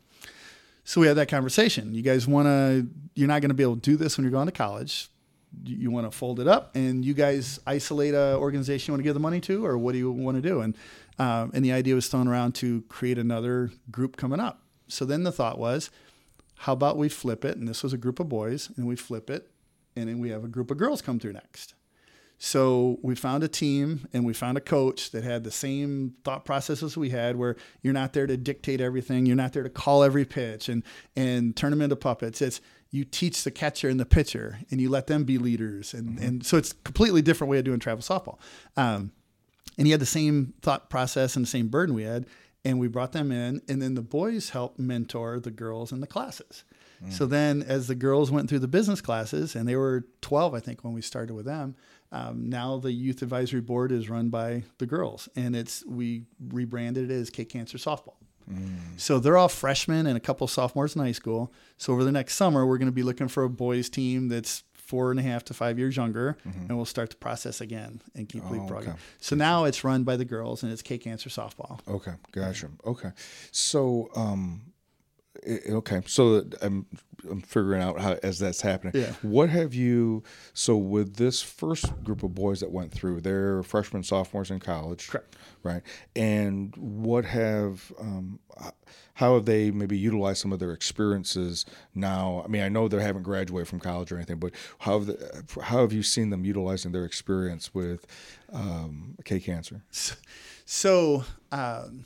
So 0.83 1.01
we 1.01 1.07
had 1.07 1.17
that 1.17 1.27
conversation. 1.27 1.93
You 1.93 2.01
guys 2.01 2.27
want 2.27 2.45
to? 2.45 2.87
You're 3.13 3.27
not 3.27 3.41
going 3.41 3.49
to 3.49 3.55
be 3.55 3.63
able 3.63 3.75
to 3.75 3.81
do 3.81 3.97
this 3.97 4.17
when 4.17 4.23
you're 4.23 4.31
going 4.31 4.45
to 4.45 4.53
college. 4.53 5.09
You, 5.63 5.91
want 5.91 6.09
to 6.09 6.15
fold 6.15 6.39
it 6.39 6.47
up, 6.47 6.75
and 6.75 7.03
you 7.03 7.13
guys 7.13 7.59
isolate 7.65 8.13
a 8.13 8.35
organization 8.35 8.91
you 8.91 8.93
want 8.93 8.99
to 8.99 9.03
give 9.03 9.13
the 9.13 9.19
money 9.19 9.39
to, 9.41 9.65
or 9.65 9.77
what 9.77 9.93
do 9.93 9.97
you 9.97 10.11
want 10.11 10.35
to 10.35 10.41
do? 10.41 10.61
And 10.61 10.77
um, 11.19 11.51
and 11.53 11.63
the 11.63 11.71
idea 11.71 11.95
was 11.95 12.07
thrown 12.07 12.27
around 12.27 12.53
to 12.55 12.83
create 12.89 13.17
another 13.17 13.71
group 13.91 14.17
coming 14.17 14.39
up. 14.39 14.61
So 14.87 15.05
then 15.05 15.23
the 15.23 15.31
thought 15.31 15.57
was, 15.57 15.89
how 16.59 16.73
about 16.73 16.97
we 16.97 17.09
flip 17.09 17.45
it? 17.45 17.57
And 17.57 17.67
this 17.67 17.83
was 17.83 17.93
a 17.93 17.97
group 17.97 18.19
of 18.19 18.29
boys, 18.29 18.71
and 18.77 18.87
we 18.87 18.95
flip 18.95 19.29
it, 19.29 19.51
and 19.95 20.09
then 20.09 20.19
we 20.19 20.29
have 20.29 20.43
a 20.43 20.47
group 20.47 20.71
of 20.71 20.77
girls 20.77 21.01
come 21.01 21.19
through 21.19 21.33
next. 21.33 21.73
So 22.39 22.99
we 23.01 23.15
found 23.15 23.43
a 23.43 23.47
team 23.47 24.07
and 24.13 24.23
we 24.23 24.33
found 24.33 24.59
a 24.59 24.61
coach 24.61 25.09
that 25.09 25.23
had 25.23 25.43
the 25.43 25.51
same 25.51 26.13
thought 26.23 26.45
processes 26.45 26.95
we 26.95 27.09
had, 27.09 27.35
where 27.35 27.55
you're 27.81 27.93
not 27.93 28.13
there 28.13 28.27
to 28.27 28.37
dictate 28.37 28.79
everything, 28.79 29.25
you're 29.25 29.35
not 29.35 29.53
there 29.53 29.63
to 29.63 29.69
call 29.69 30.03
every 30.03 30.25
pitch 30.25 30.69
and 30.69 30.83
and 31.15 31.55
turn 31.55 31.71
them 31.71 31.81
into 31.81 31.95
puppets. 31.95 32.41
It's 32.41 32.61
you 32.91 33.03
teach 33.03 33.43
the 33.43 33.51
catcher 33.51 33.89
and 33.89 33.99
the 33.99 34.05
pitcher, 34.05 34.59
and 34.69 34.79
you 34.79 34.89
let 34.89 35.07
them 35.07 35.23
be 35.23 35.37
leaders, 35.37 35.93
and 35.93 36.19
and 36.19 36.45
so 36.45 36.57
it's 36.57 36.71
a 36.71 36.75
completely 36.75 37.23
different 37.23 37.49
way 37.49 37.57
of 37.57 37.65
doing 37.65 37.79
travel 37.79 38.03
softball. 38.03 38.37
Um, 38.75 39.11
and 39.77 39.87
he 39.87 39.91
had 39.91 40.01
the 40.01 40.05
same 40.05 40.53
thought 40.61 40.89
process 40.89 41.35
and 41.35 41.45
the 41.45 41.49
same 41.49 41.67
burden 41.67 41.95
we 41.95 42.03
had, 42.03 42.25
and 42.65 42.79
we 42.79 42.87
brought 42.87 43.11
them 43.11 43.31
in, 43.31 43.61
and 43.67 43.81
then 43.81 43.95
the 43.95 44.01
boys 44.01 44.49
helped 44.49 44.79
mentor 44.79 45.39
the 45.39 45.51
girls 45.51 45.91
in 45.91 46.01
the 46.01 46.07
classes. 46.07 46.63
So 47.09 47.27
then, 47.27 47.61
as 47.61 47.87
the 47.87 47.93
girls 47.93 48.31
went 48.31 48.49
through 48.49 48.57
the 48.59 48.67
business 48.67 49.01
classes, 49.01 49.55
and 49.55 49.67
they 49.67 49.75
were 49.75 50.07
12, 50.21 50.55
I 50.55 50.59
think, 50.59 50.83
when 50.83 50.93
we 50.93 51.01
started 51.03 51.35
with 51.35 51.45
them. 51.45 51.75
Um, 52.11 52.49
now 52.49 52.77
the 52.79 52.91
youth 52.91 53.21
advisory 53.21 53.61
board 53.61 53.91
is 53.91 54.09
run 54.09 54.29
by 54.29 54.63
the 54.79 54.87
girls, 54.87 55.29
and 55.35 55.55
it's 55.55 55.85
we 55.85 56.23
rebranded 56.49 57.11
it 57.11 57.13
as 57.13 57.29
K 57.29 57.45
Cancer 57.45 57.77
Softball. 57.77 58.15
So 58.95 59.19
they're 59.19 59.37
all 59.37 59.49
freshmen 59.49 60.07
and 60.07 60.15
a 60.17 60.21
couple 60.21 60.47
sophomores 60.47 60.95
in 60.95 61.01
high 61.01 61.11
school. 61.11 61.53
So 61.77 61.93
over 61.93 62.03
the 62.03 62.11
next 62.13 62.35
summer, 62.35 62.65
we're 62.65 62.77
going 62.77 62.87
to 62.87 62.93
be 62.93 63.03
looking 63.03 63.27
for 63.27 63.43
a 63.43 63.49
boys 63.49 63.89
team 63.89 64.29
that's 64.29 64.63
four 64.87 65.11
and 65.11 65.19
a 65.19 65.23
half 65.23 65.43
to 65.45 65.53
five 65.53 65.77
years 65.77 65.95
younger, 65.97 66.37
and 66.45 66.75
we'll 66.75 66.85
start 66.85 67.09
the 67.09 67.17
process 67.17 67.59
again 67.61 68.01
and 68.15 68.27
keep 68.29 68.43
Oh, 68.45 68.51
leapfrogging. 68.53 68.89
okay. 68.89 68.93
So 69.19 69.35
now 69.35 69.65
it's 69.65 69.83
run 69.83 70.03
by 70.03 70.15
the 70.15 70.25
girls, 70.25 70.63
and 70.63 70.71
it's 70.71 70.81
K 70.81 70.97
Cancer 70.97 71.29
Softball. 71.29 71.79
Okay, 71.87 72.13
gotcha. 72.31 72.69
Okay, 72.85 73.11
so 73.51 74.09
um, 74.15 74.61
okay, 75.45 76.01
so 76.05 76.45
I'm 76.61 76.85
I'm 77.29 77.41
figuring 77.41 77.81
out 77.81 77.99
how 77.99 78.17
as 78.23 78.39
that's 78.39 78.61
happening. 78.61 78.93
Yeah. 78.95 79.13
What 79.21 79.49
have 79.49 79.73
you? 79.73 80.23
So 80.53 80.77
with 80.77 81.15
this 81.15 81.41
first 81.41 82.03
group 82.03 82.23
of 82.23 82.33
boys 82.33 82.59
that 82.59 82.71
went 82.71 82.91
through, 82.91 83.21
they're 83.21 83.63
freshmen, 83.63 84.03
sophomores 84.03 84.51
in 84.51 84.59
college, 84.59 85.09
Correct. 85.09 85.35
Right. 85.63 85.81
And 86.15 86.75
what 86.77 87.25
have 87.25 87.91
um, 87.99 88.39
how 89.15 89.33
have 89.33 89.45
they 89.45 89.71
maybe 89.71 89.97
utilized 89.97 90.41
some 90.41 90.53
of 90.53 90.59
their 90.59 90.71
experiences 90.71 91.65
now? 91.95 92.43
I 92.45 92.47
mean, 92.47 92.61
I 92.61 92.69
know 92.69 92.87
they 92.87 93.01
haven't 93.01 93.23
graduated 93.23 93.67
from 93.67 93.79
college 93.79 94.11
or 94.11 94.15
anything, 94.15 94.37
but 94.37 94.53
how 94.79 94.99
have 94.99 95.07
the, 95.07 95.43
how 95.63 95.81
have 95.81 95.91
you 95.91 96.03
seen 96.03 96.29
them 96.29 96.45
utilizing 96.45 96.91
their 96.91 97.05
experience 97.05 97.73
with 97.73 98.05
um, 98.53 99.15
K 99.25 99.39
cancer? 99.39 99.83
So 100.69 101.23
um, 101.51 102.03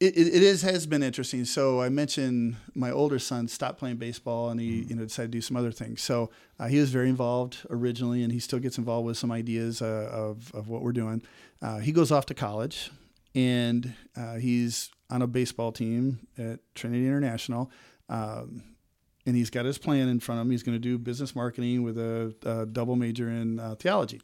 it, 0.00 0.16
it 0.16 0.42
is 0.42 0.62
has 0.62 0.86
been 0.86 1.02
interesting. 1.02 1.44
So 1.44 1.80
I 1.80 1.88
mentioned 1.88 2.56
my 2.74 2.90
older 2.90 3.18
son 3.18 3.48
stopped 3.48 3.78
playing 3.78 3.96
baseball 3.96 4.50
and 4.50 4.60
he 4.60 4.82
you 4.88 4.96
know 4.96 5.04
decided 5.04 5.32
to 5.32 5.38
do 5.38 5.40
some 5.40 5.56
other 5.56 5.72
things. 5.72 6.02
So 6.02 6.30
uh, 6.58 6.66
he 6.66 6.78
was 6.78 6.90
very 6.90 7.08
involved 7.08 7.58
originally, 7.70 8.22
and 8.22 8.32
he 8.32 8.40
still 8.40 8.58
gets 8.58 8.78
involved 8.78 9.06
with 9.06 9.16
some 9.16 9.30
ideas 9.30 9.82
uh, 9.82 10.08
of 10.12 10.52
of 10.54 10.68
what 10.68 10.82
we're 10.82 10.92
doing. 10.92 11.22
Uh, 11.62 11.78
he 11.78 11.92
goes 11.92 12.10
off 12.10 12.26
to 12.26 12.34
college, 12.34 12.90
and 13.34 13.94
uh, 14.16 14.34
he's 14.36 14.90
on 15.10 15.22
a 15.22 15.26
baseball 15.26 15.72
team 15.72 16.26
at 16.38 16.60
Trinity 16.74 17.06
International. 17.06 17.70
Um, 18.08 18.62
and 19.26 19.34
he's 19.34 19.48
got 19.48 19.64
his 19.64 19.78
plan 19.78 20.08
in 20.08 20.20
front 20.20 20.38
of 20.40 20.46
him. 20.46 20.50
He's 20.50 20.62
going 20.62 20.74
to 20.74 20.78
do 20.78 20.98
business 20.98 21.34
marketing 21.34 21.82
with 21.82 21.96
a, 21.96 22.34
a 22.44 22.66
double 22.66 22.94
major 22.94 23.30
in 23.30 23.58
uh, 23.58 23.74
theology 23.76 24.20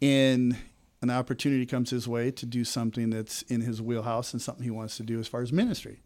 and 0.00 0.56
an 1.02 1.10
opportunity 1.10 1.64
comes 1.66 1.90
his 1.90 2.08
way 2.08 2.30
to 2.32 2.46
do 2.46 2.64
something 2.64 3.10
that's 3.10 3.42
in 3.42 3.60
his 3.60 3.80
wheelhouse 3.80 4.32
and 4.32 4.42
something 4.42 4.64
he 4.64 4.70
wants 4.70 4.96
to 4.96 5.02
do 5.02 5.20
as 5.20 5.28
far 5.28 5.42
as 5.42 5.52
ministry. 5.52 6.02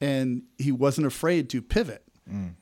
And 0.00 0.42
he 0.58 0.70
wasn't 0.70 1.06
afraid 1.06 1.48
to 1.50 1.62
pivot 1.62 2.02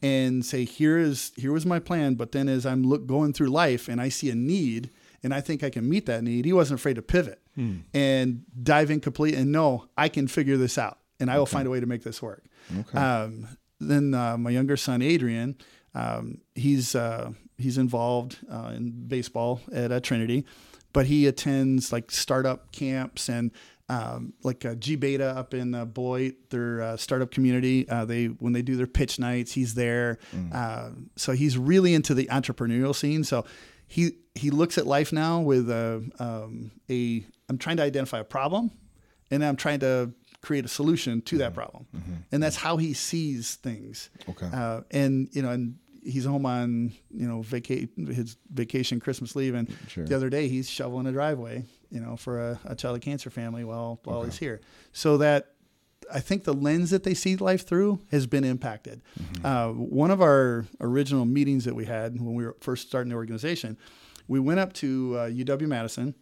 and 0.00 0.46
say 0.46 0.64
here 0.64 0.96
is 0.96 1.32
here 1.34 1.50
was 1.50 1.66
my 1.66 1.80
plan 1.80 2.14
but 2.14 2.30
then 2.30 2.48
as 2.48 2.64
i'm 2.64 2.84
look 2.84 3.04
going 3.04 3.32
through 3.32 3.48
life 3.48 3.88
and 3.88 4.00
i 4.00 4.08
see 4.08 4.30
a 4.30 4.34
need 4.36 4.90
and 5.24 5.34
i 5.34 5.40
think 5.40 5.64
i 5.64 5.68
can 5.70 5.88
meet 5.88 6.06
that 6.06 6.22
need 6.22 6.44
he 6.44 6.52
wasn't 6.52 6.78
afraid 6.78 6.94
to 6.94 7.02
pivot 7.02 7.40
and 7.92 8.44
dive 8.62 8.92
in 8.92 9.00
complete 9.00 9.34
and 9.34 9.50
no 9.50 9.88
i 9.98 10.08
can 10.08 10.28
figure 10.28 10.56
this 10.56 10.78
out 10.78 10.98
and 11.18 11.28
i 11.32 11.36
will 11.36 11.46
find 11.46 11.66
a 11.66 11.70
way 11.70 11.80
to 11.80 11.86
make 11.86 12.04
this 12.04 12.22
work. 12.22 12.44
Okay. 12.78 12.96
um, 12.96 13.48
then 13.80 14.14
uh, 14.14 14.36
my 14.38 14.50
younger 14.50 14.76
son 14.76 15.02
Adrian, 15.02 15.56
um, 15.96 16.38
he's 16.54 16.94
uh, 16.94 17.32
he's 17.58 17.76
involved 17.76 18.38
uh, 18.48 18.72
in 18.76 18.92
baseball 19.08 19.60
at 19.72 19.90
uh, 19.90 19.98
Trinity, 19.98 20.44
but 20.96 21.04
he 21.04 21.26
attends 21.26 21.92
like 21.92 22.10
startup 22.10 22.72
camps 22.72 23.28
and 23.28 23.50
um, 23.90 24.32
like 24.42 24.64
uh, 24.64 24.74
gBETA 24.76 25.36
up 25.36 25.52
in 25.52 25.74
uh, 25.74 25.84
Beloit, 25.84 26.32
their 26.48 26.80
uh, 26.80 26.96
startup 26.96 27.30
community. 27.30 27.86
Uh, 27.86 28.06
they 28.06 28.28
when 28.28 28.54
they 28.54 28.62
do 28.62 28.76
their 28.76 28.86
pitch 28.86 29.18
nights, 29.18 29.52
he's 29.52 29.74
there. 29.74 30.18
Uh, 30.54 30.92
so 31.14 31.32
he's 31.32 31.58
really 31.58 31.92
into 31.92 32.14
the 32.14 32.24
entrepreneurial 32.32 32.94
scene. 32.94 33.24
So 33.24 33.44
he 33.86 34.12
he 34.34 34.48
looks 34.48 34.78
at 34.78 34.86
life 34.86 35.12
now 35.12 35.40
with 35.40 35.68
a, 35.68 36.02
um, 36.18 36.70
a 36.88 37.26
I'm 37.50 37.58
trying 37.58 37.76
to 37.76 37.82
identify 37.82 38.20
a 38.20 38.24
problem, 38.24 38.70
and 39.30 39.44
I'm 39.44 39.56
trying 39.56 39.80
to 39.80 40.14
create 40.40 40.64
a 40.64 40.68
solution 40.68 41.20
to 41.20 41.36
that 41.38 41.52
problem, 41.52 41.84
and 42.32 42.42
that's 42.42 42.56
how 42.56 42.78
he 42.78 42.94
sees 42.94 43.56
things. 43.56 44.08
Okay. 44.30 44.48
Uh, 44.50 44.80
and 44.90 45.28
you 45.32 45.42
know, 45.42 45.50
and 45.50 45.76
he's 46.06 46.24
home 46.24 46.46
on 46.46 46.92
you 47.10 47.26
know 47.28 47.42
vaca- 47.42 47.88
his 47.96 48.36
vacation 48.52 49.00
Christmas 49.00 49.34
leave, 49.36 49.54
and 49.54 49.68
Sure. 49.88 50.04
the 50.06 50.14
other 50.16 50.30
day 50.30 50.48
he's 50.48 50.68
shoveling 50.70 51.06
a 51.06 51.12
driveway, 51.12 51.64
you 51.90 52.00
know, 52.00 52.16
for 52.16 52.40
a, 52.40 52.60
a 52.64 52.74
child 52.74 52.96
of 52.96 53.02
cancer 53.02 53.30
family 53.30 53.64
while 53.64 54.00
while 54.04 54.22
he's 54.22 54.38
here. 54.38 54.60
So 54.92 55.18
that 55.18 55.52
I 56.12 56.20
think 56.20 56.44
the 56.44 56.54
lens 56.54 56.90
that 56.90 57.02
they 57.02 57.14
see 57.14 57.34
life 57.36 57.66
through 57.66 57.98
has 58.12 58.26
been 58.26 58.44
impacted. 58.44 59.02
Uh, 59.42 59.70
one 59.70 60.10
of 60.12 60.20
our 60.22 60.64
original 60.80 61.24
meetings 61.24 61.64
that 61.64 61.74
we 61.74 61.84
had 61.86 62.20
when 62.20 62.34
we 62.34 62.44
were 62.44 62.56
first 62.60 62.86
starting 62.86 63.10
the 63.10 63.16
organization, 63.16 63.76
we 64.28 64.38
went 64.38 64.60
up 64.60 64.72
to 64.74 65.16
uh, 65.18 65.28
UW 65.28 65.66
Madison, 65.66 66.14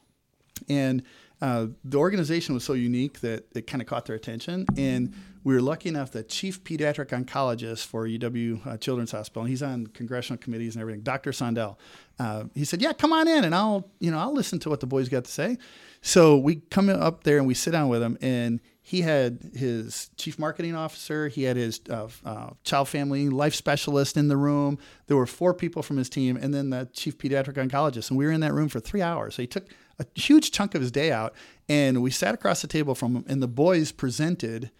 and 0.68 1.02
uh, 1.42 1.66
the 1.84 1.98
organization 1.98 2.54
was 2.54 2.64
so 2.64 2.72
unique 2.72 3.20
that 3.20 3.44
it 3.54 3.66
kind 3.66 3.82
of 3.82 3.88
caught 3.88 4.06
their 4.06 4.16
attention. 4.16 4.64
And 4.76 5.12
we 5.44 5.54
were 5.54 5.60
lucky 5.60 5.90
enough 5.90 6.10
that 6.12 6.28
chief 6.28 6.64
pediatric 6.64 7.08
oncologist 7.08 7.86
for 7.86 8.08
UW 8.08 8.66
uh, 8.66 8.76
Children's 8.78 9.12
Hospital, 9.12 9.42
and 9.42 9.50
he's 9.50 9.62
on 9.62 9.86
congressional 9.88 10.38
committees 10.38 10.74
and 10.74 10.80
everything, 10.80 11.02
Dr. 11.02 11.30
Sondel. 11.30 11.76
Uh, 12.18 12.44
he 12.54 12.64
said, 12.64 12.80
"Yeah, 12.80 12.94
come 12.94 13.12
on 13.12 13.28
in, 13.28 13.44
and 13.44 13.54
I'll 13.54 13.90
you 14.00 14.10
know 14.10 14.18
I'll 14.18 14.32
listen 14.32 14.58
to 14.60 14.70
what 14.70 14.80
the 14.80 14.86
boys 14.86 15.08
got 15.08 15.24
to 15.24 15.30
say." 15.30 15.58
So 16.00 16.36
we 16.36 16.56
come 16.56 16.88
up 16.88 17.24
there 17.24 17.38
and 17.38 17.46
we 17.46 17.54
sit 17.54 17.70
down 17.72 17.88
with 17.88 18.02
him, 18.02 18.16
and 18.20 18.60
he 18.86 19.00
had 19.00 19.50
his 19.54 20.10
chief 20.16 20.38
marketing 20.38 20.74
officer, 20.74 21.28
he 21.28 21.44
had 21.44 21.56
his 21.56 21.80
uh, 21.88 22.08
uh, 22.24 22.50
child 22.64 22.88
family 22.88 23.30
life 23.30 23.54
specialist 23.54 24.18
in 24.18 24.28
the 24.28 24.36
room. 24.36 24.78
There 25.06 25.16
were 25.16 25.26
four 25.26 25.54
people 25.54 25.82
from 25.82 25.96
his 25.96 26.10
team, 26.10 26.36
and 26.36 26.52
then 26.52 26.68
the 26.68 26.90
chief 26.92 27.16
pediatric 27.16 27.54
oncologist. 27.54 28.10
And 28.10 28.18
we 28.18 28.26
were 28.26 28.32
in 28.32 28.40
that 28.40 28.52
room 28.52 28.68
for 28.68 28.80
three 28.80 29.00
hours. 29.00 29.36
So 29.36 29.42
he 29.42 29.46
took 29.46 29.68
a 29.98 30.04
huge 30.14 30.50
chunk 30.50 30.74
of 30.74 30.82
his 30.82 30.90
day 30.90 31.10
out, 31.10 31.34
and 31.66 32.02
we 32.02 32.10
sat 32.10 32.34
across 32.34 32.60
the 32.60 32.68
table 32.68 32.94
from 32.94 33.16
him, 33.16 33.24
and 33.26 33.42
the 33.42 33.48
boys 33.48 33.90
presented 33.90 34.70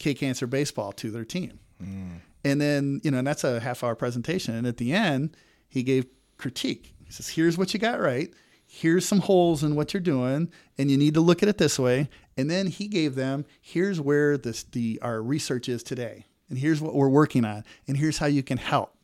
K 0.00 0.14
Cancer 0.14 0.48
baseball 0.48 0.90
to 0.94 1.12
their 1.12 1.24
team. 1.24 1.60
Mm. 1.80 2.20
And 2.42 2.60
then, 2.60 3.00
you 3.04 3.12
know, 3.12 3.18
and 3.18 3.26
that's 3.26 3.44
a 3.44 3.60
half 3.60 3.84
hour 3.84 3.94
presentation. 3.94 4.56
And 4.56 4.66
at 4.66 4.78
the 4.78 4.92
end, 4.92 5.36
he 5.68 5.84
gave 5.84 6.06
critique. 6.36 6.94
He 7.04 7.12
says, 7.12 7.28
Here's 7.28 7.56
what 7.56 7.72
you 7.72 7.78
got 7.78 8.00
right 8.00 8.32
here's 8.72 9.04
some 9.04 9.18
holes 9.18 9.64
in 9.64 9.74
what 9.74 9.92
you're 9.92 10.00
doing 10.00 10.48
and 10.78 10.92
you 10.92 10.96
need 10.96 11.12
to 11.12 11.20
look 11.20 11.42
at 11.42 11.48
it 11.48 11.58
this 11.58 11.76
way 11.76 12.08
and 12.36 12.48
then 12.48 12.68
he 12.68 12.86
gave 12.86 13.16
them 13.16 13.44
here's 13.60 14.00
where 14.00 14.38
this 14.38 14.62
the 14.62 14.96
our 15.02 15.20
research 15.20 15.68
is 15.68 15.82
today 15.82 16.24
and 16.48 16.56
here's 16.56 16.80
what 16.80 16.94
we're 16.94 17.08
working 17.08 17.44
on 17.44 17.64
and 17.88 17.96
here's 17.96 18.18
how 18.18 18.26
you 18.26 18.44
can 18.44 18.58
help 18.58 18.94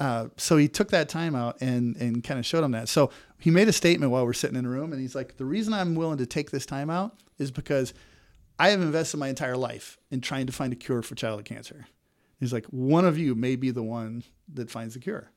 uh, 0.00 0.26
so 0.36 0.56
he 0.56 0.66
took 0.66 0.90
that 0.90 1.08
time 1.08 1.36
out 1.36 1.56
and 1.60 1.94
and 1.98 2.24
kind 2.24 2.40
of 2.40 2.44
showed 2.44 2.62
them 2.62 2.72
that 2.72 2.88
so 2.88 3.08
he 3.38 3.52
made 3.52 3.68
a 3.68 3.72
statement 3.72 4.10
while 4.10 4.26
we're 4.26 4.32
sitting 4.32 4.56
in 4.56 4.66
a 4.66 4.68
room 4.68 4.92
and 4.92 5.00
he's 5.00 5.14
like 5.14 5.36
the 5.36 5.44
reason 5.44 5.72
i'm 5.72 5.94
willing 5.94 6.18
to 6.18 6.26
take 6.26 6.50
this 6.50 6.66
time 6.66 6.90
out 6.90 7.16
is 7.38 7.52
because 7.52 7.94
i 8.58 8.70
have 8.70 8.80
invested 8.80 9.16
my 9.16 9.28
entire 9.28 9.56
life 9.56 9.98
in 10.10 10.20
trying 10.20 10.46
to 10.46 10.52
find 10.52 10.72
a 10.72 10.76
cure 10.76 11.02
for 11.02 11.14
childhood 11.14 11.44
cancer 11.44 11.86
he's 12.38 12.52
like 12.52 12.66
one 12.66 13.04
of 13.04 13.18
you 13.18 13.34
may 13.34 13.56
be 13.56 13.70
the 13.70 13.82
one 13.82 14.22
that 14.52 14.70
finds 14.70 14.94
the 14.94 15.00
cure 15.00 15.30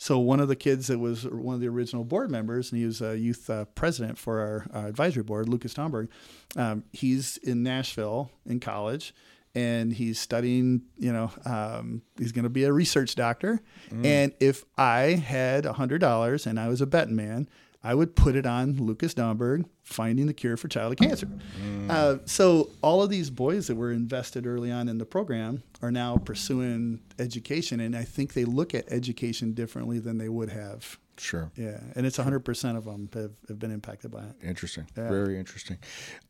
so 0.00 0.18
one 0.18 0.40
of 0.40 0.48
the 0.48 0.56
kids 0.56 0.86
that 0.86 0.98
was 0.98 1.26
one 1.26 1.54
of 1.54 1.60
the 1.60 1.68
original 1.68 2.04
board 2.04 2.30
members, 2.30 2.72
and 2.72 2.80
he 2.80 2.86
was 2.86 3.02
a 3.02 3.18
youth 3.18 3.50
uh, 3.50 3.66
president 3.66 4.16
for 4.16 4.40
our 4.40 4.66
uh, 4.74 4.86
advisory 4.88 5.22
board, 5.22 5.46
Lucas 5.46 5.74
Tomberg. 5.74 6.08
Um, 6.56 6.84
he's 6.90 7.36
in 7.36 7.62
Nashville 7.62 8.30
in 8.46 8.60
college, 8.60 9.14
and 9.54 9.92
he's 9.92 10.18
studying. 10.18 10.84
You 10.96 11.12
know, 11.12 11.30
um, 11.44 12.00
he's 12.16 12.32
going 12.32 12.44
to 12.44 12.48
be 12.48 12.64
a 12.64 12.72
research 12.72 13.14
doctor. 13.14 13.60
Mm. 13.90 14.06
And 14.06 14.32
if 14.40 14.64
I 14.78 15.22
had 15.22 15.66
a 15.66 15.74
hundred 15.74 15.98
dollars 15.98 16.46
and 16.46 16.58
I 16.58 16.68
was 16.68 16.80
a 16.80 16.86
betting 16.86 17.14
man, 17.14 17.46
I 17.82 17.94
would 17.94 18.14
put 18.14 18.36
it 18.36 18.44
on 18.44 18.74
Lucas 18.74 19.14
Domberg 19.14 19.64
finding 19.84 20.26
the 20.26 20.34
cure 20.34 20.56
for 20.56 20.68
childhood 20.68 20.98
cancer. 20.98 21.26
Mm. 21.26 21.90
Uh, 21.90 22.18
so 22.26 22.68
all 22.82 23.02
of 23.02 23.08
these 23.08 23.30
boys 23.30 23.68
that 23.68 23.76
were 23.76 23.90
invested 23.90 24.46
early 24.46 24.70
on 24.70 24.88
in 24.88 24.98
the 24.98 25.06
program 25.06 25.62
are 25.80 25.90
now 25.90 26.18
pursuing 26.18 27.00
education, 27.18 27.80
and 27.80 27.96
I 27.96 28.04
think 28.04 28.34
they 28.34 28.44
look 28.44 28.74
at 28.74 28.84
education 28.92 29.54
differently 29.54 29.98
than 29.98 30.18
they 30.18 30.28
would 30.28 30.50
have. 30.50 30.98
Sure. 31.20 31.50
Yeah, 31.56 31.78
and 31.94 32.06
it's 32.06 32.18
100% 32.18 32.76
of 32.76 32.84
them 32.84 33.08
have, 33.14 33.32
have 33.48 33.58
been 33.58 33.70
impacted 33.70 34.10
by 34.10 34.22
it. 34.22 34.36
Interesting. 34.42 34.86
Yeah. 34.96 35.08
Very 35.08 35.38
interesting. 35.38 35.78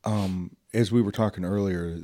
Um, 0.05 0.57
as 0.73 0.93
we 0.93 1.03
were 1.03 1.11
talking 1.11 1.45
earlier, 1.45 1.99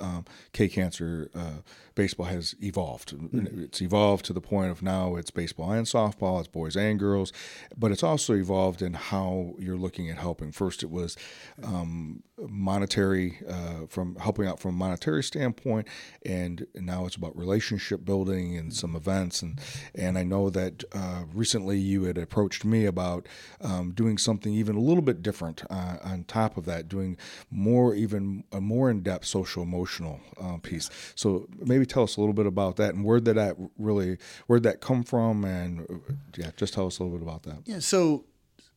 um, 0.00 0.24
K 0.52 0.68
Cancer 0.68 1.30
uh, 1.34 1.60
baseball 1.94 2.26
has 2.26 2.54
evolved. 2.62 3.16
Mm-hmm. 3.16 3.62
It's 3.64 3.82
evolved 3.82 4.24
to 4.26 4.32
the 4.32 4.40
point 4.40 4.70
of 4.70 4.82
now 4.82 5.16
it's 5.16 5.30
baseball 5.30 5.72
and 5.72 5.86
softball, 5.86 6.38
it's 6.38 6.48
boys 6.48 6.76
and 6.76 6.98
girls, 6.98 7.32
but 7.76 7.90
it's 7.90 8.02
also 8.02 8.34
evolved 8.34 8.80
in 8.80 8.94
how 8.94 9.54
you're 9.58 9.76
looking 9.76 10.08
at 10.10 10.16
helping. 10.16 10.50
First, 10.50 10.82
it 10.82 10.90
was 10.90 11.16
um, 11.62 12.22
monetary, 12.38 13.38
uh, 13.48 13.86
from 13.88 14.16
helping 14.16 14.46
out 14.46 14.60
from 14.60 14.74
a 14.74 14.78
monetary 14.78 15.22
standpoint, 15.22 15.86
and 16.24 16.66
now 16.74 17.04
it's 17.04 17.16
about 17.16 17.36
relationship 17.36 18.04
building 18.04 18.56
and 18.56 18.72
some 18.72 18.96
events. 18.96 19.42
And 19.42 19.60
and 19.94 20.16
I 20.16 20.24
know 20.24 20.48
that 20.50 20.84
uh, 20.92 21.24
recently 21.34 21.78
you 21.78 22.04
had 22.04 22.16
approached 22.26 22.64
me 22.64 22.80
about 22.86 23.26
um, 23.60 23.92
doing 23.92 24.18
something 24.18 24.52
even 24.52 24.74
a 24.76 24.84
little 24.88 25.02
bit 25.10 25.22
different 25.22 25.58
uh, 25.70 25.96
on 26.02 26.24
top 26.24 26.56
of 26.56 26.64
that, 26.70 26.88
doing 26.88 27.16
more 27.50 27.94
even 27.94 28.44
a 28.52 28.60
more 28.60 28.90
in-depth 28.90 29.26
social 29.38 29.62
emotional 29.62 30.20
uh, 30.44 30.58
piece. 30.68 30.90
So 31.14 31.46
maybe 31.70 31.86
tell 31.86 32.02
us 32.02 32.16
a 32.16 32.20
little 32.20 32.38
bit 32.40 32.46
about 32.46 32.76
that 32.76 32.94
and 32.94 33.04
where 33.04 33.20
did 33.20 33.36
that 33.36 33.56
really 33.78 34.18
where 34.48 34.60
that 34.60 34.80
come 34.80 35.02
from 35.04 35.44
and 35.44 35.80
uh, 35.80 36.12
yeah, 36.36 36.50
just 36.56 36.74
tell 36.74 36.86
us 36.86 36.98
a 36.98 37.02
little 37.02 37.16
bit 37.18 37.22
about 37.28 37.42
that. 37.44 37.58
Yeah. 37.64 37.80
So 37.80 38.24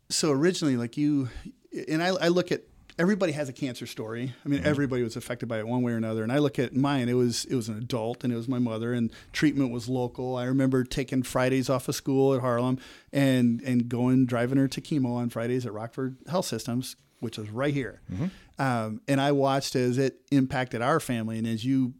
so 0.10 0.32
originally, 0.32 0.78
like 0.78 0.98
you 0.98 1.30
and 1.88 2.02
I, 2.02 2.10
I 2.10 2.28
look 2.30 2.52
at 2.52 2.62
everybody 3.00 3.32
has 3.32 3.50
a 3.50 3.54
cancer 3.54 3.88
story. 3.88 4.34
I 4.46 4.48
mean, 4.48 4.60
mm-hmm. 4.60 4.68
everybody 4.68 5.02
was 5.02 5.16
affected 5.16 5.48
by 5.48 5.58
it 5.60 5.68
one 5.68 5.82
way 5.82 5.94
or 5.94 5.98
another. 5.98 6.22
And 6.22 6.32
I 6.32 6.38
look 6.38 6.60
at 6.60 6.76
mine; 6.76 7.10
it 7.10 7.14
was 7.14 7.46
it 7.46 7.56
was 7.56 7.70
an 7.70 7.78
adult, 7.78 8.24
and 8.24 8.32
it 8.32 8.36
was 8.36 8.48
my 8.48 8.60
mother, 8.60 8.94
and 8.94 9.12
treatment 9.32 9.72
was 9.72 9.90
local. 9.90 10.36
I 10.36 10.44
remember 10.44 10.84
taking 10.84 11.24
Fridays 11.24 11.70
off 11.70 11.88
of 11.88 11.96
school 11.96 12.36
at 12.36 12.42
Harlem 12.42 12.78
and 13.12 13.62
and 13.62 13.90
going 13.90 14.26
driving 14.26 14.58
her 14.58 14.68
to 14.68 14.82
chemo 14.82 15.16
on 15.16 15.30
Fridays 15.30 15.66
at 15.66 15.74
Rockford 15.74 16.18
Health 16.30 16.46
Systems, 16.46 16.98
which 17.22 17.38
was 17.38 17.50
right 17.50 17.74
here. 17.74 18.02
Mm-hmm. 18.12 18.28
Um, 18.62 19.02
and 19.08 19.22
I 19.22 19.32
watched 19.32 19.76
as 19.76 19.98
it 19.98 20.20
impacted 20.32 20.82
our 20.82 21.00
family. 21.00 21.38
And 21.38 21.48
as 21.48 21.64
you, 21.64 21.94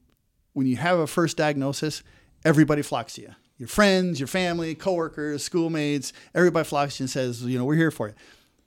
when 0.54 0.68
you 0.68 0.76
have 0.76 1.00
a 1.00 1.08
first 1.08 1.38
diagnosis, 1.38 2.04
everybody 2.44 2.82
flocks 2.82 3.14
to 3.14 3.22
you. 3.22 3.36
Your 3.58 3.70
friends, 3.70 4.20
your 4.20 4.28
family, 4.28 4.76
coworkers, 4.76 5.44
schoolmates, 5.44 6.12
everybody 6.36 6.66
flocks 6.66 6.98
to 6.98 7.02
you 7.02 7.04
and 7.06 7.10
says, 7.10 7.44
you 7.44 7.58
know, 7.58 7.66
we're 7.66 7.76
here 7.76 7.92
for 7.92 8.10
you. 8.10 8.14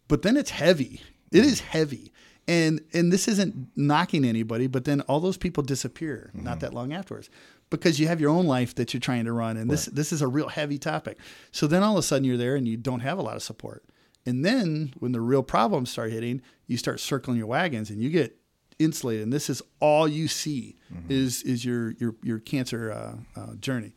But 0.08 0.22
then 0.22 0.38
it's 0.38 0.50
heavy. 0.50 1.02
It 1.30 1.44
is 1.44 1.60
heavy. 1.60 2.11
And 2.48 2.80
and 2.92 3.12
this 3.12 3.28
isn't 3.28 3.68
knocking 3.76 4.24
anybody, 4.24 4.66
but 4.66 4.84
then 4.84 5.00
all 5.02 5.20
those 5.20 5.36
people 5.36 5.62
disappear 5.62 6.30
mm-hmm. 6.34 6.44
not 6.44 6.60
that 6.60 6.74
long 6.74 6.92
afterwards 6.92 7.30
because 7.70 7.98
you 7.98 8.08
have 8.08 8.20
your 8.20 8.30
own 8.30 8.46
life 8.46 8.74
that 8.74 8.92
you're 8.92 9.00
trying 9.00 9.24
to 9.24 9.32
run 9.32 9.56
and 9.56 9.70
right. 9.70 9.74
this 9.74 9.86
this 9.86 10.12
is 10.12 10.22
a 10.22 10.28
real 10.28 10.48
heavy 10.48 10.78
topic. 10.78 11.18
So 11.52 11.66
then 11.66 11.82
all 11.82 11.92
of 11.92 11.98
a 11.98 12.02
sudden 12.02 12.24
you're 12.24 12.36
there 12.36 12.56
and 12.56 12.66
you 12.66 12.76
don't 12.76 13.00
have 13.00 13.18
a 13.18 13.22
lot 13.22 13.36
of 13.36 13.42
support. 13.42 13.84
And 14.26 14.44
then 14.44 14.92
when 14.98 15.12
the 15.12 15.20
real 15.20 15.42
problems 15.42 15.90
start 15.90 16.12
hitting, 16.12 16.42
you 16.66 16.76
start 16.76 17.00
circling 17.00 17.38
your 17.38 17.46
wagons 17.46 17.90
and 17.90 18.00
you 18.00 18.10
get 18.10 18.36
insulated. 18.78 19.24
And 19.24 19.32
this 19.32 19.50
is 19.50 19.62
all 19.80 20.08
you 20.08 20.28
see 20.28 20.76
mm-hmm. 20.92 21.10
is 21.10 21.42
is 21.42 21.64
your 21.64 21.92
your 21.92 22.14
your 22.22 22.38
cancer 22.38 22.92
uh, 22.92 23.40
uh, 23.40 23.54
journey. 23.56 23.92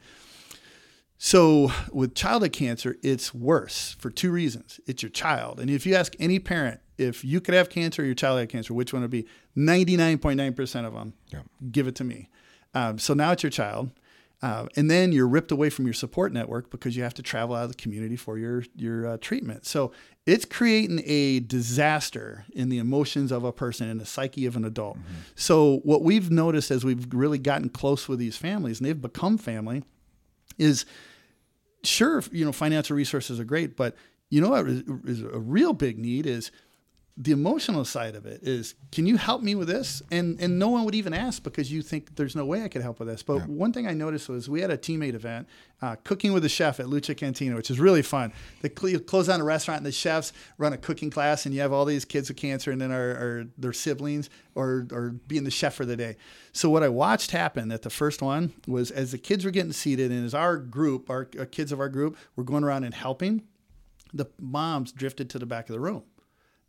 So 1.26 1.72
with 1.92 2.14
childhood 2.14 2.54
cancer, 2.54 2.98
it's 3.02 3.34
worse 3.34 3.96
for 3.98 4.12
two 4.12 4.30
reasons. 4.30 4.80
It's 4.86 5.02
your 5.02 5.10
child, 5.10 5.60
and 5.60 5.72
if 5.72 5.84
you 5.88 5.96
ask 5.96 6.16
any 6.20 6.38
parent 6.38 6.82
if 7.00 7.26
you 7.26 7.42
could 7.42 7.56
have 7.56 7.68
cancer 7.68 8.04
or 8.04 8.06
your 8.06 8.14
child 8.14 8.38
had 8.38 8.50
cancer, 8.50 8.76
which 8.76 8.94
one 8.94 9.02
would 9.02 9.10
be? 9.10 9.26
Ninety 9.56 9.98
nine 9.98 10.20
point 10.20 10.38
nine 10.38 10.54
percent 10.54 10.86
of 10.86 10.94
them 10.94 11.14
yeah. 11.34 11.40
give 11.72 11.88
it 11.88 11.96
to 11.96 12.04
me. 12.04 12.30
Um, 12.76 13.00
so 13.00 13.16
now 13.16 13.32
it's 13.32 13.42
your 13.42 13.50
child. 13.50 13.90
Uh, 14.44 14.68
and 14.76 14.92
then 14.92 15.12
you're 15.12 15.28
ripped 15.28 15.52
away 15.52 15.72
from 15.72 15.86
your 15.86 15.96
support 15.96 16.32
network 16.32 16.70
because 16.70 16.96
you 16.96 17.02
have 17.02 17.16
to 17.16 17.24
travel 17.24 17.56
out 17.56 17.64
of 17.64 17.70
the 17.70 17.82
community 17.82 18.16
for 18.16 18.38
your 18.38 18.64
your 18.76 19.08
uh, 19.08 19.18
treatment. 19.20 19.66
So 19.66 19.94
it's 20.28 20.46
creating 20.46 21.02
a 21.06 21.40
disaster 21.40 22.46
in 22.54 22.70
the 22.70 22.78
emotions 22.78 23.32
of 23.32 23.44
a 23.44 23.52
person 23.52 23.90
and 23.90 24.00
the 24.00 24.06
psyche 24.06 24.46
of 24.46 24.56
an 24.56 24.64
adult. 24.64 25.00
Mm-hmm. 25.00 25.14
So 25.34 25.78
what 25.78 26.04
we've 26.04 26.30
noticed 26.30 26.70
as 26.70 26.86
we've 26.86 27.08
really 27.12 27.40
gotten 27.40 27.70
close 27.70 28.08
with 28.08 28.20
these 28.20 28.38
families 28.38 28.80
and 28.80 28.88
they've 28.88 29.02
become 29.02 29.40
family 29.40 29.84
is 30.60 30.86
sure 31.86 32.24
you 32.32 32.46
know 32.46 32.52
financial 32.52 32.96
resources 32.96 33.40
are 33.40 33.44
great, 33.46 33.76
but 33.76 33.96
you 34.30 34.42
know 34.42 34.50
what 34.50 34.68
is 34.68 35.22
a 35.22 35.40
real 35.40 35.74
big 35.74 35.98
need 35.98 36.26
is 36.26 36.52
the 37.18 37.32
emotional 37.32 37.86
side 37.86 38.14
of 38.14 38.26
it 38.26 38.42
is 38.44 38.76
can 38.92 39.06
you 39.06 39.16
help 39.16 39.42
me 39.42 39.56
with 39.56 39.70
this? 39.70 40.02
And 40.12 40.38
and 40.42 40.60
no 40.60 40.68
one 40.68 40.84
would 40.84 40.96
even 40.96 41.14
ask 41.14 41.42
because 41.44 41.72
you 41.72 41.82
think 41.82 42.18
there's 42.18 42.36
no 42.36 42.46
way 42.46 42.64
i 42.64 42.68
could 42.68 42.82
help 42.82 43.00
with 43.00 43.08
this. 43.08 43.24
But 43.24 43.38
yeah. 43.38 43.46
one 43.46 43.72
thing 43.72 43.88
i 43.88 43.94
noticed 43.94 44.28
was 44.28 44.50
we 44.50 44.60
had 44.60 44.70
a 44.70 44.78
teammate 44.78 45.14
event 45.14 45.48
uh, 45.82 45.96
cooking 46.04 46.34
with 46.34 46.44
the 46.44 46.50
chef 46.50 46.80
at 46.82 46.88
lucha 46.88 47.16
cantina 47.16 47.56
which 47.56 47.72
is 47.72 47.80
really 47.80 48.02
fun. 48.02 48.34
They 48.62 48.70
cl- 48.70 49.00
close 49.00 49.28
down 49.28 49.40
a 49.40 49.46
restaurant 49.46 49.78
and 49.78 49.86
the 49.86 49.94
chefs 49.94 50.34
run 50.58 50.74
a 50.74 50.78
cooking 50.78 51.10
class 51.10 51.46
and 51.46 51.56
you 51.56 51.62
have 51.62 51.72
all 51.72 51.86
these 51.86 52.04
kids 52.04 52.28
with 52.28 52.38
cancer 52.38 52.72
and 52.72 52.82
then 52.82 52.92
our, 52.92 53.16
our 53.16 53.46
their 53.58 53.74
siblings 53.74 54.30
or 54.54 54.86
or 54.92 55.12
being 55.28 55.46
the 55.46 55.52
chef 55.52 55.74
for 55.74 55.86
the 55.86 55.96
day. 55.96 56.18
So 56.52 56.70
what 56.70 56.84
i 56.84 56.90
watched 56.90 57.32
happen 57.32 57.72
at 57.72 57.84
the 57.84 57.90
first 57.90 58.22
one 58.22 58.54
was 58.68 58.92
as 58.92 59.14
the 59.14 59.18
kids 59.18 59.46
were 59.46 59.52
getting 59.52 59.72
seated 59.72 60.12
and 60.12 60.26
as 60.26 60.34
our 60.34 60.58
group 60.58 61.10
our, 61.10 61.30
our 61.40 61.46
kids 61.46 61.72
of 61.72 61.80
our 61.80 61.90
group 61.90 62.18
were 62.36 62.44
going 62.44 62.66
around 62.66 62.84
and 62.84 62.94
helping 62.94 63.44
the 64.14 64.26
moms 64.38 64.92
drifted 64.92 65.30
to 65.30 65.40
the 65.40 65.46
back 65.46 65.70
of 65.70 65.74
the 65.74 65.80
room 65.80 66.04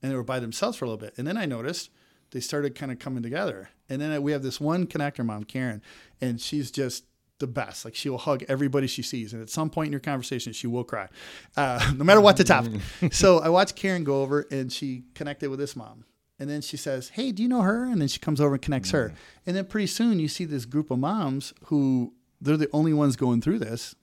and 0.06 0.12
they 0.12 0.16
were 0.16 0.22
by 0.22 0.38
themselves 0.38 0.78
for 0.78 0.84
a 0.84 0.88
little 0.88 1.04
bit. 1.04 1.14
And 1.18 1.26
then 1.26 1.36
I 1.36 1.46
noticed 1.46 1.90
they 2.30 2.38
started 2.38 2.76
kind 2.76 2.92
of 2.92 3.00
coming 3.00 3.24
together. 3.24 3.70
And 3.88 4.00
then 4.00 4.22
we 4.22 4.30
have 4.30 4.42
this 4.42 4.60
one 4.60 4.86
connector 4.86 5.24
mom, 5.24 5.42
Karen, 5.42 5.82
and 6.20 6.40
she's 6.40 6.70
just 6.70 7.04
the 7.40 7.48
best. 7.48 7.84
Like 7.84 7.96
she 7.96 8.08
will 8.08 8.18
hug 8.18 8.44
everybody 8.48 8.86
she 8.86 9.02
sees, 9.02 9.32
and 9.32 9.42
at 9.42 9.50
some 9.50 9.68
point 9.68 9.86
in 9.86 9.92
your 9.92 10.00
conversation, 10.00 10.52
she 10.52 10.68
will 10.68 10.84
cry, 10.84 11.08
uh, 11.56 11.92
no 11.96 12.04
matter 12.04 12.20
what 12.20 12.36
the 12.36 12.44
topic. 12.44 12.80
so 13.10 13.40
I 13.40 13.48
watched 13.48 13.74
Karen 13.74 14.04
go 14.04 14.22
over, 14.22 14.46
and 14.50 14.72
she 14.72 15.04
connected 15.14 15.50
with 15.50 15.58
this 15.58 15.74
mom, 15.74 16.04
and 16.38 16.48
then 16.48 16.62
she 16.62 16.76
says, 16.76 17.10
"Hey, 17.10 17.32
do 17.32 17.42
you 17.42 17.48
know 17.48 17.62
her?" 17.62 17.84
And 17.84 18.00
then 18.00 18.08
she 18.08 18.20
comes 18.20 18.40
over 18.40 18.54
and 18.54 18.62
connects 18.62 18.88
mm-hmm. 18.88 19.12
her, 19.12 19.18
and 19.44 19.56
then 19.56 19.66
pretty 19.66 19.88
soon 19.88 20.18
you 20.18 20.28
see 20.28 20.44
this 20.44 20.64
group 20.64 20.90
of 20.90 20.98
moms 20.98 21.52
who 21.64 22.14
they're 22.40 22.56
the 22.56 22.70
only 22.72 22.94
ones 22.94 23.16
going 23.16 23.40
through 23.40 23.58
this, 23.58 23.94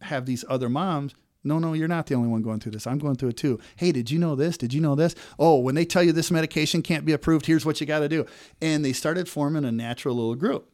have 0.00 0.26
these 0.26 0.44
other 0.48 0.68
moms 0.68 1.14
no, 1.42 1.58
no, 1.58 1.72
you're 1.72 1.88
not 1.88 2.06
the 2.06 2.14
only 2.14 2.28
one 2.28 2.42
going 2.42 2.60
through 2.60 2.72
this. 2.72 2.86
I'm 2.86 2.98
going 2.98 3.16
through 3.16 3.30
it 3.30 3.36
too. 3.36 3.58
Hey, 3.76 3.92
did 3.92 4.10
you 4.10 4.18
know 4.18 4.34
this? 4.34 4.56
Did 4.58 4.74
you 4.74 4.80
know 4.80 4.94
this? 4.94 5.14
Oh, 5.38 5.58
when 5.58 5.74
they 5.74 5.84
tell 5.84 6.02
you 6.02 6.12
this 6.12 6.30
medication 6.30 6.82
can't 6.82 7.04
be 7.04 7.12
approved, 7.12 7.46
here's 7.46 7.64
what 7.64 7.80
you 7.80 7.86
got 7.86 8.00
to 8.00 8.08
do. 8.08 8.26
And 8.60 8.84
they 8.84 8.92
started 8.92 9.28
forming 9.28 9.64
a 9.64 9.72
natural 9.72 10.16
little 10.16 10.34
group. 10.34 10.70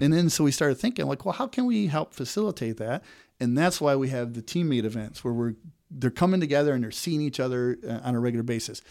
And 0.00 0.12
then 0.12 0.30
so 0.30 0.44
we 0.44 0.52
started 0.52 0.76
thinking 0.76 1.06
like, 1.06 1.24
well, 1.24 1.32
how 1.32 1.46
can 1.46 1.64
we 1.64 1.86
help 1.86 2.12
facilitate 2.12 2.76
that? 2.76 3.02
And 3.40 3.56
that's 3.56 3.80
why 3.80 3.96
we 3.96 4.08
have 4.10 4.34
the 4.34 4.42
teammate 4.42 4.84
events 4.84 5.24
where 5.24 5.34
we're 5.34 5.54
they're 5.90 6.10
coming 6.10 6.40
together 6.40 6.74
and 6.74 6.82
they're 6.82 6.90
seeing 6.90 7.20
each 7.20 7.40
other 7.40 7.78
uh, 7.86 8.00
on 8.02 8.14
a 8.14 8.20
regular 8.20 8.42
basis. 8.42 8.82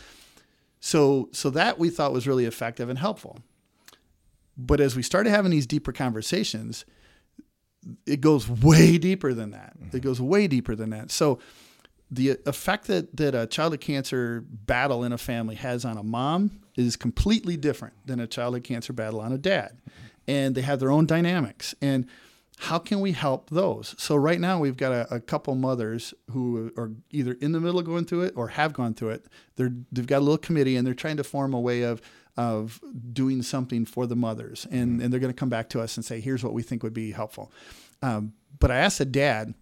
So 0.79 1.29
so 1.31 1.49
that 1.51 1.77
we 1.77 1.89
thought 1.89 2.11
was 2.11 2.27
really 2.27 2.45
effective 2.45 2.89
and 2.89 2.97
helpful. 2.97 3.39
But 4.57 4.79
as 4.79 4.95
we 4.95 5.03
started 5.03 5.29
having 5.29 5.51
these 5.51 5.67
deeper 5.67 5.91
conversations, 5.91 6.85
it 8.05 8.21
goes 8.21 8.49
way 8.49 8.97
deeper 8.97 9.33
than 9.33 9.51
that. 9.51 9.73
It 9.75 9.85
mm-hmm. 9.85 9.97
goes 9.99 10.21
way 10.21 10.47
deeper 10.47 10.75
than 10.75 10.91
that. 10.91 11.11
So 11.11 11.39
the 12.09 12.37
effect 12.45 12.87
that, 12.87 13.15
that 13.17 13.33
a 13.33 13.47
childhood 13.47 13.81
cancer 13.81 14.43
battle 14.47 15.03
in 15.03 15.11
a 15.11 15.17
family 15.17 15.55
has 15.55 15.83
on 15.83 15.97
a 15.97 16.03
mom 16.03 16.59
is 16.75 16.95
completely 16.95 17.57
different 17.57 17.93
than 18.05 18.19
a 18.19 18.27
childhood 18.27 18.63
cancer 18.63 18.93
battle 18.93 19.19
on 19.19 19.31
a 19.31 19.37
dad. 19.37 19.77
Mm-hmm. 19.81 20.07
And 20.25 20.55
they 20.55 20.61
have 20.61 20.79
their 20.79 20.91
own 20.91 21.05
dynamics. 21.05 21.75
And 21.81 22.07
how 22.59 22.79
can 22.79 23.01
we 23.01 23.11
help 23.11 23.49
those? 23.49 23.95
So 23.97 24.15
right 24.15 24.39
now 24.39 24.59
we've 24.59 24.77
got 24.77 24.91
a, 24.91 25.15
a 25.15 25.19
couple 25.19 25.55
mothers 25.55 26.13
who 26.31 26.71
are 26.77 26.91
either 27.11 27.33
in 27.41 27.51
the 27.51 27.59
middle 27.59 27.79
of 27.79 27.85
going 27.85 28.05
through 28.05 28.21
it 28.21 28.33
or 28.35 28.49
have 28.49 28.73
gone 28.73 28.93
through 28.93 29.09
it. 29.09 29.25
They're, 29.55 29.73
they've 29.91 30.07
got 30.07 30.19
a 30.19 30.25
little 30.25 30.37
committee 30.37 30.75
and 30.75 30.85
they're 30.85 30.93
trying 30.93 31.17
to 31.17 31.23
form 31.23 31.53
a 31.53 31.59
way 31.59 31.81
of 31.81 32.01
of 32.35 32.81
doing 33.11 33.43
something 33.43 33.85
for 33.85 34.07
the 34.07 34.15
mothers. 34.15 34.65
And, 34.71 35.01
and 35.01 35.13
they're 35.13 35.19
going 35.19 35.33
to 35.33 35.39
come 35.39 35.49
back 35.49 35.69
to 35.69 35.81
us 35.81 35.97
and 35.97 36.05
say, 36.05 36.19
here's 36.19 36.43
what 36.43 36.53
we 36.53 36.63
think 36.63 36.81
would 36.83 36.93
be 36.93 37.11
helpful. 37.11 37.51
Um, 38.01 38.33
but 38.59 38.71
I 38.71 38.77
asked 38.77 38.99
a 38.99 39.05
dad, 39.05 39.53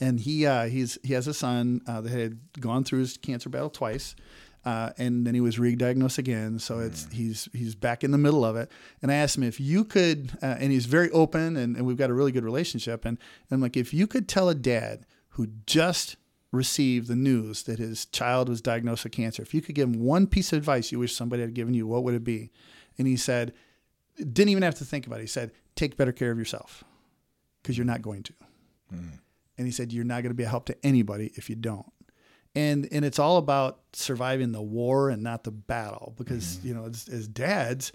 and 0.00 0.20
he 0.20 0.46
uh, 0.46 0.66
he's 0.66 0.98
he 1.02 1.14
has 1.14 1.26
a 1.26 1.34
son 1.34 1.80
uh, 1.86 2.00
that 2.00 2.12
had 2.12 2.38
gone 2.60 2.84
through 2.84 3.00
his 3.00 3.16
cancer 3.16 3.48
battle 3.48 3.70
twice, 3.70 4.14
uh, 4.64 4.90
and 4.96 5.26
then 5.26 5.34
he 5.34 5.40
was 5.40 5.58
re-diagnosed 5.58 6.18
again. 6.18 6.58
So 6.58 6.78
it's 6.78 7.08
he's 7.12 7.48
he's 7.52 7.74
back 7.74 8.04
in 8.04 8.10
the 8.12 8.18
middle 8.18 8.44
of 8.44 8.54
it. 8.56 8.70
And 9.02 9.10
I 9.10 9.16
asked 9.16 9.36
him 9.36 9.42
if 9.42 9.58
you 9.58 9.84
could, 9.84 10.38
uh, 10.40 10.56
and 10.58 10.70
he's 10.70 10.86
very 10.86 11.10
open, 11.10 11.56
and, 11.56 11.76
and 11.76 11.84
we've 11.84 11.96
got 11.96 12.10
a 12.10 12.14
really 12.14 12.32
good 12.32 12.44
relationship. 12.44 13.04
And, 13.04 13.18
and 13.50 13.56
I'm 13.56 13.60
like, 13.60 13.76
if 13.76 13.92
you 13.92 14.06
could 14.06 14.28
tell 14.28 14.48
a 14.48 14.54
dad 14.54 15.04
who 15.30 15.48
just 15.66 16.16
received 16.52 17.08
the 17.08 17.16
news 17.16 17.64
that 17.64 17.78
his 17.78 18.06
child 18.06 18.48
was 18.48 18.60
diagnosed 18.60 19.04
with 19.04 19.12
cancer, 19.12 19.42
if 19.42 19.52
you 19.54 19.60
could 19.60 19.74
give 19.74 19.88
him 19.88 20.00
one 20.00 20.26
piece 20.26 20.52
of 20.52 20.58
advice 20.58 20.90
you 20.90 20.98
wish 20.98 21.14
somebody 21.14 21.42
had 21.42 21.54
given 21.54 21.74
you, 21.74 21.86
what 21.86 22.04
would 22.04 22.14
it 22.14 22.24
be? 22.24 22.50
And 22.96 23.06
he 23.06 23.16
said, 23.16 23.52
didn't 24.16 24.48
even 24.48 24.62
have 24.62 24.76
to 24.76 24.84
think 24.84 25.06
about 25.06 25.18
it. 25.18 25.22
He 25.22 25.28
said, 25.28 25.52
take 25.76 25.96
better 25.96 26.12
care 26.12 26.30
of 26.30 26.38
yourself 26.38 26.84
because 27.62 27.76
you're 27.76 27.86
not 27.86 28.02
going 28.02 28.22
to. 28.24 28.32
And 29.58 29.66
he 29.66 29.72
said, 29.72 29.92
you're 29.92 30.04
not 30.04 30.22
going 30.22 30.30
to 30.30 30.34
be 30.34 30.44
a 30.44 30.48
help 30.48 30.66
to 30.66 30.76
anybody 30.86 31.32
if 31.34 31.50
you 31.50 31.56
don't. 31.56 31.86
And, 32.54 32.88
and 32.90 33.04
it's 33.04 33.18
all 33.18 33.36
about 33.36 33.80
surviving 33.92 34.52
the 34.52 34.62
war 34.62 35.10
and 35.10 35.22
not 35.22 35.44
the 35.44 35.50
battle 35.50 36.14
because, 36.16 36.56
mm-hmm. 36.56 36.68
you 36.68 36.74
know, 36.74 36.86
as, 36.86 37.08
as 37.08 37.28
dads, 37.28 37.92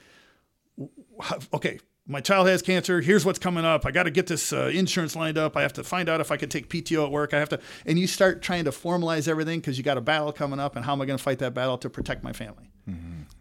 okay, 1.53 1.79
my 2.07 2.19
child 2.19 2.47
has 2.47 2.61
cancer. 2.61 2.99
Here's 3.01 3.25
what's 3.25 3.39
coming 3.39 3.63
up. 3.63 3.85
I 3.85 3.91
got 3.91 4.03
to 4.03 4.11
get 4.11 4.27
this 4.27 4.51
uh, 4.51 4.69
insurance 4.73 5.15
lined 5.15 5.37
up. 5.37 5.55
I 5.55 5.61
have 5.61 5.73
to 5.73 5.83
find 5.83 6.09
out 6.09 6.19
if 6.19 6.31
I 6.31 6.37
can 6.37 6.49
take 6.49 6.67
PTO 6.69 7.05
at 7.05 7.11
work. 7.11 7.33
I 7.33 7.39
have 7.39 7.49
to, 7.49 7.59
and 7.85 7.97
you 7.97 8.07
start 8.07 8.41
trying 8.41 8.65
to 8.65 8.71
formalize 8.71 9.27
everything 9.27 9.59
because 9.59 9.77
you 9.77 9.83
got 9.83 9.97
a 9.97 10.01
battle 10.01 10.33
coming 10.33 10.59
up, 10.59 10.75
and 10.75 10.83
how 10.83 10.93
am 10.93 11.01
I 11.01 11.05
going 11.05 11.17
to 11.17 11.23
fight 11.23 11.39
that 11.39 11.53
battle 11.53 11.77
to 11.77 11.89
protect 11.89 12.23
my 12.23 12.33
family? 12.33 12.71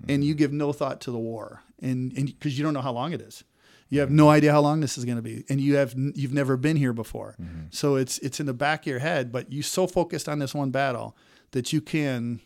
And 0.08 0.24
you 0.24 0.34
give 0.34 0.52
no 0.52 0.72
thought 0.72 1.00
to 1.02 1.10
the 1.10 1.18
war, 1.18 1.62
and 1.80 2.12
and 2.16 2.26
because 2.26 2.56
you 2.56 2.64
don't 2.64 2.74
know 2.74 2.80
how 2.80 2.92
long 2.92 3.12
it 3.12 3.20
is, 3.20 3.42
you 3.88 3.98
have 4.00 4.10
no 4.10 4.30
idea 4.30 4.52
how 4.52 4.60
long 4.60 4.80
this 4.80 4.96
is 4.96 5.04
going 5.04 5.16
to 5.16 5.22
be, 5.22 5.44
and 5.48 5.60
you 5.60 5.76
have 5.76 5.94
you've 5.96 6.32
never 6.32 6.56
been 6.56 6.76
here 6.76 6.92
before, 6.92 7.36
so 7.70 7.96
it's 7.96 8.18
it's 8.18 8.38
in 8.40 8.46
the 8.46 8.54
back 8.54 8.82
of 8.82 8.86
your 8.86 9.00
head. 9.00 9.32
But 9.32 9.52
you 9.52 9.62
so 9.62 9.86
focused 9.88 10.28
on 10.28 10.38
this 10.38 10.54
one 10.54 10.70
battle 10.70 11.16
that 11.50 11.72
you 11.72 11.80
can, 11.80 12.40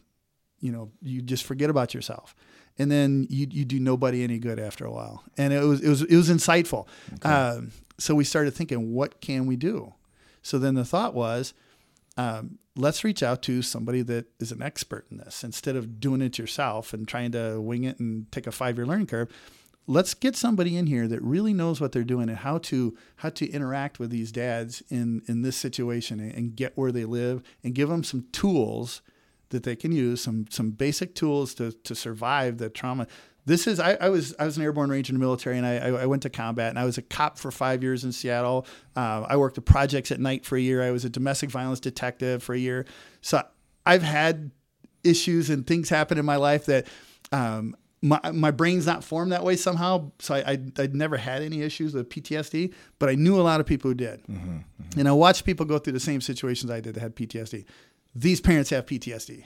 you 0.60 0.72
know, 0.72 0.90
you 1.02 1.20
just 1.22 1.44
forget 1.44 1.68
about 1.70 1.92
yourself 1.94 2.34
and 2.78 2.90
then 2.90 3.26
you, 3.30 3.46
you 3.50 3.64
do 3.64 3.80
nobody 3.80 4.22
any 4.22 4.38
good 4.38 4.58
after 4.58 4.84
a 4.84 4.90
while. 4.90 5.24
And 5.36 5.52
it 5.52 5.62
was 5.62 5.80
it 5.82 5.88
was 5.88 6.02
it 6.02 6.16
was 6.16 6.28
insightful. 6.28 6.86
Um, 7.22 7.72
so 7.98 8.14
we 8.14 8.24
started 8.24 8.52
thinking, 8.52 8.92
what 8.92 9.20
can 9.20 9.46
we 9.46 9.56
do? 9.56 9.94
So 10.42 10.58
then 10.58 10.74
the 10.74 10.84
thought 10.84 11.14
was, 11.14 11.54
um, 12.16 12.58
let's 12.76 13.04
reach 13.04 13.22
out 13.22 13.42
to 13.42 13.62
somebody 13.62 14.02
that 14.02 14.26
is 14.38 14.52
an 14.52 14.62
expert 14.62 15.06
in 15.10 15.16
this 15.16 15.42
instead 15.42 15.76
of 15.76 15.98
doing 15.98 16.20
it 16.22 16.38
yourself 16.38 16.92
and 16.92 17.08
trying 17.08 17.32
to 17.32 17.60
wing 17.60 17.84
it 17.84 17.98
and 17.98 18.30
take 18.30 18.46
a 18.46 18.52
five 18.52 18.76
year 18.76 18.86
learning 18.86 19.06
curve. 19.06 19.28
Let's 19.88 20.14
get 20.14 20.34
somebody 20.34 20.76
in 20.76 20.88
here 20.88 21.06
that 21.06 21.22
really 21.22 21.54
knows 21.54 21.80
what 21.80 21.92
they're 21.92 22.02
doing 22.02 22.28
and 22.28 22.38
how 22.38 22.58
to 22.58 22.96
how 23.16 23.30
to 23.30 23.48
interact 23.48 23.98
with 23.98 24.10
these 24.10 24.32
dads 24.32 24.82
in 24.88 25.22
in 25.26 25.42
this 25.42 25.56
situation 25.56 26.18
and, 26.18 26.34
and 26.34 26.56
get 26.56 26.76
where 26.76 26.92
they 26.92 27.04
live 27.04 27.42
and 27.62 27.74
give 27.74 27.88
them 27.88 28.02
some 28.02 28.26
tools 28.32 29.00
that 29.50 29.62
they 29.62 29.76
can 29.76 29.92
use 29.92 30.20
some 30.20 30.46
some 30.50 30.70
basic 30.70 31.14
tools 31.14 31.54
to 31.54 31.72
to 31.72 31.94
survive 31.94 32.58
the 32.58 32.68
trauma. 32.68 33.06
This 33.44 33.66
is 33.66 33.78
I, 33.78 33.94
I 34.00 34.08
was 34.08 34.34
I 34.38 34.44
was 34.44 34.56
an 34.56 34.64
airborne 34.64 34.90
ranger 34.90 35.12
in 35.12 35.18
the 35.18 35.24
military 35.24 35.56
and 35.56 35.66
I, 35.66 35.76
I 35.76 35.88
I 36.02 36.06
went 36.06 36.22
to 36.22 36.30
combat 36.30 36.70
and 36.70 36.78
I 36.78 36.84
was 36.84 36.98
a 36.98 37.02
cop 37.02 37.38
for 37.38 37.50
five 37.50 37.82
years 37.82 38.04
in 38.04 38.12
Seattle. 38.12 38.66
Uh, 38.96 39.24
I 39.28 39.36
worked 39.36 39.56
at 39.58 39.64
projects 39.64 40.10
at 40.10 40.20
night 40.20 40.44
for 40.44 40.56
a 40.56 40.60
year. 40.60 40.82
I 40.82 40.90
was 40.90 41.04
a 41.04 41.10
domestic 41.10 41.50
violence 41.50 41.80
detective 41.80 42.42
for 42.42 42.54
a 42.54 42.58
year. 42.58 42.86
So 43.20 43.42
I've 43.84 44.02
had 44.02 44.50
issues 45.04 45.48
and 45.50 45.66
things 45.66 45.88
happen 45.88 46.18
in 46.18 46.24
my 46.24 46.36
life 46.36 46.66
that 46.66 46.86
um, 47.30 47.76
my, 48.02 48.20
my 48.32 48.50
brain's 48.50 48.86
not 48.86 49.04
formed 49.04 49.32
that 49.32 49.44
way 49.44 49.56
somehow. 49.56 50.10
So 50.18 50.34
I, 50.34 50.38
I, 50.38 50.58
I'd 50.78 50.94
never 50.94 51.16
had 51.16 51.42
any 51.42 51.62
issues 51.62 51.94
with 51.94 52.08
PTSD, 52.08 52.72
but 52.98 53.08
I 53.08 53.14
knew 53.14 53.40
a 53.40 53.42
lot 53.42 53.60
of 53.60 53.66
people 53.66 53.90
who 53.90 53.94
did. 53.94 54.22
And 54.98 55.08
I 55.08 55.12
watched 55.12 55.44
people 55.44 55.66
go 55.66 55.78
through 55.78 55.94
the 55.94 56.00
same 56.00 56.20
situations 56.20 56.70
I 56.70 56.80
did 56.80 56.94
that 56.94 57.00
had 57.00 57.16
PTSD. 57.16 57.64
These 58.18 58.40
parents 58.40 58.70
have 58.70 58.86
PTSD. 58.86 59.44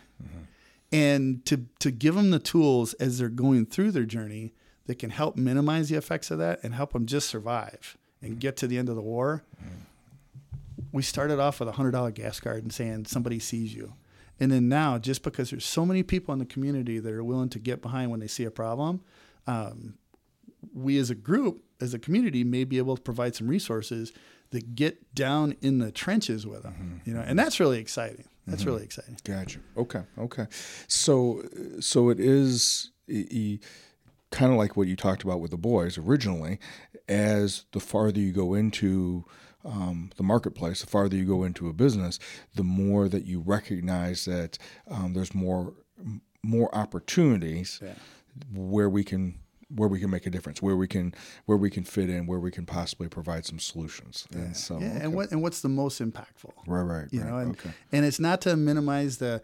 And 0.93 1.45
to, 1.47 1.67
to 1.79 1.91
give 1.91 2.15
them 2.17 2.31
the 2.31 2.39
tools 2.41 2.95
as 2.95 3.19
they're 3.19 3.29
going 3.29 3.67
through 3.67 3.93
their 3.93 4.05
journey 4.05 4.55
that 4.87 4.99
can 4.99 5.11
help 5.11 5.37
minimize 5.37 5.89
the 5.89 5.97
effects 5.97 6.31
of 6.31 6.39
that 6.39 6.59
and 6.65 6.75
help 6.75 6.93
them 6.93 7.07
just 7.07 7.29
survive 7.29 7.97
and 8.23 8.41
get 8.41 8.57
to 8.59 8.67
the 8.67 8.77
end 8.77 8.89
of 8.89 8.97
the 8.97 9.03
war. 9.03 9.45
We 10.93 11.03
started 11.03 11.39
off 11.39 11.61
with 11.61 11.69
a 11.69 11.73
hundred 11.73 11.93
dollar 11.93 12.11
gas 12.11 12.41
card 12.41 12.63
and 12.65 12.73
saying 12.73 13.07
somebody 13.07 13.39
sees 13.39 13.73
you. 13.73 13.95
And 14.41 14.51
then 14.51 14.69
now, 14.69 14.99
just 14.99 15.23
because 15.23 15.51
there's 15.51 15.65
so 15.65 15.85
many 15.87 16.03
people 16.03 16.33
in 16.33 16.39
the 16.41 16.47
community 16.47 16.99
that 16.99 17.13
are 17.13 17.23
willing 17.23 17.51
to 17.51 17.59
get 17.59 17.83
behind 17.83 18.11
when 18.11 18.19
they 18.21 18.27
see 18.27 18.45
a 18.45 18.51
problem, 18.51 19.03
um, 19.47 19.95
we 20.75 20.99
as 20.99 21.11
a 21.11 21.15
group, 21.15 21.63
as 21.81 21.95
a 21.95 21.99
community, 21.99 22.43
may 22.43 22.65
be 22.65 22.79
able 22.79 22.97
to 22.97 23.03
provide 23.03 23.35
some 23.37 23.47
resources 23.49 24.13
that 24.51 24.75
get 24.75 25.15
down 25.15 25.55
in 25.61 25.79
the 25.79 25.93
trenches 25.93 26.47
with 26.47 26.63
them. 26.65 27.01
You 27.05 27.15
know, 27.15 27.21
and 27.21 27.39
that's 27.39 27.61
really 27.61 27.79
exciting. 27.79 28.25
That's 28.51 28.65
really 28.65 28.85
exciting. 28.85 29.17
Gotcha. 29.25 29.61
Okay. 29.77 30.03
Okay. 30.19 30.47
So, 30.87 31.43
so 31.81 32.11
it 32.11 32.21
is 32.21 32.91
kind 34.31 34.53
of 34.53 34.59
like 34.59 34.77
what 34.77 34.89
you 34.89 34.97
talked 34.97 35.23
about 35.23 35.41
with 35.41 35.51
the 35.51 35.57
boys 35.57 35.99
originally. 35.99 36.59
As 37.09 37.65
the 37.73 37.81
farther 37.81 38.21
you 38.21 38.33
go 38.33 38.55
into 38.55 39.25
um, 39.65 40.11
the 40.17 40.23
marketplace, 40.23 40.81
the 40.81 40.87
farther 40.87 41.17
you 41.17 41.25
go 41.25 41.45
into 41.45 41.69
a 41.69 41.73
business, 41.73 42.19
the 42.55 42.63
more 42.63 43.09
that 43.09 43.27
you 43.27 43.41
recognize 43.41 44.25
that 44.25 44.59
um, 44.89 45.15
there's 45.15 45.35
more 45.35 45.75
more 46.43 46.75
opportunities 46.75 47.81
where 48.53 48.89
we 48.89 49.05
can 49.05 49.39
where 49.75 49.89
we 49.89 50.01
can 50.01 50.11
make 50.11 50.27
a 50.27 50.31
difference, 50.31 50.61
where 50.61 50.77
we 50.77 50.89
can 50.89 51.15
where 51.47 51.57
we 51.59 51.71
can 51.71 51.85
fit 51.85 52.11
in, 52.11 52.27
where 52.27 52.41
we 52.41 52.51
can 52.51 52.67
possibly 52.67 53.09
provide 53.09 53.45
some 53.47 53.59
solutions. 53.59 54.27
And 54.33 54.57
so, 54.57 54.79
Yeah, 54.81 54.89
okay. 54.89 55.01
and 55.05 55.15
what 55.15 55.31
and 55.31 55.43
what's 55.43 55.61
the 55.61 55.69
most 55.69 56.01
impactful? 56.01 56.53
right, 56.67 56.83
right, 56.83 57.09
you 57.11 57.21
right. 57.21 57.29
know 57.31 57.37
and, 57.39 57.51
okay. 57.53 57.71
and 57.93 58.05
it's 58.05 58.21
not 58.21 58.41
to 58.43 58.57
minimize 58.57 59.19
the 59.19 59.43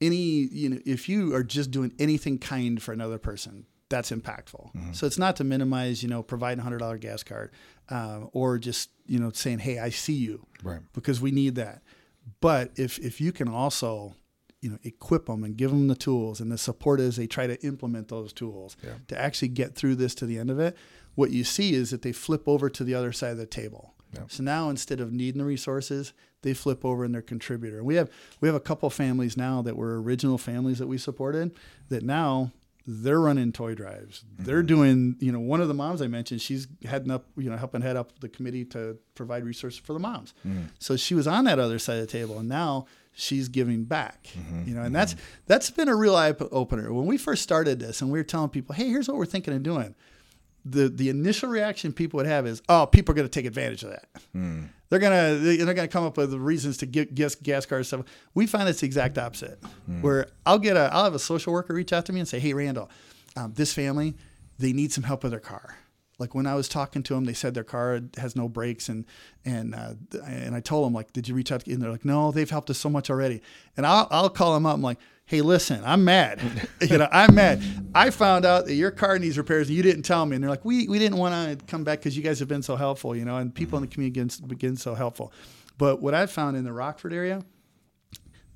any 0.00 0.16
you 0.16 0.68
know 0.68 0.78
if 0.86 1.08
you 1.08 1.34
are 1.34 1.42
just 1.42 1.70
doing 1.70 1.92
anything 1.98 2.38
kind 2.38 2.80
for 2.82 2.92
another 2.92 3.18
person 3.18 3.66
that's 3.88 4.10
impactful 4.10 4.72
Mm-hmm. 4.74 4.92
so 4.92 5.06
it's 5.06 5.18
not 5.18 5.34
to 5.36 5.44
minimize 5.44 6.02
you 6.02 6.08
know 6.08 6.22
providing 6.22 6.60
a 6.60 6.62
hundred 6.62 6.78
dollar 6.78 6.98
gas 6.98 7.22
card 7.22 7.50
um, 7.90 8.28
or 8.32 8.58
just 8.58 8.90
you 9.06 9.18
know 9.18 9.30
saying 9.32 9.58
hey 9.60 9.78
i 9.78 9.88
see 9.90 10.12
you 10.12 10.46
Right. 10.62 10.80
because 10.92 11.20
we 11.20 11.30
need 11.32 11.54
that 11.56 11.82
but 12.40 12.70
if 12.76 12.98
if 12.98 13.20
you 13.20 13.32
can 13.32 13.48
also 13.48 14.14
you 14.60 14.70
know 14.70 14.78
equip 14.82 15.26
them 15.26 15.44
and 15.44 15.56
give 15.56 15.70
them 15.70 15.88
the 15.88 15.94
tools 15.94 16.40
and 16.40 16.50
the 16.50 16.58
support 16.58 17.00
as 17.00 17.16
they 17.16 17.26
try 17.26 17.46
to 17.46 17.60
implement 17.64 18.08
those 18.08 18.32
tools 18.32 18.76
Yeah. 18.82 18.94
to 19.08 19.20
actually 19.20 19.48
get 19.48 19.74
through 19.74 19.96
this 19.96 20.14
to 20.16 20.26
the 20.26 20.38
end 20.38 20.50
of 20.50 20.58
it 20.58 20.76
what 21.14 21.30
you 21.30 21.44
see 21.44 21.74
is 21.74 21.90
that 21.90 22.02
they 22.02 22.12
flip 22.12 22.46
over 22.46 22.68
to 22.70 22.84
the 22.84 22.94
other 22.94 23.12
side 23.12 23.32
of 23.32 23.38
the 23.38 23.46
table 23.46 23.94
Yeah. 24.14 24.22
so 24.28 24.42
now 24.42 24.70
instead 24.70 25.00
of 25.00 25.12
needing 25.12 25.38
the 25.38 25.44
resources 25.44 26.12
they 26.42 26.54
flip 26.54 26.84
over 26.84 27.04
and 27.04 27.14
they're 27.14 27.22
contributor 27.22 27.84
we 27.84 27.96
have 27.96 28.10
we 28.40 28.48
have 28.48 28.54
a 28.54 28.60
couple 28.60 28.90
families 28.90 29.36
now 29.36 29.62
that 29.62 29.76
were 29.76 30.00
original 30.00 30.38
families 30.38 30.78
that 30.78 30.88
we 30.88 30.98
supported 30.98 31.54
that 31.88 32.02
now 32.02 32.52
they're 32.90 33.20
running 33.20 33.52
toy 33.52 33.74
drives. 33.74 34.24
They're 34.38 34.60
mm-hmm. 34.60 34.66
doing, 34.66 35.16
you 35.20 35.30
know, 35.30 35.40
one 35.40 35.60
of 35.60 35.68
the 35.68 35.74
moms 35.74 36.00
I 36.00 36.06
mentioned, 36.06 36.40
she's 36.40 36.66
heading 36.86 37.10
up, 37.10 37.26
you 37.36 37.50
know, 37.50 37.56
helping 37.58 37.82
head 37.82 37.96
up 37.96 38.18
the 38.20 38.30
committee 38.30 38.64
to 38.66 38.96
provide 39.14 39.44
resources 39.44 39.78
for 39.78 39.92
the 39.92 39.98
moms. 39.98 40.32
Mm. 40.46 40.68
So 40.78 40.96
she 40.96 41.14
was 41.14 41.26
on 41.26 41.44
that 41.44 41.58
other 41.58 41.78
side 41.78 41.98
of 41.98 42.06
the 42.06 42.12
table, 42.12 42.38
and 42.38 42.48
now 42.48 42.86
she's 43.18 43.48
giving 43.48 43.84
back. 43.84 44.28
Mm-hmm. 44.38 44.68
You 44.68 44.74
know, 44.74 44.80
and 44.82 44.86
mm-hmm. 44.86 44.92
that's 44.94 45.16
that's 45.46 45.70
been 45.70 45.88
a 45.88 45.96
real 45.96 46.16
eye 46.16 46.34
opener. 46.50 46.92
When 46.92 47.06
we 47.06 47.18
first 47.18 47.42
started 47.42 47.80
this, 47.80 48.00
and 48.00 48.10
we 48.10 48.18
were 48.18 48.24
telling 48.24 48.50
people, 48.50 48.74
"Hey, 48.74 48.88
here's 48.88 49.08
what 49.08 49.16
we're 49.16 49.26
thinking 49.26 49.54
of 49.54 49.62
doing," 49.62 49.94
the 50.64 50.88
the 50.88 51.08
initial 51.08 51.48
reaction 51.48 51.92
people 51.92 52.18
would 52.18 52.26
have 52.26 52.46
is, 52.46 52.62
"Oh, 52.68 52.86
people 52.86 53.12
are 53.12 53.16
going 53.16 53.28
to 53.28 53.32
take 53.32 53.46
advantage 53.46 53.82
of 53.82 53.90
that." 53.90 54.08
Hmm. 54.32 54.64
They're 54.88 55.00
gonna 55.00 55.34
they're 55.34 55.74
gonna 55.74 55.88
come 55.88 56.04
up 56.04 56.16
with 56.16 56.32
reasons 56.32 56.78
to 56.78 56.86
get 56.86 57.14
gas, 57.14 57.34
gas 57.34 57.66
cars 57.66 57.88
stuff. 57.88 58.06
We 58.34 58.46
find 58.46 58.68
it's 58.68 58.80
the 58.80 58.86
exact 58.86 59.18
opposite. 59.18 59.62
Hmm. 59.86 60.00
Where 60.00 60.28
I'll 60.46 60.58
get 60.58 60.76
a 60.76 60.88
I'll 60.92 61.04
have 61.04 61.14
a 61.14 61.18
social 61.18 61.52
worker 61.52 61.74
reach 61.74 61.92
out 61.92 62.06
to 62.06 62.12
me 62.12 62.20
and 62.20 62.28
say, 62.28 62.38
"Hey, 62.38 62.54
Randall, 62.54 62.90
um, 63.36 63.52
this 63.54 63.72
family 63.74 64.16
they 64.58 64.72
need 64.72 64.92
some 64.92 65.04
help 65.04 65.22
with 65.24 65.32
their 65.32 65.40
car." 65.40 65.76
Like 66.18 66.34
when 66.34 66.46
I 66.46 66.54
was 66.54 66.68
talking 66.68 67.02
to 67.04 67.14
them, 67.14 67.24
they 67.24 67.32
said 67.32 67.54
their 67.54 67.64
car 67.64 68.00
has 68.16 68.34
no 68.34 68.48
brakes, 68.48 68.88
and 68.88 69.04
and 69.44 69.74
uh, 69.74 69.94
and 70.24 70.54
I 70.54 70.60
told 70.60 70.86
them 70.86 70.92
like, 70.92 71.12
did 71.12 71.28
you 71.28 71.34
reach 71.34 71.52
out? 71.52 71.66
And 71.66 71.80
they're 71.80 71.90
like, 71.90 72.04
no, 72.04 72.32
they've 72.32 72.50
helped 72.50 72.70
us 72.70 72.78
so 72.78 72.90
much 72.90 73.08
already. 73.08 73.40
And 73.76 73.86
I'll 73.86 74.08
I'll 74.10 74.28
call 74.28 74.54
them 74.54 74.66
up. 74.66 74.74
I'm 74.74 74.82
like, 74.82 74.98
hey, 75.26 75.42
listen, 75.42 75.80
I'm 75.84 76.04
mad. 76.04 76.40
you 76.80 76.98
know, 76.98 77.08
I'm 77.12 77.34
mad. 77.34 77.62
I 77.94 78.10
found 78.10 78.44
out 78.44 78.66
that 78.66 78.74
your 78.74 78.90
car 78.90 79.18
needs 79.18 79.38
repairs 79.38 79.68
and 79.68 79.76
you 79.76 79.82
didn't 79.82 80.02
tell 80.02 80.26
me. 80.26 80.34
And 80.34 80.42
they're 80.42 80.50
like, 80.50 80.64
we 80.64 80.88
we 80.88 80.98
didn't 80.98 81.18
want 81.18 81.60
to 81.60 81.64
come 81.66 81.84
back 81.84 82.00
because 82.00 82.16
you 82.16 82.22
guys 82.22 82.40
have 82.40 82.48
been 82.48 82.62
so 82.62 82.74
helpful. 82.74 83.14
You 83.14 83.24
know, 83.24 83.36
and 83.36 83.54
people 83.54 83.78
in 83.78 83.82
the 83.82 83.88
community 83.88 84.20
have 84.20 84.58
been 84.58 84.76
so 84.76 84.94
helpful. 84.94 85.32
But 85.76 86.02
what 86.02 86.14
I've 86.14 86.32
found 86.32 86.56
in 86.56 86.64
the 86.64 86.72
Rockford 86.72 87.12
area, 87.12 87.44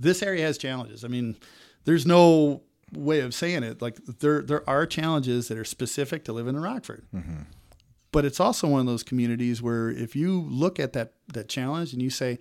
this 0.01 0.21
area 0.21 0.45
has 0.45 0.59
challenges. 0.59 1.05
I 1.05 1.09
mean, 1.09 1.37
there's 1.85 2.07
no 2.07 2.63
way 2.93 3.21
of 3.21 3.35
saying 3.35 3.63
it. 3.63 3.83
Like 3.83 3.97
there 4.05 4.43
there 4.43 4.69
are 4.69 4.87
challenges 4.87 5.49
that 5.49 5.59
are 5.59 5.65
specific 5.65 6.25
to 6.25 6.33
living 6.33 6.55
in 6.55 6.63
Rockford. 6.63 7.07
Mm-hmm. 7.15 7.43
But 8.11 8.25
it's 8.25 8.41
also 8.41 8.69
one 8.69 8.81
of 8.81 8.87
those 8.87 9.03
communities 9.03 9.63
where 9.63 9.89
if 9.89 10.15
you 10.15 10.41
look 10.43 10.79
at 10.79 10.93
that 10.93 11.15
that 11.33 11.49
challenge 11.49 11.93
and 11.93 12.03
you 12.03 12.11
say, 12.11 12.39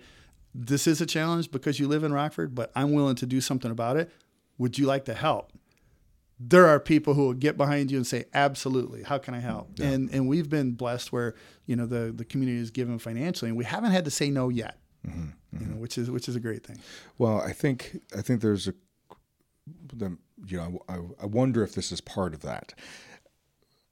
"This 0.54 0.86
is 0.86 1.00
a 1.00 1.06
challenge 1.06 1.50
because 1.50 1.80
you 1.80 1.88
live 1.88 2.04
in 2.04 2.12
Rockford, 2.12 2.54
but 2.54 2.70
I'm 2.74 2.92
willing 2.92 3.16
to 3.16 3.26
do 3.26 3.40
something 3.40 3.70
about 3.70 3.96
it. 3.96 4.10
Would 4.58 4.78
you 4.78 4.86
like 4.86 5.06
to 5.06 5.14
help?" 5.14 5.52
There 6.44 6.66
are 6.66 6.80
people 6.80 7.14
who 7.14 7.26
will 7.26 7.34
get 7.34 7.56
behind 7.56 7.90
you 7.90 7.96
and 7.96 8.06
say, 8.06 8.24
"Absolutely, 8.34 9.04
how 9.04 9.18
can 9.18 9.32
I 9.32 9.40
help?" 9.40 9.70
Yeah. 9.76 9.86
And 9.86 10.10
and 10.10 10.28
we've 10.28 10.50
been 10.50 10.72
blessed 10.72 11.12
where 11.12 11.34
you 11.66 11.76
know 11.76 11.86
the 11.86 12.12
the 12.14 12.24
community 12.24 12.58
is 12.58 12.70
given 12.70 12.98
financially, 12.98 13.48
and 13.48 13.56
we 13.56 13.64
haven't 13.64 13.92
had 13.92 14.04
to 14.04 14.10
say 14.10 14.30
no 14.30 14.50
yet. 14.50 14.78
Mm-hmm. 15.06 15.20
Mm-hmm. 15.22 15.64
You 15.64 15.70
know, 15.70 15.80
which 15.80 15.96
is 15.96 16.10
which 16.10 16.28
is 16.28 16.36
a 16.36 16.40
great 16.40 16.66
thing. 16.66 16.78
Well, 17.16 17.40
I 17.40 17.52
think 17.52 17.98
I 18.16 18.22
think 18.22 18.40
there's 18.40 18.68
a 18.68 18.74
the 19.94 20.16
you 20.46 20.56
know 20.56 20.80
I, 20.88 20.98
I 21.22 21.26
wonder 21.26 21.62
if 21.62 21.74
this 21.74 21.92
is 21.92 22.00
part 22.00 22.34
of 22.34 22.40
that. 22.42 22.74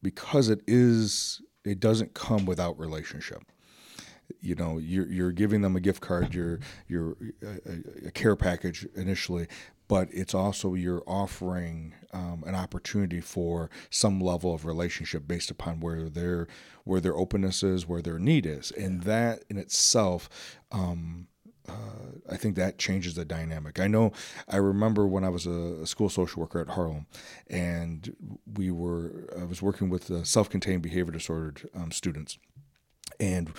Because 0.02 0.48
it 0.48 0.62
is 0.66 1.42
it 1.64 1.78
doesn't 1.78 2.14
come 2.14 2.46
without 2.46 2.78
relationship. 2.78 3.42
You 4.40 4.54
know 4.54 4.78
you're, 4.78 5.06
you're 5.06 5.32
giving 5.32 5.62
them 5.62 5.76
a 5.76 5.80
gift 5.80 6.00
card 6.00 6.34
you're 6.34 6.60
you're 6.88 7.16
a, 7.42 8.06
a 8.08 8.10
care 8.12 8.36
package 8.36 8.86
initially 8.94 9.48
but 9.90 10.08
it's 10.12 10.34
also 10.34 10.74
you're 10.74 11.02
offering 11.04 11.96
um, 12.12 12.44
an 12.46 12.54
opportunity 12.54 13.20
for 13.20 13.68
some 13.90 14.20
level 14.20 14.54
of 14.54 14.64
relationship 14.64 15.26
based 15.26 15.50
upon 15.50 15.80
where 15.80 16.08
their 16.08 16.46
where 16.84 17.00
their 17.00 17.16
openness 17.16 17.64
is 17.64 17.88
where 17.88 18.00
their 18.00 18.20
need 18.20 18.46
is. 18.46 18.70
And 18.70 19.02
that 19.02 19.42
in 19.50 19.58
itself 19.58 20.28
um, 20.70 21.26
uh, 21.70 22.32
I 22.32 22.36
think 22.36 22.56
that 22.56 22.78
changes 22.78 23.14
the 23.14 23.24
dynamic. 23.24 23.80
I 23.80 23.86
know, 23.86 24.12
I 24.48 24.56
remember 24.56 25.06
when 25.06 25.24
I 25.24 25.28
was 25.28 25.46
a, 25.46 25.80
a, 25.82 25.86
school 25.86 26.08
social 26.08 26.40
worker 26.40 26.60
at 26.60 26.68
Harlem, 26.68 27.06
and 27.48 28.14
we 28.54 28.70
were, 28.70 29.32
I 29.38 29.44
was 29.44 29.62
working 29.62 29.90
with 29.90 30.10
uh, 30.10 30.24
self-contained 30.24 30.82
behavior 30.82 31.12
disordered 31.12 31.68
um, 31.74 31.90
students, 31.92 32.38
and 33.18 33.52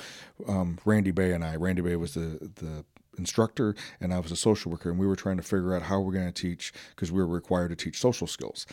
um, 0.48 0.80
Randy 0.86 1.12
Bay 1.12 1.34
and 1.34 1.44
I, 1.44 1.56
Randy 1.56 1.82
Bay 1.82 1.96
was 1.96 2.14
the 2.14 2.52
the 2.56 2.86
instructor, 3.18 3.76
and 4.00 4.14
I 4.14 4.20
was 4.20 4.32
a 4.32 4.36
social 4.36 4.72
worker, 4.72 4.90
and 4.90 5.00
we 5.00 5.06
were 5.06 5.16
trying 5.16 5.38
to 5.38 5.44
figure 5.44 5.76
out 5.76 5.84
how 5.84 6.00
we're 6.00 6.14
going 6.14 6.32
to 6.32 6.42
teach 6.42 6.74
because 6.96 7.12
we 7.12 7.20
were 7.20 7.28
required 7.28 7.70
to 7.70 7.76
teach 7.76 8.00
social 8.00 8.28
skills, 8.28 8.66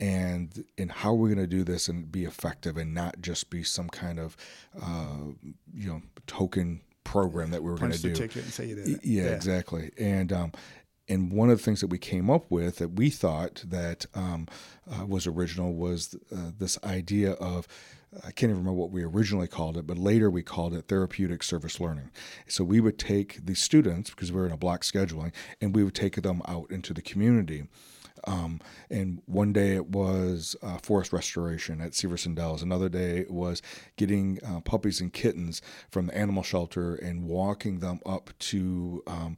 and 0.00 0.64
and 0.78 0.90
how 0.90 1.14
we're 1.14 1.28
going 1.28 1.38
to 1.38 1.46
do 1.46 1.64
this 1.64 1.88
and 1.88 2.10
be 2.10 2.24
effective 2.24 2.76
and 2.76 2.94
not 2.94 3.20
just 3.20 3.50
be 3.50 3.62
some 3.62 3.88
kind 3.88 4.18
of 4.18 4.36
uh, 4.80 5.32
you 5.72 5.88
know 5.88 6.02
token 6.26 6.80
program 7.04 7.50
that 7.50 7.62
we 7.62 7.70
were 7.70 7.76
going 7.76 7.92
to 7.92 7.98
do. 7.98 8.14
Ticket 8.14 8.44
and 8.44 8.52
say 8.52 8.66
you 8.66 8.74
did 8.74 8.88
it. 8.88 9.04
Yeah, 9.04 9.24
yeah. 9.24 9.28
exactly. 9.30 9.90
And 9.98 10.32
um, 10.32 10.52
and 11.08 11.32
one 11.32 11.50
of 11.50 11.58
the 11.58 11.62
things 11.62 11.80
that 11.80 11.88
we 11.88 11.98
came 11.98 12.30
up 12.30 12.50
with 12.50 12.76
that 12.76 12.94
we 12.94 13.10
thought 13.10 13.62
that 13.66 14.06
um, 14.14 14.48
uh, 14.90 15.04
was 15.06 15.26
original 15.26 15.74
was 15.74 16.16
uh, 16.34 16.50
this 16.58 16.78
idea 16.82 17.32
of 17.32 17.68
I 18.18 18.30
can't 18.30 18.50
even 18.50 18.58
remember 18.58 18.74
what 18.74 18.90
we 18.90 19.02
originally 19.02 19.48
called 19.48 19.76
it, 19.76 19.86
but 19.86 19.98
later 19.98 20.30
we 20.30 20.42
called 20.42 20.72
it 20.74 20.86
therapeutic 20.86 21.42
service 21.42 21.80
learning. 21.80 22.10
So 22.46 22.62
we 22.62 22.80
would 22.80 22.98
take 22.98 23.44
the 23.44 23.54
students 23.54 24.10
because 24.10 24.30
we 24.30 24.40
were 24.40 24.46
in 24.46 24.52
a 24.52 24.56
block 24.56 24.82
scheduling, 24.82 25.32
and 25.60 25.74
we 25.74 25.82
would 25.82 25.94
take 25.94 26.20
them 26.20 26.40
out 26.46 26.70
into 26.70 26.94
the 26.94 27.02
community 27.02 27.64
um, 28.26 28.60
and 28.90 29.22
one 29.26 29.52
day 29.52 29.74
it 29.74 29.88
was 29.88 30.56
uh, 30.62 30.78
forest 30.78 31.12
restoration 31.12 31.80
at 31.80 31.92
Severson 31.92 32.34
Dells. 32.34 32.62
Another 32.62 32.88
day 32.88 33.18
it 33.18 33.30
was 33.30 33.62
getting 33.96 34.38
uh, 34.46 34.60
puppies 34.60 35.00
and 35.00 35.12
kittens 35.12 35.62
from 35.90 36.06
the 36.06 36.16
animal 36.16 36.42
shelter 36.42 36.94
and 36.94 37.24
walking 37.24 37.80
them 37.80 38.00
up 38.06 38.30
to 38.38 39.02
um, 39.06 39.36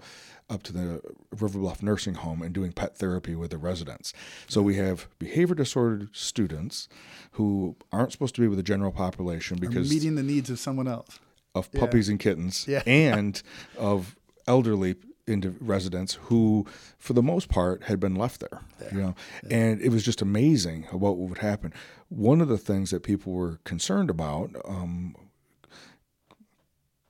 up 0.48 0.62
to 0.62 0.72
the 0.72 1.00
River 1.38 1.58
Bluff 1.58 1.82
Nursing 1.82 2.14
Home 2.14 2.42
and 2.42 2.54
doing 2.54 2.72
pet 2.72 2.96
therapy 2.96 3.34
with 3.34 3.50
the 3.50 3.58
residents. 3.58 4.12
So 4.48 4.62
we 4.62 4.76
have 4.76 5.08
behavior 5.18 5.54
disordered 5.54 6.14
students 6.14 6.88
who 7.32 7.76
aren't 7.92 8.12
supposed 8.12 8.34
to 8.36 8.40
be 8.40 8.48
with 8.48 8.58
the 8.58 8.62
general 8.62 8.92
population 8.92 9.58
because 9.58 9.90
Are 9.90 9.94
meeting 9.94 10.14
the 10.14 10.22
needs 10.22 10.50
of 10.50 10.58
someone 10.58 10.86
else 10.86 11.18
of 11.54 11.72
puppies 11.72 12.08
yeah. 12.08 12.12
and 12.12 12.20
kittens 12.20 12.68
yeah. 12.68 12.82
and 12.86 13.42
of 13.78 14.14
elderly 14.46 14.94
into 15.26 15.56
residents 15.60 16.14
who, 16.22 16.66
for 16.98 17.12
the 17.12 17.22
most 17.22 17.48
part, 17.48 17.84
had 17.84 17.98
been 17.98 18.14
left 18.14 18.40
there. 18.40 18.60
You 18.92 19.00
know, 19.00 19.14
yeah. 19.44 19.56
and 19.56 19.80
it 19.80 19.90
was 19.90 20.04
just 20.04 20.22
amazing 20.22 20.84
what 20.92 21.16
would 21.18 21.38
happen. 21.38 21.72
One 22.08 22.40
of 22.40 22.48
the 22.48 22.58
things 22.58 22.90
that 22.90 23.02
people 23.02 23.32
were 23.32 23.58
concerned 23.64 24.10
about, 24.10 24.50
um, 24.64 25.16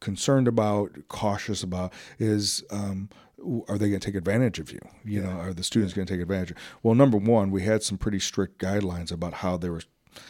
concerned 0.00 0.48
about, 0.48 0.92
cautious 1.08 1.62
about, 1.62 1.92
is. 2.18 2.64
Um, 2.70 3.10
are 3.68 3.76
they 3.78 3.90
going 3.90 4.00
to 4.00 4.04
take 4.04 4.16
advantage 4.16 4.58
of 4.58 4.72
you? 4.72 4.80
You 5.04 5.20
yeah. 5.20 5.26
know, 5.26 5.38
are 5.38 5.52
the 5.52 5.62
students 5.62 5.94
going 5.94 6.06
to 6.06 6.12
take 6.12 6.22
advantage? 6.22 6.52
Of, 6.52 6.56
well, 6.82 6.94
number 6.94 7.18
one, 7.18 7.50
we 7.50 7.62
had 7.62 7.82
some 7.82 7.98
pretty 7.98 8.18
strict 8.18 8.58
guidelines 8.58 9.12
about 9.12 9.34
how 9.34 9.56
they 9.56 9.68
were 9.68 9.82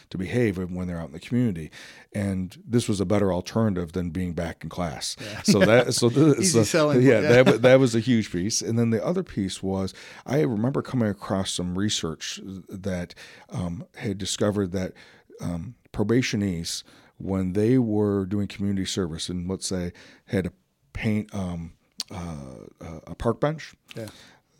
to 0.09 0.17
behave 0.17 0.57
when 0.57 0.87
they're 0.87 0.99
out 0.99 1.07
in 1.07 1.13
the 1.13 1.19
community. 1.19 1.71
And 2.13 2.57
this 2.65 2.87
was 2.87 2.99
a 2.99 3.05
better 3.05 3.31
alternative 3.33 3.91
than 3.91 4.09
being 4.09 4.33
back 4.33 4.63
in 4.63 4.69
class. 4.69 5.15
Yeah. 5.19 5.41
So 5.43 5.59
that 5.59 5.93
so, 5.93 6.09
so 6.41 6.63
selling, 6.63 7.01
yeah, 7.01 7.21
yeah. 7.21 7.43
that 7.43 7.61
that 7.61 7.79
was 7.79 7.95
a 7.95 7.99
huge 7.99 8.31
piece. 8.31 8.61
And 8.61 8.77
then 8.77 8.89
the 8.89 9.03
other 9.03 9.23
piece 9.23 9.61
was 9.61 9.93
I 10.25 10.41
remember 10.41 10.81
coming 10.81 11.09
across 11.09 11.51
some 11.51 11.77
research 11.77 12.39
that 12.69 13.13
um, 13.49 13.85
had 13.95 14.17
discovered 14.17 14.71
that 14.71 14.93
um, 15.41 15.75
probationees 15.91 16.83
when 17.17 17.53
they 17.53 17.77
were 17.77 18.25
doing 18.25 18.47
community 18.47 18.85
service 18.85 19.29
and 19.29 19.49
let's 19.49 19.67
say 19.67 19.91
had 20.25 20.45
to 20.45 20.53
paint 20.93 21.33
um, 21.33 21.73
uh, 22.11 22.99
a 23.05 23.15
park 23.15 23.39
bench. 23.39 23.73
Yeah. 23.95 24.07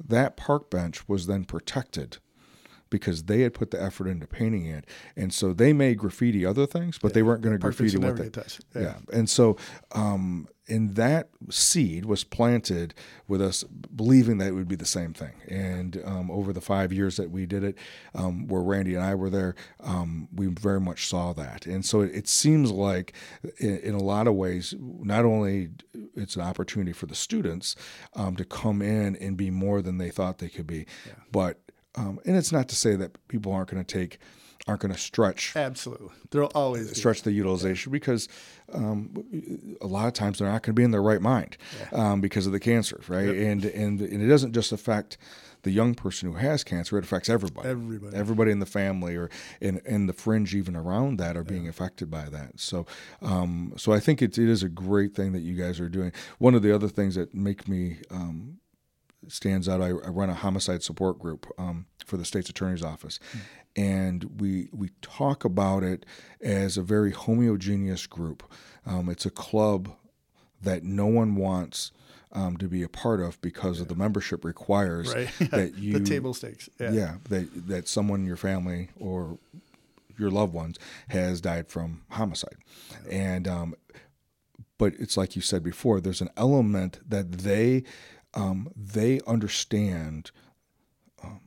That 0.05 0.37
park 0.37 0.69
bench 0.69 1.07
was 1.07 1.27
then 1.27 1.45
protected 1.45 2.17
because 2.89 3.23
they 3.23 3.41
had 3.41 3.53
put 3.53 3.71
the 3.71 3.81
effort 3.81 4.07
into 4.07 4.27
painting 4.27 4.65
it, 4.65 4.85
and 5.15 5.33
so 5.33 5.53
they 5.53 5.73
made 5.73 5.97
graffiti 5.97 6.45
other 6.45 6.65
things, 6.65 6.97
but 6.97 7.09
yeah, 7.09 7.13
they 7.13 7.23
weren't 7.23 7.41
going 7.41 7.53
to 7.53 7.59
graffiti 7.59 7.97
with 7.97 8.19
it. 8.19 8.59
Yeah. 8.75 8.81
yeah. 8.81 8.95
and 9.11 9.29
so 9.29 9.57
um, 9.93 10.47
and 10.69 10.95
that 10.95 11.29
seed 11.49 12.05
was 12.05 12.23
planted 12.23 12.93
with 13.27 13.41
us 13.41 13.63
believing 13.63 14.37
that 14.37 14.49
it 14.49 14.53
would 14.53 14.67
be 14.67 14.75
the 14.75 14.85
same 14.85 15.13
thing. 15.13 15.33
And 15.47 16.01
um, 16.03 16.29
over 16.29 16.51
the 16.51 16.61
five 16.61 16.91
years 16.91 17.17
that 17.17 17.31
we 17.31 17.45
did 17.45 17.63
it, 17.63 17.77
um, 18.13 18.47
where 18.47 18.61
Randy 18.61 18.95
and 18.95 19.03
I 19.03 19.15
were 19.15 19.29
there, 19.29 19.55
um, 19.79 20.27
we 20.33 20.47
very 20.47 20.81
much 20.81 21.07
saw 21.07 21.33
that. 21.33 21.65
And 21.65 21.85
so 21.85 22.01
it, 22.01 22.13
it 22.13 22.27
seems 22.27 22.71
like, 22.71 23.13
in, 23.59 23.77
in, 23.79 23.93
a 23.93 24.03
lot 24.03 24.27
of 24.27 24.35
ways, 24.35 24.75
not 24.79 25.25
only 25.25 25.69
it's 26.15 26.35
an 26.35 26.41
opportunity 26.41 26.91
for 26.91 27.05
the 27.05 27.15
students 27.15 27.75
um, 28.15 28.35
to 28.35 28.45
come 28.45 28.81
in 28.81 29.15
and 29.17 29.37
be 29.37 29.49
more 29.49 29.81
than 29.81 29.97
they 29.97 30.09
thought 30.09 30.39
they 30.39 30.49
could 30.49 30.67
be, 30.67 30.85
yeah. 31.05 31.13
but 31.31 31.61
um, 31.97 32.19
and 32.25 32.37
it's 32.37 32.51
not 32.51 32.69
to 32.69 32.75
say 32.75 32.95
that 32.95 33.27
people 33.27 33.51
aren't 33.51 33.69
going 33.69 33.83
to 33.83 33.93
take, 33.99 34.19
aren't 34.67 34.81
going 34.81 34.93
to 34.93 34.99
stretch. 34.99 35.53
Absolutely, 35.55 36.09
there'll 36.29 36.51
always 36.53 36.95
stretch 36.95 37.23
the 37.23 37.31
utilization 37.31 37.91
because 37.91 38.29
um, 38.71 39.13
a 39.81 39.87
lot 39.87 40.07
of 40.07 40.13
times 40.13 40.39
they're 40.39 40.47
not 40.47 40.61
going 40.61 40.73
to 40.75 40.79
be 40.79 40.83
in 40.83 40.91
their 40.91 41.01
right 41.01 41.21
mind 41.21 41.57
yeah. 41.79 42.11
um, 42.11 42.21
because 42.21 42.45
of 42.45 42.51
the 42.51 42.59
cancer, 42.59 43.01
right? 43.07 43.27
Yep. 43.27 43.35
And, 43.35 43.65
and 43.65 44.01
and 44.01 44.21
it 44.21 44.27
doesn't 44.27 44.53
just 44.53 44.71
affect 44.71 45.17
the 45.63 45.71
young 45.71 45.95
person 45.95 46.31
who 46.31 46.37
has 46.37 46.63
cancer; 46.63 46.99
it 46.99 47.03
affects 47.03 47.29
everybody. 47.29 47.67
Everybody, 47.67 48.15
everybody 48.15 48.51
in 48.51 48.59
the 48.59 48.67
family 48.67 49.15
or 49.15 49.31
in 49.59 49.81
in 49.85 50.05
the 50.05 50.13
fringe 50.13 50.53
even 50.53 50.75
around 50.75 51.17
that 51.17 51.35
are 51.35 51.43
being 51.43 51.63
yeah. 51.63 51.71
affected 51.71 52.11
by 52.11 52.29
that. 52.29 52.59
So, 52.59 52.85
um, 53.23 53.73
so 53.75 53.91
I 53.91 53.99
think 53.99 54.21
it, 54.21 54.37
it 54.37 54.49
is 54.49 54.61
a 54.61 54.69
great 54.69 55.15
thing 55.15 55.31
that 55.31 55.41
you 55.41 55.55
guys 55.55 55.79
are 55.79 55.89
doing. 55.89 56.11
One 56.37 56.53
of 56.53 56.61
the 56.61 56.73
other 56.73 56.87
things 56.87 57.15
that 57.15 57.33
make 57.33 57.67
me 57.67 57.97
um, 58.11 58.59
stands 59.27 59.67
out. 59.67 59.81
I, 59.81 59.87
I 59.87 60.09
run 60.09 60.29
a 60.29 60.33
homicide 60.33 60.83
support 60.83 61.19
group 61.19 61.45
um, 61.57 61.85
for 62.05 62.17
the 62.17 62.25
state's 62.25 62.49
attorney's 62.49 62.83
office, 62.83 63.19
mm. 63.33 63.39
and 63.75 64.41
we 64.41 64.69
we 64.71 64.89
talk 65.01 65.45
about 65.45 65.83
it 65.83 66.05
as 66.41 66.77
a 66.77 66.81
very 66.81 67.11
homogeneous 67.11 68.07
group. 68.07 68.43
Um, 68.85 69.09
it's 69.09 69.25
a 69.25 69.31
club 69.31 69.91
that 70.61 70.83
no 70.83 71.05
one 71.05 71.35
wants. 71.35 71.91
Um, 72.33 72.57
to 72.57 72.67
be 72.67 72.83
a 72.83 72.89
part 72.89 73.21
of 73.21 73.39
because 73.41 73.77
yeah. 73.77 73.83
of 73.83 73.87
the 73.87 73.95
membership 73.95 74.43
requires 74.43 75.15
right. 75.15 75.29
that 75.51 75.77
you 75.77 75.97
the 75.97 76.05
table 76.05 76.33
stakes 76.33 76.69
yeah. 76.77 76.91
yeah 76.91 77.15
that 77.29 77.67
that 77.67 77.87
someone 77.87 78.19
in 78.19 78.25
your 78.27 78.35
family 78.35 78.89
or 78.99 79.39
your 80.19 80.29
loved 80.29 80.53
ones 80.53 80.77
has 81.07 81.39
died 81.39 81.69
from 81.69 82.03
homicide 82.09 82.57
and 83.09 83.47
um, 83.47 83.73
but 84.77 84.93
it's 84.99 85.15
like 85.15 85.37
you 85.37 85.41
said 85.41 85.63
before 85.63 86.01
there's 86.01 86.21
an 86.21 86.29
element 86.35 86.99
that 87.07 87.31
they 87.31 87.83
um, 88.37 88.71
they 88.75 89.19
understand 89.25 90.31
um, 91.23 91.41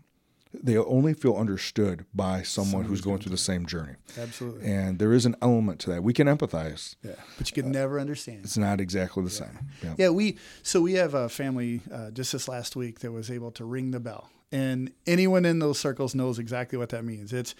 they 0.52 0.76
only 0.76 1.14
feel 1.14 1.36
understood 1.36 2.04
by 2.12 2.42
someone 2.42 2.84
who's 2.84 3.00
going 3.00 3.18
through 3.18 3.30
the 3.30 3.38
same 3.38 3.64
journey. 3.64 3.94
Absolutely. 4.18 4.66
And 4.68 4.98
there 4.98 5.12
is 5.12 5.24
an 5.24 5.36
element 5.40 5.78
to 5.80 5.90
that. 5.90 6.02
We 6.02 6.12
can 6.12 6.26
empathize. 6.26 6.96
Yeah, 7.02 7.12
but 7.38 7.48
you 7.48 7.62
can 7.62 7.70
never 7.70 8.00
understand. 8.00 8.40
It's 8.42 8.58
not 8.58 8.80
exactly 8.80 9.22
the 9.22 9.30
same. 9.30 9.70
Yeah. 9.82 9.94
Yeah, 9.96 10.08
we 10.10 10.38
so 10.62 10.80
we 10.80 10.94
have 10.94 11.14
a 11.14 11.28
family 11.28 11.80
uh, 11.92 12.10
just 12.10 12.32
this 12.32 12.48
last 12.48 12.74
week 12.74 12.98
that 13.00 13.12
was 13.12 13.30
able 13.30 13.52
to 13.52 13.64
ring 13.64 13.92
the 13.92 14.00
bell, 14.00 14.28
and 14.50 14.92
anyone 15.06 15.44
in 15.44 15.60
those 15.60 15.78
circles 15.78 16.14
knows 16.14 16.38
exactly 16.40 16.76
what 16.76 16.88
that 16.88 17.04
means. 17.04 17.32
It's 17.32 17.54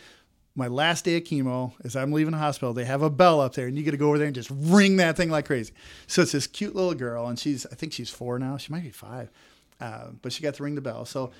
my 0.55 0.69
last 0.69 1.05
day 1.05 1.17
of 1.17 1.25
chemo. 1.25 1.73
As 1.85 1.97
I'm 1.97 2.13
leaving 2.13 2.33
the 2.33 2.39
hospital, 2.39 2.73
they 2.73 2.85
have 2.85 3.03
a 3.03 3.11
bell 3.11 3.41
up 3.41 3.55
there, 3.55 3.67
and 3.67 3.77
you 3.77 3.83
get 3.83 3.93
to 3.93 3.97
go 3.97 4.09
over 4.09 4.19
there 4.19 4.27
and 4.27 4.35
just 4.35 4.51
ring 4.51 4.97
that 4.97 5.17
thing 5.17 5.31
like 5.31 5.47
crazy. 5.47 5.73
So 6.07 6.23
it's 6.23 6.33
this 6.33 6.47
cute 6.47 6.75
little 6.75 6.95
girl, 6.95 7.27
and 7.27 7.39
she's 7.39 7.67
I 7.67 7.75
think 7.75 7.93
she's 7.93 8.11
four 8.11 8.39
now. 8.39 8.57
She 8.57 8.73
might 8.73 8.83
be 8.83 8.91
five, 8.91 9.31
uh, 9.81 10.09
but 10.23 10.33
she 10.33 10.43
got 10.43 10.55
to 10.55 10.63
ring 10.63 10.75
the 10.75 10.81
bell. 10.81 11.05
So 11.05 11.31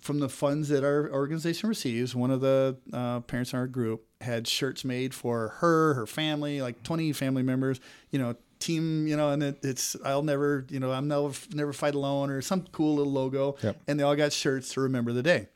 from 0.00 0.20
the 0.20 0.28
funds 0.28 0.68
that 0.68 0.84
our 0.84 1.10
organization 1.12 1.68
receives, 1.68 2.14
one 2.14 2.30
of 2.30 2.40
the 2.40 2.76
uh, 2.92 3.20
parents 3.20 3.52
in 3.52 3.58
our 3.58 3.66
group 3.66 4.04
had 4.20 4.46
shirts 4.46 4.84
made 4.84 5.14
for 5.14 5.48
her, 5.60 5.94
her 5.94 6.06
family, 6.06 6.60
like 6.60 6.82
20 6.82 7.12
family 7.12 7.42
members, 7.42 7.80
you 8.10 8.18
know, 8.18 8.36
team, 8.58 9.06
you 9.06 9.16
know, 9.16 9.30
and 9.30 9.42
it, 9.42 9.58
it's, 9.62 9.96
I'll 10.04 10.22
never, 10.22 10.66
you 10.70 10.80
know, 10.80 10.92
I'm 10.92 11.08
never, 11.08 11.32
never 11.52 11.72
fight 11.72 11.94
alone 11.94 12.30
or 12.30 12.40
some 12.40 12.62
cool 12.72 12.96
little 12.96 13.12
logo. 13.12 13.56
Yep. 13.62 13.76
And 13.88 13.98
they 13.98 14.04
all 14.04 14.16
got 14.16 14.32
shirts 14.32 14.72
to 14.74 14.80
remember 14.80 15.12
the 15.12 15.22
day. 15.22 15.48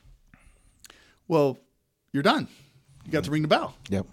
Well, 1.29 1.59
you're 2.13 2.23
done. 2.23 2.49
You 3.05 3.13
got 3.13 3.25
to 3.25 3.31
ring 3.31 3.43
the 3.43 3.49
bell. 3.49 3.75
Yep. 3.89 4.07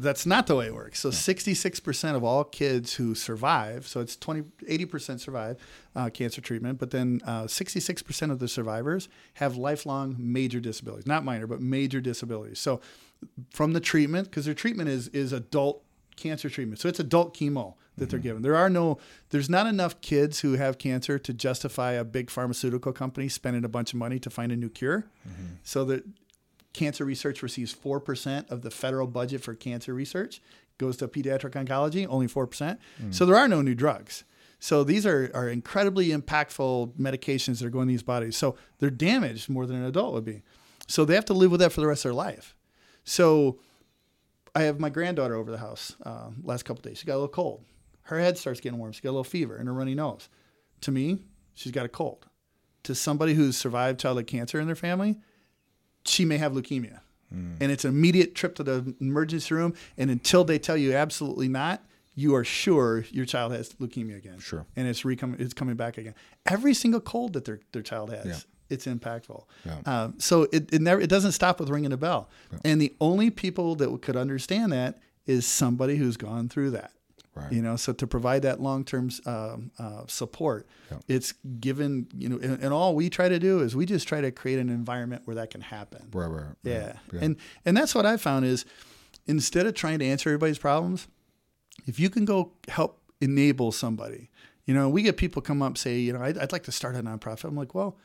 That's 0.00 0.24
not 0.26 0.46
the 0.46 0.54
way 0.54 0.66
it 0.66 0.74
works. 0.74 1.00
So 1.00 1.08
66% 1.10 2.14
of 2.14 2.22
all 2.22 2.44
kids 2.44 2.94
who 2.94 3.16
survive, 3.16 3.88
so 3.88 4.00
it's 4.00 4.14
20, 4.14 4.42
80% 4.64 5.18
survive 5.18 5.56
uh, 5.96 6.08
cancer 6.10 6.40
treatment, 6.40 6.78
but 6.78 6.92
then 6.92 7.20
uh, 7.26 7.44
66% 7.44 8.30
of 8.30 8.38
the 8.38 8.46
survivors 8.46 9.08
have 9.34 9.56
lifelong 9.56 10.14
major 10.16 10.60
disabilities, 10.60 11.06
not 11.06 11.24
minor, 11.24 11.48
but 11.48 11.60
major 11.60 12.00
disabilities. 12.00 12.60
So 12.60 12.80
from 13.50 13.72
the 13.72 13.80
treatment, 13.80 14.30
because 14.30 14.44
their 14.44 14.54
treatment 14.54 14.88
is 14.88 15.08
is 15.08 15.32
adult 15.32 15.82
cancer 16.14 16.48
treatment, 16.48 16.80
so 16.80 16.88
it's 16.88 17.00
adult 17.00 17.36
chemo 17.36 17.74
that 17.96 18.10
they're 18.10 18.20
given. 18.20 18.42
There 18.42 18.54
are 18.54 18.70
no, 18.70 18.98
there's 19.30 19.50
not 19.50 19.66
enough 19.66 20.00
kids 20.00 20.40
who 20.40 20.52
have 20.52 20.78
cancer 20.78 21.18
to 21.18 21.32
justify 21.32 21.92
a 21.92 22.04
big 22.04 22.30
pharmaceutical 22.30 22.92
company 22.92 23.28
spending 23.28 23.64
a 23.64 23.68
bunch 23.68 23.92
of 23.92 23.98
money 23.98 24.20
to 24.20 24.30
find 24.30 24.52
a 24.52 24.56
new 24.56 24.68
cure. 24.68 25.06
So 25.64 25.84
that 25.86 26.04
cancer 26.78 27.04
research 27.04 27.42
receives 27.42 27.74
4% 27.74 28.50
of 28.50 28.62
the 28.62 28.70
federal 28.70 29.06
budget 29.06 29.42
for 29.42 29.54
cancer 29.54 29.92
research 29.92 30.40
goes 30.78 30.96
to 30.98 31.08
pediatric 31.08 31.52
oncology 31.52 32.06
only 32.08 32.28
4% 32.28 32.78
so 33.10 33.26
there 33.26 33.36
are 33.36 33.48
no 33.48 33.62
new 33.62 33.74
drugs. 33.74 34.24
So 34.60 34.82
these 34.82 35.06
are, 35.06 35.30
are 35.34 35.48
incredibly 35.48 36.08
impactful 36.08 36.94
medications 36.98 37.58
that 37.58 37.66
are 37.66 37.70
going 37.70 37.86
to 37.86 37.92
these 37.92 38.02
bodies. 38.02 38.36
So 38.36 38.56
they're 38.78 38.90
damaged 38.90 39.48
more 39.48 39.66
than 39.66 39.76
an 39.76 39.84
adult 39.84 40.14
would 40.14 40.24
be. 40.24 40.42
So 40.88 41.04
they 41.04 41.14
have 41.14 41.24
to 41.26 41.34
live 41.34 41.50
with 41.50 41.60
that 41.60 41.72
for 41.72 41.80
the 41.80 41.86
rest 41.86 42.04
of 42.04 42.10
their 42.10 42.14
life. 42.14 42.56
So 43.04 43.60
i 44.54 44.62
have 44.62 44.80
my 44.80 44.88
granddaughter 44.88 45.36
over 45.36 45.50
the 45.50 45.58
house 45.58 45.94
uh, 46.04 46.30
last 46.42 46.64
couple 46.64 46.82
days. 46.82 46.98
She 46.98 47.06
got 47.06 47.14
a 47.14 47.20
little 47.20 47.28
cold. 47.28 47.64
Her 48.02 48.18
head 48.18 48.38
starts 48.38 48.60
getting 48.60 48.78
warm. 48.78 48.92
She 48.92 49.02
got 49.02 49.10
a 49.10 49.12
little 49.12 49.24
fever 49.24 49.56
and 49.56 49.68
a 49.68 49.72
runny 49.72 49.94
nose. 49.94 50.28
To 50.82 50.90
me 50.90 51.18
she's 51.54 51.72
got 51.72 51.86
a 51.86 51.88
cold. 51.88 52.26
To 52.84 52.94
somebody 52.94 53.34
who's 53.34 53.56
survived 53.56 54.00
childhood 54.00 54.26
cancer 54.26 54.58
in 54.58 54.66
their 54.66 54.76
family 54.76 55.20
she 56.08 56.24
may 56.24 56.38
have 56.38 56.52
leukemia. 56.52 57.00
And 57.30 57.70
it's 57.70 57.84
an 57.84 57.90
immediate 57.90 58.34
trip 58.34 58.54
to 58.54 58.62
the 58.62 58.94
emergency 59.02 59.54
room. 59.54 59.74
And 59.98 60.10
until 60.10 60.44
they 60.44 60.58
tell 60.58 60.78
you 60.78 60.94
absolutely 60.94 61.46
not, 61.48 61.84
you 62.14 62.34
are 62.34 62.42
sure 62.42 63.04
your 63.10 63.26
child 63.26 63.52
has 63.52 63.74
leukemia 63.74 64.16
again. 64.16 64.38
Sure. 64.38 64.64
And 64.76 64.88
it's 64.88 65.04
recoming, 65.04 65.38
it's 65.38 65.52
coming 65.52 65.76
back 65.76 65.98
again. 65.98 66.14
Every 66.46 66.72
single 66.72 67.00
cold 67.02 67.34
that 67.34 67.44
their, 67.44 67.60
their 67.72 67.82
child 67.82 68.10
has, 68.10 68.24
Yeah. 68.24 68.36
it's 68.70 68.86
impactful. 68.86 69.44
Yeah. 69.66 69.78
Um, 69.84 70.14
so 70.18 70.48
it, 70.52 70.72
it 70.72 70.80
never, 70.80 71.02
it 71.02 71.10
doesn't 71.10 71.32
stop 71.32 71.60
with 71.60 71.68
ringing 71.68 71.92
a 71.92 71.98
bell. 71.98 72.30
And 72.64 72.80
the 72.80 72.96
only 72.98 73.28
people 73.30 73.74
that 73.76 74.00
could 74.00 74.16
understand 74.16 74.72
that 74.72 74.98
is 75.26 75.46
somebody 75.46 75.96
who's 75.96 76.16
gone 76.16 76.48
through 76.48 76.70
that. 76.70 76.92
Right. 77.38 77.52
You 77.52 77.62
know, 77.62 77.76
so 77.76 77.92
to 77.92 78.06
provide 78.06 78.42
that 78.42 78.60
long-term 78.60 79.10
um, 79.26 79.70
uh, 79.78 80.02
support, 80.06 80.66
it's 81.06 81.32
given. 81.60 82.08
You 82.16 82.28
know, 82.30 82.36
and, 82.36 82.62
and 82.62 82.72
all 82.72 82.94
we 82.94 83.08
try 83.10 83.28
to 83.28 83.38
do 83.38 83.60
is 83.60 83.74
we 83.74 83.86
just 83.86 84.08
try 84.08 84.20
to 84.20 84.30
create 84.30 84.58
an 84.58 84.68
environment 84.68 85.22
where 85.24 85.36
that 85.36 85.50
can 85.50 85.60
happen. 85.60 86.08
Right, 86.12 86.26
right. 86.26 86.42
right. 86.42 86.54
Yeah. 86.62 86.92
Yeah. 87.12 87.20
And 87.22 87.36
and 87.64 87.76
that's 87.76 87.94
what 87.94 88.06
I 88.06 88.16
found 88.16 88.44
is 88.44 88.64
instead 89.26 89.66
of 89.66 89.74
trying 89.74 89.98
to 90.00 90.04
answer 90.04 90.30
everybody's 90.30 90.58
problems, 90.58 91.08
if 91.86 92.00
you 92.00 92.10
can 92.10 92.24
go 92.24 92.52
help 92.68 93.00
enable 93.20 93.72
somebody, 93.72 94.30
you 94.64 94.74
know, 94.74 94.88
we 94.88 95.02
get 95.02 95.16
people 95.16 95.40
come 95.40 95.62
up 95.62 95.78
say, 95.78 95.98
you 95.98 96.12
know, 96.12 96.22
I'd, 96.22 96.38
I'd 96.38 96.52
like 96.52 96.64
to 96.64 96.72
start 96.72 96.94
a 96.94 97.02
nonprofit. 97.02 97.44
I'm 97.44 97.56
like, 97.56 97.74
well, 97.74 97.96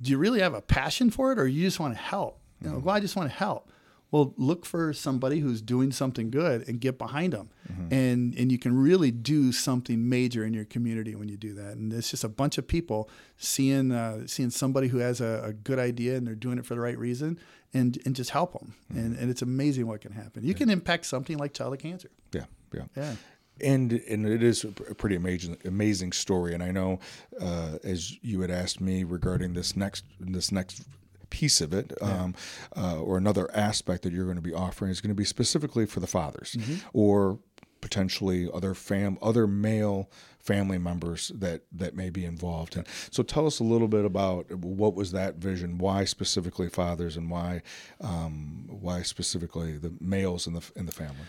do 0.00 0.10
you 0.10 0.18
really 0.18 0.40
have 0.40 0.54
a 0.54 0.62
passion 0.62 1.10
for 1.10 1.32
it, 1.32 1.38
or 1.38 1.46
you 1.46 1.64
just 1.64 1.80
want 1.80 1.94
to 1.94 2.00
help? 2.00 2.40
You 2.62 2.70
know, 2.70 2.78
well, 2.78 2.94
I 2.94 3.00
just 3.00 3.16
want 3.16 3.30
to 3.30 3.36
help. 3.36 3.70
Well, 4.10 4.32
look 4.38 4.64
for 4.64 4.92
somebody 4.94 5.40
who's 5.40 5.60
doing 5.60 5.92
something 5.92 6.30
good 6.30 6.66
and 6.66 6.80
get 6.80 6.96
behind 6.96 7.34
them, 7.34 7.50
and 7.90 8.34
and 8.38 8.50
you 8.50 8.58
can 8.58 8.74
really 8.74 9.10
do 9.10 9.52
something 9.52 10.08
major 10.08 10.44
in 10.46 10.54
your 10.54 10.64
community 10.64 11.14
when 11.14 11.28
you 11.28 11.36
do 11.36 11.52
that. 11.54 11.76
And 11.76 11.92
it's 11.92 12.10
just 12.10 12.24
a 12.24 12.28
bunch 12.28 12.56
of 12.58 12.66
people 12.66 13.10
seeing 13.36 13.92
uh, 13.92 14.26
seeing 14.26 14.50
somebody 14.50 14.88
who 14.88 14.98
has 14.98 15.20
a, 15.20 15.42
a 15.44 15.52
good 15.52 15.78
idea 15.78 16.16
and 16.16 16.26
they're 16.26 16.34
doing 16.34 16.58
it 16.58 16.64
for 16.64 16.74
the 16.74 16.80
right 16.80 16.98
reason, 16.98 17.38
and 17.74 17.98
and 18.06 18.16
just 18.16 18.30
help 18.30 18.54
them. 18.54 18.74
And 18.94 19.14
and 19.18 19.30
it's 19.30 19.42
amazing 19.42 19.86
what 19.86 20.00
can 20.00 20.12
happen. 20.12 20.42
You 20.42 20.54
can 20.54 20.70
impact 20.70 21.04
something 21.04 21.36
like 21.36 21.52
childhood 21.52 21.80
cancer. 21.80 22.10
yeah, 22.32 22.44
yeah. 22.72 22.84
Yeah. 22.96 23.14
and 23.60 23.92
and 23.92 24.26
it 24.26 24.42
is 24.42 24.64
a 24.64 24.68
pretty 24.94 25.16
amazing 25.16 25.56
amazing 25.64 26.12
story 26.12 26.54
and 26.54 26.62
i 26.62 26.70
know 26.70 27.00
uh, 27.40 27.76
as 27.82 28.16
you 28.22 28.40
had 28.40 28.50
asked 28.52 28.80
me 28.80 29.02
regarding 29.04 29.52
this 29.54 29.74
next 29.76 30.04
this 30.20 30.52
next 30.52 30.84
piece 31.30 31.60
of 31.60 31.72
it 31.72 31.92
um, 32.00 32.34
uh, 32.76 33.00
or 33.00 33.16
another 33.16 33.50
aspect 33.54 34.02
that 34.02 34.12
you're 34.12 34.24
going 34.24 34.36
to 34.36 34.42
be 34.42 34.54
offering 34.54 34.90
is 34.90 35.00
going 35.00 35.10
to 35.10 35.14
be 35.14 35.24
specifically 35.24 35.86
for 35.86 36.00
the 36.00 36.06
fathers 36.06 36.56
or 36.92 37.38
potentially 37.80 38.48
other 38.52 38.74
fam 38.74 39.16
other 39.22 39.46
male 39.46 40.10
family 40.40 40.78
members 40.78 41.30
that 41.34 41.62
that 41.70 41.94
may 41.94 42.10
be 42.10 42.24
involved 42.24 42.76
and 42.76 42.84
so 43.10 43.22
tell 43.22 43.46
us 43.46 43.60
a 43.60 43.64
little 43.64 43.86
bit 43.86 44.04
about 44.04 44.50
what 44.52 44.94
was 44.94 45.12
that 45.12 45.36
vision 45.36 45.78
why 45.78 46.04
specifically 46.04 46.68
fathers 46.68 47.16
and 47.16 47.30
why 47.30 47.62
um, 48.00 48.66
why 48.68 49.02
specifically 49.02 49.76
the 49.76 49.92
males 50.00 50.46
in 50.46 50.54
the 50.54 50.62
in 50.76 50.86
the 50.86 50.92
family? 50.92 51.26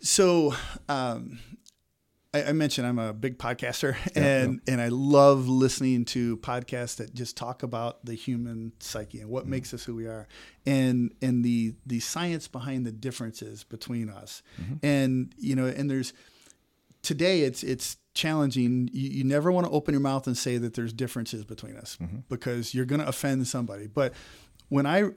So, 0.00 0.54
um, 0.88 1.38
I, 2.36 2.50
I 2.50 2.52
mentioned 2.52 2.86
I'm 2.86 2.98
a 2.98 3.12
big 3.12 3.38
podcaster, 3.38 3.96
and 4.14 4.60
and 4.66 4.80
I 4.80 4.88
love 4.88 5.48
listening 5.48 6.04
to 6.06 6.36
podcasts 6.38 6.96
that 6.96 7.14
just 7.14 7.36
talk 7.36 7.62
about 7.62 8.04
the 8.04 8.14
human 8.14 8.72
psyche 8.80 9.20
and 9.20 9.30
what 9.30 9.42
mm-hmm. 9.44 9.52
makes 9.52 9.74
us 9.74 9.84
who 9.84 9.94
we 9.94 10.06
are, 10.06 10.28
and 10.64 11.14
and 11.22 11.44
the 11.44 11.74
the 11.86 12.00
science 12.00 12.48
behind 12.48 12.86
the 12.86 12.92
differences 12.92 13.64
between 13.64 14.08
us, 14.08 14.42
mm-hmm. 14.60 14.74
and 14.84 15.34
you 15.38 15.56
know, 15.56 15.66
and 15.66 15.90
there's 15.90 16.12
today 17.02 17.42
it's 17.42 17.62
it's 17.62 17.96
challenging. 18.14 18.90
You, 18.92 19.10
you 19.10 19.24
never 19.24 19.50
want 19.50 19.66
to 19.66 19.72
open 19.72 19.94
your 19.94 20.02
mouth 20.02 20.26
and 20.26 20.36
say 20.36 20.58
that 20.58 20.74
there's 20.74 20.92
differences 20.92 21.44
between 21.44 21.76
us 21.76 21.96
mm-hmm. 22.00 22.18
because 22.28 22.74
you're 22.74 22.86
going 22.86 23.00
to 23.00 23.08
offend 23.08 23.46
somebody. 23.46 23.86
But 23.86 24.14
when 24.68 24.86
I 24.86 25.10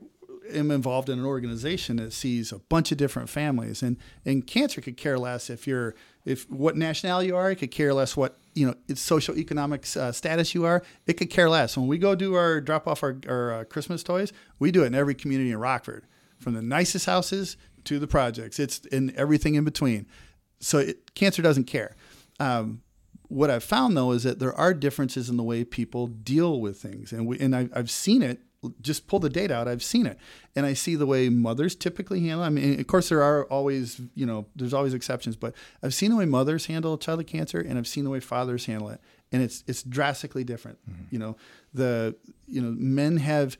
am 0.51 0.71
involved 0.71 1.09
in 1.09 1.19
an 1.19 1.25
organization 1.25 1.97
that 1.97 2.13
sees 2.13 2.51
a 2.51 2.59
bunch 2.59 2.91
of 2.91 2.97
different 2.97 3.29
families, 3.29 3.81
and 3.81 3.97
and 4.25 4.45
cancer 4.45 4.81
could 4.81 4.97
care 4.97 5.17
less 5.17 5.49
if 5.49 5.67
you're 5.67 5.95
if 6.25 6.49
what 6.49 6.75
nationality 6.75 7.27
you 7.27 7.35
are. 7.35 7.51
It 7.51 7.55
could 7.55 7.71
care 7.71 7.93
less 7.93 8.15
what 8.17 8.37
you 8.55 8.67
know 8.67 8.75
it's 8.87 9.01
social 9.01 9.37
economic 9.37 9.85
uh, 9.95 10.11
status 10.11 10.53
you 10.53 10.65
are. 10.65 10.83
It 11.07 11.13
could 11.13 11.29
care 11.29 11.49
less. 11.49 11.77
When 11.77 11.87
we 11.87 11.97
go 11.97 12.15
do 12.15 12.35
our 12.35 12.61
drop 12.61 12.87
off 12.87 13.03
our, 13.03 13.17
our 13.27 13.53
uh, 13.53 13.63
Christmas 13.65 14.03
toys, 14.03 14.31
we 14.59 14.71
do 14.71 14.83
it 14.83 14.87
in 14.87 14.95
every 14.95 15.15
community 15.15 15.51
in 15.51 15.57
Rockford, 15.57 16.05
from 16.37 16.53
the 16.53 16.61
nicest 16.61 17.05
houses 17.05 17.57
to 17.85 17.99
the 17.99 18.07
projects. 18.07 18.59
It's 18.59 18.79
in 18.79 19.13
everything 19.15 19.55
in 19.55 19.63
between. 19.63 20.05
So 20.59 20.79
it, 20.79 21.15
cancer 21.15 21.41
doesn't 21.41 21.65
care. 21.65 21.95
Um, 22.39 22.81
what 23.29 23.49
I've 23.49 23.63
found 23.63 23.95
though 23.95 24.11
is 24.11 24.23
that 24.23 24.39
there 24.39 24.53
are 24.53 24.73
differences 24.73 25.29
in 25.29 25.37
the 25.37 25.43
way 25.43 25.63
people 25.63 26.07
deal 26.07 26.59
with 26.59 26.81
things, 26.81 27.13
and 27.13 27.27
we 27.27 27.39
and 27.39 27.55
I, 27.55 27.69
I've 27.73 27.91
seen 27.91 28.21
it. 28.21 28.41
Just 28.81 29.07
pull 29.07 29.19
the 29.19 29.29
data 29.29 29.55
out. 29.55 29.67
I've 29.69 29.83
seen 29.83 30.05
it, 30.05 30.17
and 30.55 30.65
I 30.65 30.73
see 30.73 30.95
the 30.95 31.05
way 31.05 31.29
mothers 31.29 31.75
typically 31.75 32.19
handle. 32.21 32.43
I 32.43 32.49
mean, 32.49 32.79
of 32.79 32.87
course, 32.87 33.07
there 33.07 33.23
are 33.23 33.45
always 33.45 34.01
you 34.15 34.25
know 34.25 34.47
there's 34.55 34.73
always 34.73 34.93
exceptions, 34.93 35.37
but 35.37 35.53
I've 35.81 35.93
seen 35.93 36.11
the 36.11 36.17
way 36.17 36.25
mothers 36.25 36.65
handle 36.65 36.97
childhood 36.97 37.27
cancer, 37.27 37.59
and 37.59 37.77
I've 37.77 37.87
seen 37.87 38.03
the 38.03 38.09
way 38.09 38.19
fathers 38.19 38.65
handle 38.65 38.89
it, 38.89 38.99
and 39.31 39.41
it's 39.41 39.63
it's 39.65 39.81
drastically 39.83 40.43
different. 40.43 40.77
You 41.09 41.19
know, 41.19 41.37
the 41.73 42.15
you 42.47 42.61
know 42.61 42.71
men 42.77 43.17
have 43.17 43.57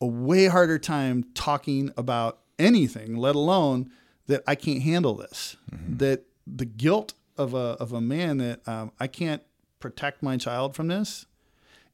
a 0.00 0.06
way 0.06 0.46
harder 0.46 0.78
time 0.78 1.24
talking 1.34 1.92
about 1.96 2.38
anything, 2.58 3.16
let 3.16 3.34
alone 3.34 3.90
that 4.28 4.42
I 4.46 4.54
can't 4.54 4.82
handle 4.82 5.14
this. 5.14 5.56
That 5.98 6.24
the 6.46 6.64
guilt 6.64 7.12
of 7.36 7.54
a 7.54 7.76
of 7.78 7.92
a 7.92 8.00
man 8.00 8.38
that 8.38 8.66
um, 8.66 8.92
I 8.98 9.06
can't 9.06 9.42
protect 9.78 10.22
my 10.22 10.36
child 10.36 10.74
from 10.74 10.88
this 10.88 11.26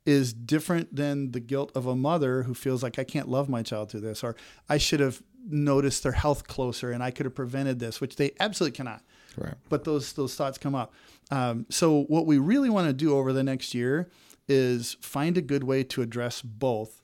is 0.08 0.32
different 0.32 0.96
than 0.96 1.32
the 1.32 1.38
guilt 1.38 1.70
of 1.74 1.84
a 1.84 1.94
mother 1.94 2.44
who 2.44 2.54
feels 2.54 2.82
like 2.82 2.98
I 2.98 3.04
can't 3.04 3.28
love 3.28 3.50
my 3.50 3.62
child 3.62 3.90
through 3.90 4.00
this, 4.00 4.24
or 4.24 4.36
I 4.66 4.78
should 4.78 5.00
have 5.00 5.22
noticed 5.46 6.02
their 6.02 6.12
health 6.12 6.48
closer 6.48 6.90
and 6.90 7.02
I 7.02 7.10
could 7.10 7.26
have 7.26 7.34
prevented 7.34 7.78
this, 7.78 8.00
which 8.00 8.16
they 8.16 8.30
absolutely 8.40 8.74
cannot. 8.74 9.02
right 9.36 9.52
But 9.68 9.84
those 9.84 10.14
those 10.14 10.34
thoughts 10.34 10.56
come 10.56 10.74
up. 10.74 10.94
Um, 11.30 11.66
so 11.68 12.04
what 12.04 12.24
we 12.24 12.38
really 12.38 12.70
want 12.70 12.86
to 12.86 12.94
do 12.94 13.18
over 13.18 13.34
the 13.34 13.42
next 13.42 13.74
year 13.74 14.08
is 14.48 14.96
find 15.02 15.36
a 15.36 15.42
good 15.42 15.62
way 15.62 15.84
to 15.84 16.00
address 16.00 16.40
both 16.40 17.02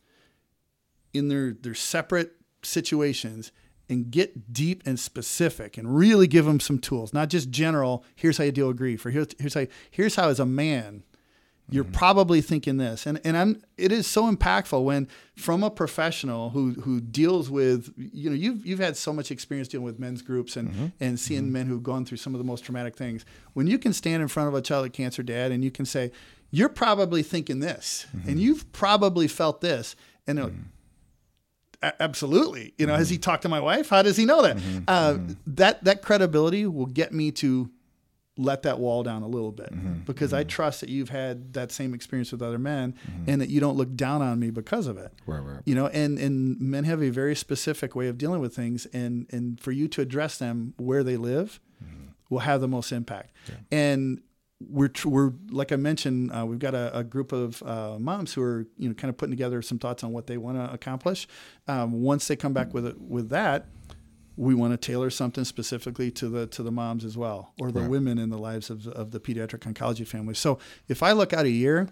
in 1.12 1.28
their 1.28 1.52
their 1.52 1.74
separate 1.74 2.32
situations 2.62 3.52
and 3.90 4.10
get 4.10 4.50
deep 4.50 4.82
and 4.86 4.98
specific 4.98 5.76
and 5.76 5.94
really 5.94 6.26
give 6.26 6.46
them 6.46 6.58
some 6.58 6.78
tools, 6.78 7.12
not 7.12 7.28
just 7.28 7.50
general. 7.50 8.02
Here's 8.16 8.38
how 8.38 8.44
you 8.44 8.52
deal 8.52 8.68
with 8.68 8.78
grief, 8.78 9.04
or 9.04 9.10
here's 9.10 9.28
here's 9.38 9.52
how 9.52 9.66
here's 9.90 10.16
how 10.16 10.30
as 10.30 10.40
a 10.40 10.46
man 10.46 11.02
you're 11.70 11.84
mm-hmm. 11.84 11.92
probably 11.94 12.40
thinking 12.40 12.76
this 12.76 13.06
and 13.06 13.20
and 13.24 13.36
I'm 13.36 13.62
it 13.78 13.90
is 13.90 14.06
so 14.06 14.30
impactful 14.30 14.84
when 14.84 15.08
from 15.36 15.62
a 15.62 15.70
professional 15.70 16.50
who 16.50 16.72
who 16.74 17.00
deals 17.00 17.50
with 17.50 17.92
you 17.96 18.28
know 18.28 18.36
you've 18.36 18.66
you've 18.66 18.78
had 18.78 18.96
so 18.96 19.12
much 19.12 19.30
experience 19.30 19.68
dealing 19.68 19.84
with 19.84 19.98
men's 19.98 20.22
groups 20.22 20.56
and 20.56 20.70
mm-hmm. 20.70 20.86
and 21.00 21.18
seeing 21.18 21.44
mm-hmm. 21.44 21.52
men 21.52 21.66
who've 21.66 21.82
gone 21.82 22.04
through 22.04 22.18
some 22.18 22.34
of 22.34 22.38
the 22.38 22.44
most 22.44 22.64
traumatic 22.64 22.96
things 22.96 23.24
when 23.54 23.66
you 23.66 23.78
can 23.78 23.92
stand 23.92 24.22
in 24.22 24.28
front 24.28 24.48
of 24.48 24.54
a 24.54 24.60
child 24.60 24.84
with 24.84 24.92
cancer 24.92 25.22
dad 25.22 25.52
and 25.52 25.64
you 25.64 25.70
can 25.70 25.86
say 25.86 26.10
you're 26.50 26.68
probably 26.68 27.22
thinking 27.22 27.60
this 27.60 28.06
and 28.12 28.22
mm-hmm. 28.22 28.38
you've 28.38 28.70
probably 28.72 29.26
felt 29.26 29.60
this 29.62 29.96
and 30.26 30.38
mm-hmm. 30.38 31.88
absolutely 31.98 32.74
you 32.76 32.86
know 32.86 32.94
has 32.94 33.08
he 33.08 33.16
mm-hmm. 33.16 33.22
talked 33.22 33.42
to 33.42 33.48
my 33.48 33.60
wife 33.60 33.88
how 33.88 34.02
does 34.02 34.18
he 34.18 34.26
know 34.26 34.42
that 34.42 34.58
uh, 34.86 35.16
that 35.46 35.82
that 35.82 36.02
credibility 36.02 36.66
will 36.66 36.86
get 36.86 37.12
me 37.12 37.30
to 37.30 37.70
let 38.36 38.62
that 38.62 38.78
wall 38.78 39.02
down 39.02 39.22
a 39.22 39.28
little 39.28 39.52
bit 39.52 39.72
mm-hmm, 39.72 40.00
because 40.06 40.30
mm-hmm. 40.30 40.40
I 40.40 40.44
trust 40.44 40.80
that 40.80 40.88
you've 40.88 41.10
had 41.10 41.52
that 41.52 41.70
same 41.70 41.94
experience 41.94 42.32
with 42.32 42.42
other 42.42 42.58
men 42.58 42.94
mm-hmm. 43.08 43.30
and 43.30 43.40
that 43.40 43.48
you 43.48 43.60
don't 43.60 43.76
look 43.76 43.94
down 43.94 44.22
on 44.22 44.40
me 44.40 44.50
because 44.50 44.86
of 44.86 44.98
it. 44.98 45.12
Right, 45.26 45.38
right. 45.38 45.60
You 45.64 45.74
know, 45.74 45.86
and 45.88 46.18
and 46.18 46.60
men 46.60 46.84
have 46.84 47.02
a 47.02 47.10
very 47.10 47.36
specific 47.36 47.94
way 47.94 48.08
of 48.08 48.18
dealing 48.18 48.40
with 48.40 48.54
things 48.54 48.86
and 48.86 49.26
and 49.30 49.60
for 49.60 49.70
you 49.70 49.86
to 49.88 50.00
address 50.00 50.38
them 50.38 50.74
where 50.78 51.04
they 51.04 51.16
live 51.16 51.60
mm-hmm. 51.82 52.08
will 52.28 52.40
have 52.40 52.60
the 52.60 52.68
most 52.68 52.90
impact. 52.90 53.32
Yeah. 53.48 53.54
And 53.70 54.22
we're 54.60 54.90
we're 55.04 55.32
like 55.50 55.72
I 55.72 55.76
mentioned, 55.76 56.32
uh, 56.32 56.44
we've 56.46 56.58
got 56.58 56.74
a, 56.74 56.98
a 56.98 57.04
group 57.04 57.32
of 57.32 57.62
uh, 57.62 57.98
moms 57.98 58.34
who 58.34 58.42
are 58.42 58.66
you 58.76 58.88
know 58.88 58.94
kind 58.94 59.10
of 59.10 59.16
putting 59.16 59.32
together 59.32 59.62
some 59.62 59.78
thoughts 59.78 60.02
on 60.02 60.12
what 60.12 60.26
they 60.26 60.38
want 60.38 60.58
to 60.58 60.72
accomplish. 60.72 61.28
Um, 61.68 62.02
once 62.02 62.26
they 62.28 62.36
come 62.36 62.52
back 62.52 62.74
with 62.74 62.86
it, 62.86 63.00
with 63.00 63.28
that, 63.30 63.66
we 64.36 64.54
want 64.54 64.72
to 64.72 64.76
tailor 64.76 65.10
something 65.10 65.44
specifically 65.44 66.10
to 66.12 66.28
the 66.28 66.46
to 66.48 66.62
the 66.62 66.72
moms 66.72 67.04
as 67.04 67.16
well, 67.16 67.52
or 67.60 67.70
the 67.70 67.82
right. 67.82 67.90
women 67.90 68.18
in 68.18 68.30
the 68.30 68.38
lives 68.38 68.70
of, 68.70 68.86
of 68.88 69.10
the 69.10 69.20
pediatric 69.20 69.60
oncology 69.60 70.06
family. 70.06 70.34
So 70.34 70.58
if 70.88 71.02
I 71.02 71.12
look 71.12 71.32
out 71.32 71.44
a 71.44 71.50
year, 71.50 71.88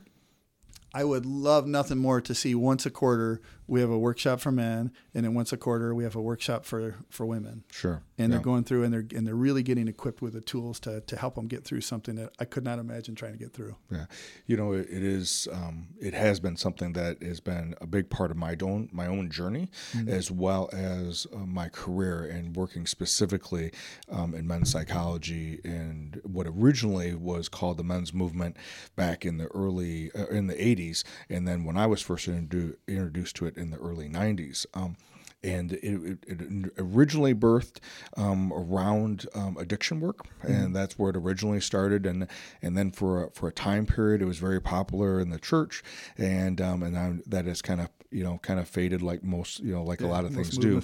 I 0.95 1.05
would 1.05 1.25
love 1.25 1.67
nothing 1.67 1.99
more 1.99 2.21
to 2.21 2.35
see 2.35 2.55
once 2.55 2.85
a 2.85 2.91
quarter 2.91 3.41
we 3.73 3.81
have 3.81 3.89
a 3.89 3.99
workshop 3.99 4.39
for 4.39 4.53
men, 4.53 4.93
and 5.15 5.25
then 5.25 5.33
once 5.33 5.51
a 5.51 5.57
quarter 5.57 5.95
we 5.95 6.05
have 6.05 6.15
a 6.15 6.21
workshop 6.21 6.67
for 6.67 6.97
for 7.09 7.25
women. 7.25 7.65
Sure. 7.73 8.03
And 8.19 8.29
yeah. 8.29 8.37
they're 8.37 8.45
going 8.45 8.65
through 8.65 8.85
and 8.85 8.93
they're 8.93 9.07
and 9.17 9.27
they're 9.27 9.35
really 9.35 9.63
getting 9.63 9.89
equipped 9.89 10.21
with 10.21 10.35
the 10.35 10.43
tools 10.43 10.79
to 10.81 11.01
to 11.01 11.17
help 11.17 11.37
them 11.37 11.47
get 11.47 11.65
through 11.65 11.81
something 11.81 12.17
that 12.17 12.35
I 12.39 12.45
could 12.45 12.65
not 12.65 12.79
imagine 12.79 13.15
trying 13.15 13.33
to 13.33 13.39
get 13.39 13.55
through. 13.55 13.77
Yeah, 13.91 14.05
you 14.47 14.59
know, 14.59 14.73
it, 14.73 14.91
it 14.91 15.03
is 15.03 15.49
um, 15.51 15.87
it 15.99 16.13
has 16.13 16.39
been 16.39 16.59
something 16.59 16.93
that 16.93 17.23
has 17.23 17.41
been 17.41 17.75
a 17.81 17.87
big 17.87 18.11
part 18.11 18.31
of 18.31 18.37
my 18.37 18.55
own 18.61 18.91
my 18.93 19.07
own 19.07 19.31
journey, 19.31 19.71
mm-hmm. 19.97 20.07
as 20.07 20.31
well 20.31 20.69
as 20.75 21.27
uh, 21.35 21.39
my 21.39 21.71
career 21.71 22.25
and 22.25 22.55
working 22.55 22.85
specifically 22.85 23.73
um, 24.11 24.35
in 24.35 24.47
men's 24.47 24.71
psychology 24.71 25.61
and 25.65 26.21
what 26.25 26.47
originally 26.47 27.15
was 27.15 27.49
called 27.49 27.79
the 27.79 27.85
men's 27.85 28.13
movement 28.13 28.55
back 28.97 29.25
in 29.25 29.39
the 29.39 29.47
early 29.47 30.11
uh, 30.15 30.27
in 30.27 30.47
the 30.47 30.57
80s, 30.57 31.05
and 31.31 31.49
then 31.49 31.65
when 31.65 31.79
I 31.79 31.87
was 31.87 32.03
first 32.03 32.29
introduced 32.29 33.37
to 33.37 33.47
it 33.47 33.62
in 33.63 33.71
the 33.71 33.79
early 33.79 34.09
90s. 34.09 34.67
Um, 34.75 34.97
and 35.45 35.73
it, 35.73 35.83
it, 35.83 36.19
it, 36.29 36.73
originally 36.79 37.35
birthed 37.35 37.79
um, 38.17 38.53
around 38.53 39.27
um, 39.35 39.57
addiction 39.57 40.01
work, 40.01 40.27
and 40.43 40.53
mm-hmm. 40.53 40.73
that's 40.73 40.99
where 40.99 41.11
it 41.11 41.17
originally 41.17 41.61
started. 41.61 42.07
And 42.07 42.29
and 42.61 42.77
then 42.77 42.93
for 42.93 43.25
a, 43.25 43.31
for 43.33 43.49
a 43.49 43.53
time 43.53 43.85
period, 43.87 44.23
it 44.23 44.27
was 44.27 44.39
very 44.39 44.61
popular 44.61 45.19
in 45.19 45.31
the 45.31 45.41
church, 45.41 45.83
and 46.17 46.61
um, 46.61 46.85
and 46.85 47.25
that 47.27 47.47
has 47.47 47.61
kind 47.61 47.81
of 47.81 47.89
you 48.13 48.23
know 48.23 48.39
kind 48.43 48.61
of 48.61 48.69
faded 48.69 49.03
like 49.03 49.25
most 49.25 49.61
you 49.61 49.73
know 49.73 49.83
like 49.83 50.01
yeah, 50.01 50.07
a 50.07 50.11
lot 50.11 50.25
of 50.25 50.33
things 50.33 50.57
do. 50.57 50.83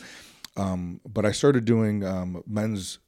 Um, 0.57 1.01
but 1.07 1.25
I 1.25 1.31
started 1.31 1.65
doing 1.65 2.05
um, 2.05 2.43
men's 2.47 2.99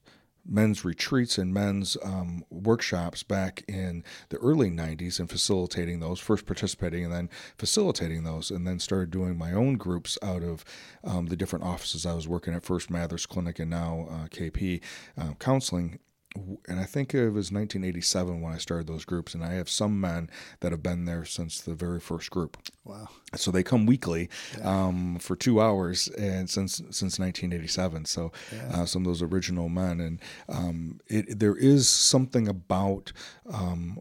men's 0.46 0.84
retreats 0.84 1.38
and 1.38 1.52
men's 1.52 1.96
um, 2.02 2.44
workshops 2.50 3.22
back 3.22 3.64
in 3.68 4.04
the 4.30 4.36
early 4.38 4.70
90s 4.70 5.20
and 5.20 5.30
facilitating 5.30 6.00
those, 6.00 6.18
first 6.18 6.46
participating 6.46 7.04
and 7.04 7.12
then 7.12 7.30
facilitating 7.58 8.24
those, 8.24 8.50
and 8.50 8.66
then 8.66 8.78
started 8.78 9.10
doing 9.10 9.36
my 9.36 9.52
own 9.52 9.76
groups 9.76 10.18
out 10.22 10.42
of 10.42 10.64
um, 11.04 11.26
the 11.26 11.36
different 11.36 11.64
offices. 11.64 12.06
I 12.06 12.14
was 12.14 12.28
working 12.28 12.54
at, 12.54 12.64
first 12.64 12.90
Mathers 12.90 13.26
Clinic 13.26 13.58
and 13.58 13.70
now 13.70 14.06
uh, 14.10 14.26
KP 14.28 14.80
uh, 15.18 15.34
Counseling 15.38 15.98
and 16.36 16.78
I 16.78 16.84
think 16.84 17.12
it 17.12 17.30
was 17.30 17.50
1987 17.50 18.40
when 18.40 18.52
I 18.52 18.58
started 18.58 18.86
those 18.86 19.04
groups, 19.04 19.34
and 19.34 19.44
I 19.44 19.54
have 19.54 19.68
some 19.68 20.00
men 20.00 20.30
that 20.60 20.70
have 20.70 20.82
been 20.82 21.04
there 21.04 21.24
since 21.24 21.60
the 21.60 21.74
very 21.74 21.98
first 21.98 22.30
group. 22.30 22.56
Wow! 22.84 23.08
So 23.34 23.50
they 23.50 23.62
come 23.62 23.84
weekly 23.86 24.28
yeah. 24.56 24.86
um, 24.86 25.18
for 25.18 25.34
two 25.34 25.60
hours, 25.60 26.08
and 26.08 26.48
since 26.48 26.76
since 26.76 27.18
1987. 27.18 28.04
So 28.04 28.32
yeah. 28.52 28.82
uh, 28.82 28.86
some 28.86 29.02
of 29.02 29.06
those 29.06 29.22
original 29.22 29.68
men, 29.68 30.00
and 30.00 30.20
um, 30.48 31.00
it, 31.08 31.38
there 31.38 31.56
is 31.56 31.88
something 31.88 32.46
about 32.46 33.12
um, 33.52 34.00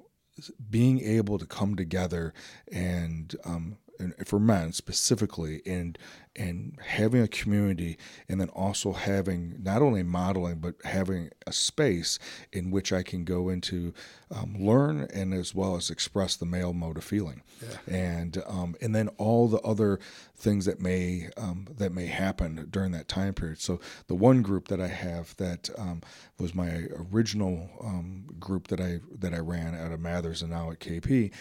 being 0.69 0.99
able 1.01 1.39
to 1.39 1.45
come 1.45 1.75
together 1.75 2.33
and 2.71 3.35
um, 3.43 3.77
and 3.99 4.15
for 4.25 4.39
men 4.39 4.71
specifically 4.71 5.61
and 5.65 5.97
and 6.35 6.77
having 6.83 7.21
a 7.21 7.27
community 7.27 7.97
and 8.27 8.39
then 8.39 8.49
also 8.49 8.93
having 8.93 9.55
not 9.61 9.81
only 9.81 10.03
modeling 10.03 10.59
but 10.59 10.75
having 10.83 11.29
a 11.47 11.51
space 11.51 12.19
in 12.53 12.71
which 12.71 12.93
I 12.93 13.03
can 13.03 13.25
go 13.25 13.49
into 13.49 13.93
um, 14.31 14.55
learn 14.59 15.07
and 15.13 15.33
as 15.33 15.55
well 15.55 15.75
as 15.75 15.89
express 15.89 16.35
the 16.35 16.45
male 16.45 16.73
mode 16.73 16.97
of 16.97 17.03
feeling 17.03 17.41
yeah. 17.61 17.93
and 17.93 18.43
um, 18.47 18.75
and 18.79 18.95
then 18.95 19.07
all 19.17 19.47
the 19.47 19.59
other 19.61 19.99
things 20.35 20.65
that 20.65 20.79
may 20.79 21.29
um, 21.35 21.67
that 21.77 21.91
may 21.91 22.05
happen 22.05 22.67
during 22.69 22.91
that 22.91 23.07
time 23.07 23.33
period 23.33 23.59
so 23.59 23.79
the 24.07 24.15
one 24.15 24.41
group 24.41 24.67
that 24.67 24.79
I 24.79 24.87
have 24.87 25.35
that 25.37 25.69
um, 25.77 26.01
was 26.37 26.53
my 26.53 26.85
original 27.11 27.69
um, 27.83 28.25
group 28.39 28.67
that 28.67 28.79
I 28.79 28.99
that 29.17 29.33
I 29.33 29.39
ran 29.39 29.75
out 29.75 29.91
of 29.91 29.99
Mathers 29.99 30.41
and 30.41 30.51
now 30.51 30.69
at 30.71 30.79
KP 30.79 31.33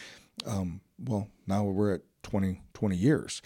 um, 0.47 0.81
well 0.99 1.29
now 1.47 1.65
we're 1.65 1.95
at 1.95 2.01
20, 2.23 2.63
20 2.75 2.97
years. 2.97 3.43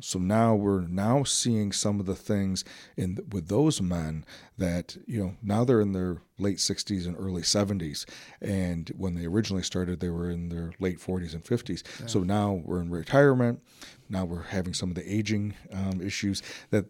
So 0.00 0.18
now 0.18 0.54
we're 0.54 0.80
now 0.80 1.22
seeing 1.22 1.70
some 1.70 2.00
of 2.00 2.06
the 2.06 2.16
things 2.16 2.64
in 2.96 3.18
with 3.30 3.48
those 3.48 3.80
men 3.80 4.24
that 4.58 4.96
you 5.06 5.22
know 5.22 5.34
now 5.42 5.64
they're 5.64 5.80
in 5.80 5.92
their 5.92 6.18
late 6.36 6.56
60s 6.56 7.06
and 7.06 7.16
early 7.16 7.42
70s, 7.42 8.04
and 8.40 8.90
when 8.96 9.14
they 9.14 9.26
originally 9.26 9.62
started, 9.62 10.00
they 10.00 10.10
were 10.10 10.28
in 10.28 10.48
their 10.48 10.72
late 10.80 10.98
40s 10.98 11.32
and 11.32 11.44
50s. 11.44 11.84
Yeah. 12.00 12.06
So 12.06 12.20
now 12.20 12.62
we're 12.64 12.80
in 12.80 12.90
retirement. 12.90 13.60
Now 14.08 14.24
we're 14.24 14.42
having 14.42 14.74
some 14.74 14.88
of 14.88 14.96
the 14.96 15.12
aging 15.14 15.54
um, 15.72 16.00
issues 16.00 16.42
that. 16.70 16.86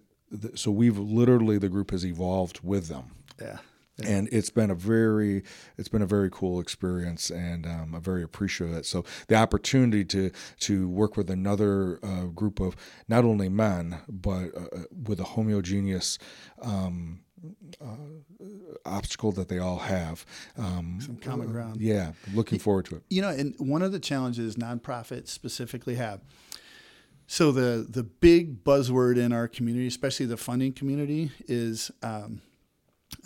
So 0.55 0.71
we've 0.71 0.99
literally 0.99 1.59
the 1.59 1.69
group 1.69 1.91
has 1.91 2.05
evolved 2.05 2.61
with 2.63 2.89
them. 2.89 3.11
Yeah 3.41 3.59
and 4.03 4.29
it's 4.33 4.51
been 4.51 4.71
a 4.71 4.75
very 4.75 5.43
it's 5.77 5.89
been 5.89 6.03
a 6.03 6.07
very 6.07 6.31
cool 6.31 6.61
experience 6.61 7.31
and 7.31 7.67
um, 7.67 7.95
i'm 7.95 8.03
very 8.03 8.23
appreciative 8.23 8.75
of 8.75 8.81
it 8.81 8.87
so 8.87 9.05
the 9.29 9.35
opportunity 9.35 10.05
to 10.05 10.31
to 10.59 10.89
work 10.89 11.17
with 11.17 11.31
another 11.31 11.99
uh, 12.03 12.25
group 12.25 12.61
of 12.61 12.75
not 13.09 13.25
only 13.25 13.49
men 13.49 13.99
but 14.09 14.49
uh, 14.57 14.61
uh 14.73 14.83
with 15.07 15.21
a 15.21 15.25
homogeneous 15.25 16.19
um, 16.63 17.21
uh, 17.81 17.87
obstacle 18.87 19.33
that 19.33 19.49
they 19.49 19.59
all 19.59 19.77
have. 19.77 20.25
Um, 20.57 20.99
Some 21.01 21.17
common 21.17 21.49
ground. 21.49 21.81
Yeah, 21.81 22.13
looking 22.33 22.59
forward 22.59 22.87
to 22.87 22.97
it. 22.97 23.03
You 23.11 23.21
know, 23.21 23.29
and 23.29 23.55
one 23.59 23.83
of 23.83 23.93
the 23.93 23.99
challenges 23.99 24.57
nonprofits 24.57 25.29
specifically 25.29 25.97
have. 25.97 26.21
So 27.27 27.53
the 27.53 27.87
the 27.89 28.03
big 28.03 28.65
buzzword 28.65 29.19
in 29.19 29.33
our 29.33 29.49
community, 29.49 29.87
especially 29.87 30.27
the 30.27 30.37
funding 30.37 30.73
community, 30.73 31.31
is 31.47 31.91
um, 32.03 32.41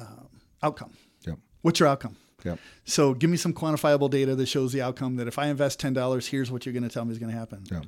um, 0.00 0.28
outcome. 0.62 0.92
Yep. 1.26 1.38
What's 1.62 1.80
your 1.80 1.88
outcome? 1.88 2.16
Yep. 2.44 2.58
So 2.84 3.14
give 3.14 3.30
me 3.30 3.36
some 3.36 3.52
quantifiable 3.52 4.10
data 4.10 4.34
that 4.36 4.46
shows 4.46 4.72
the 4.72 4.82
outcome 4.82 5.16
that 5.16 5.26
if 5.26 5.38
I 5.38 5.46
invest 5.46 5.80
$10, 5.80 6.28
here's 6.28 6.50
what 6.50 6.64
you're 6.64 6.72
going 6.72 6.84
to 6.84 6.88
tell 6.88 7.04
me 7.04 7.12
is 7.12 7.18
going 7.18 7.32
to 7.32 7.38
happen. 7.38 7.64
Yep. 7.70 7.84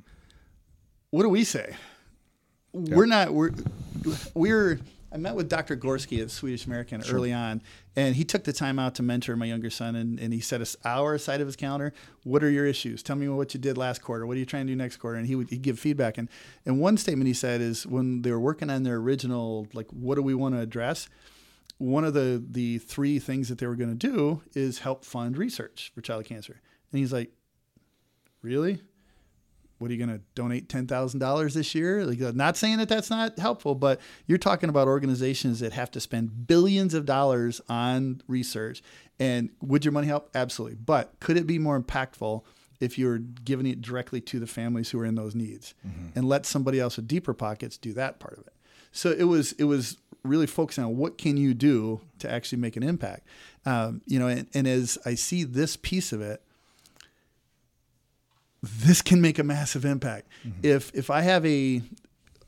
What 1.11 1.23
do 1.23 1.29
we 1.29 1.45
say? 1.45 1.77
Yep. 2.73 2.97
We're 2.97 3.07
not, 3.07 3.33
we're, 3.33 3.51
we're, 4.35 4.81
I 5.13 5.17
met 5.17 5.35
with 5.35 5.49
Dr. 5.49 5.77
Gorski 5.77 6.23
at 6.23 6.31
Swedish 6.31 6.67
American 6.67 7.03
sure. 7.03 7.17
early 7.17 7.33
on, 7.33 7.63
and 7.97 8.15
he 8.15 8.25
took 8.25 8.45
the 8.45 8.53
time 8.53 8.79
out 8.79 8.95
to 8.97 9.03
mentor 9.03 9.35
my 9.35 9.47
younger 9.47 9.71
son, 9.71 9.97
and, 9.97 10.21
and 10.21 10.33
he 10.33 10.39
set 10.39 10.61
an 10.61 10.67
hour 10.85 11.15
aside 11.15 11.41
of 11.41 11.49
his 11.49 11.57
calendar. 11.57 11.93
What 12.23 12.45
are 12.45 12.51
your 12.51 12.65
issues? 12.65 13.03
Tell 13.03 13.17
me 13.17 13.29
what 13.29 13.53
you 13.53 13.59
did 13.59 13.77
last 13.77 14.03
quarter. 14.03 14.25
What 14.25 14.37
are 14.37 14.41
you 14.41 14.47
trying 14.47 14.69
to 14.69 14.73
do 14.73 14.77
next 14.77 14.99
quarter? 14.99 15.19
And 15.19 15.27
he 15.27 15.35
would 15.35 15.51
he'd 15.51 15.63
give 15.63 15.81
feedback. 15.81 16.17
And 16.17 16.29
and 16.65 16.79
one 16.79 16.97
statement 16.97 17.27
he 17.27 17.35
said 17.35 17.61
is 17.61 17.87
when 17.87 18.23
they 18.23 18.31
were 18.31 18.39
working 18.39 18.71
on 18.71 18.85
their 18.85 18.97
original, 18.97 19.67
like, 19.73 19.89
what 19.91 20.15
do 20.15 20.23
we 20.23 20.35
want 20.35 20.55
to 20.55 20.61
address? 20.61 21.09
One 21.81 22.05
of 22.05 22.13
the 22.13 22.45
the 22.47 22.77
three 22.77 23.19
things 23.19 23.49
that 23.49 23.57
they 23.57 23.67
were 23.67 23.75
going 23.75 23.97
to 23.97 24.09
do 24.09 24.43
is 24.55 24.81
help 24.81 25.03
fund 25.03 25.39
research 25.39 25.91
for 25.95 26.03
child 26.03 26.27
cancer. 26.27 26.61
And 26.93 26.99
he's 26.99 27.11
like, 27.13 27.33
"Really? 28.43 28.83
What 29.79 29.91
are 29.91 29.95
you 29.95 30.05
going 30.05 30.19
to 30.19 30.23
donate 30.35 30.69
ten 30.69 30.87
thousand 30.87 31.21
dollars 31.21 31.55
this 31.55 31.75
year?" 31.75 32.05
Like, 32.05 32.21
uh, 32.21 32.33
not 32.35 32.59
saying 32.59 32.77
that 32.79 32.91
that's 32.91 33.09
not 33.09 33.39
helpful, 33.39 33.75
but 33.75 33.99
you're 34.27 34.37
talking 34.37 34.69
about 34.69 34.89
organizations 34.89 35.61
that 35.61 35.73
have 35.73 35.91
to 35.93 36.01
spend 36.01 36.47
billions 36.47 36.93
of 36.93 37.07
dollars 37.07 37.63
on 37.67 38.21
research. 38.29 38.83
And 39.19 39.49
would 39.63 39.83
your 39.83 39.93
money 39.93 40.07
help? 40.07 40.29
Absolutely. 40.35 40.77
But 40.77 41.19
could 41.19 41.39
it 41.39 41.47
be 41.47 41.59
more 41.59 41.81
impactful 41.81 42.43
if 42.79 42.99
you're 42.99 43.19
giving 43.19 43.65
it 43.65 43.81
directly 43.81 44.21
to 44.21 44.39
the 44.39 44.47
families 44.47 44.91
who 44.91 45.01
are 45.01 45.07
in 45.07 45.15
those 45.15 45.35
needs, 45.35 45.75
mm-hmm. 45.87 46.09
and 46.15 46.29
let 46.29 46.45
somebody 46.45 46.79
else 46.79 46.97
with 46.97 47.09
deeper 47.09 47.33
pockets 47.33 47.79
do 47.79 47.95
that 47.95 48.21
part 48.21 48.37
of 48.39 48.47
it. 48.47 48.53
So 48.93 49.11
it 49.11 49.25
was 49.25 49.53
it 49.53 49.65
was 49.65 49.97
really 50.23 50.47
focusing 50.47 50.85
on 50.85 50.97
what 50.97 51.17
can 51.19 51.37
you 51.37 51.55
do 51.55 52.01
to 52.19 52.31
actually 52.31 52.59
make 52.59 52.77
an 52.77 52.83
impact. 52.83 53.27
Um, 53.65 54.03
you 54.07 54.19
know, 54.19 54.27
and, 54.27 54.47
and 54.55 54.67
as 54.67 54.99
I 55.05 55.15
see 55.15 55.45
this 55.45 55.77
piece 55.77 56.13
of 56.13 56.21
it, 56.21 56.43
this 58.63 59.01
can 59.01 59.21
make 59.21 59.39
a 59.39 59.45
massive 59.45 59.85
impact. 59.85 60.29
If 60.63 60.95
if 60.95 61.11
I 61.11 61.23
have 61.23 61.47
a 61.47 61.83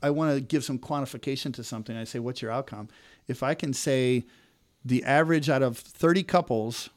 I 0.01 0.09
want 0.09 0.35
to 0.35 0.41
give 0.41 0.63
some 0.63 0.77
quantification 0.77 1.53
to 1.55 1.63
something, 1.63 1.95
I 1.95 2.03
say, 2.03 2.19
what's 2.19 2.41
your 2.41 2.51
outcome? 2.51 2.89
If 3.27 3.41
I 3.41 3.53
can 3.53 3.71
say 3.73 4.25
the 4.83 5.03
average 5.05 5.49
out 5.49 5.63
of 5.63 5.77
30 5.77 6.23
couples, 6.23 6.89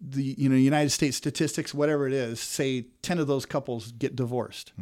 the 0.00 0.22
you 0.22 0.48
know 0.48 0.56
United 0.56 0.90
States 0.90 1.16
statistics, 1.16 1.74
whatever 1.74 2.06
it 2.06 2.12
is, 2.12 2.38
say 2.40 2.86
10 3.02 3.18
of 3.18 3.26
those 3.26 3.46
couples 3.46 3.92
get 3.92 4.14
divorced. 4.14 4.72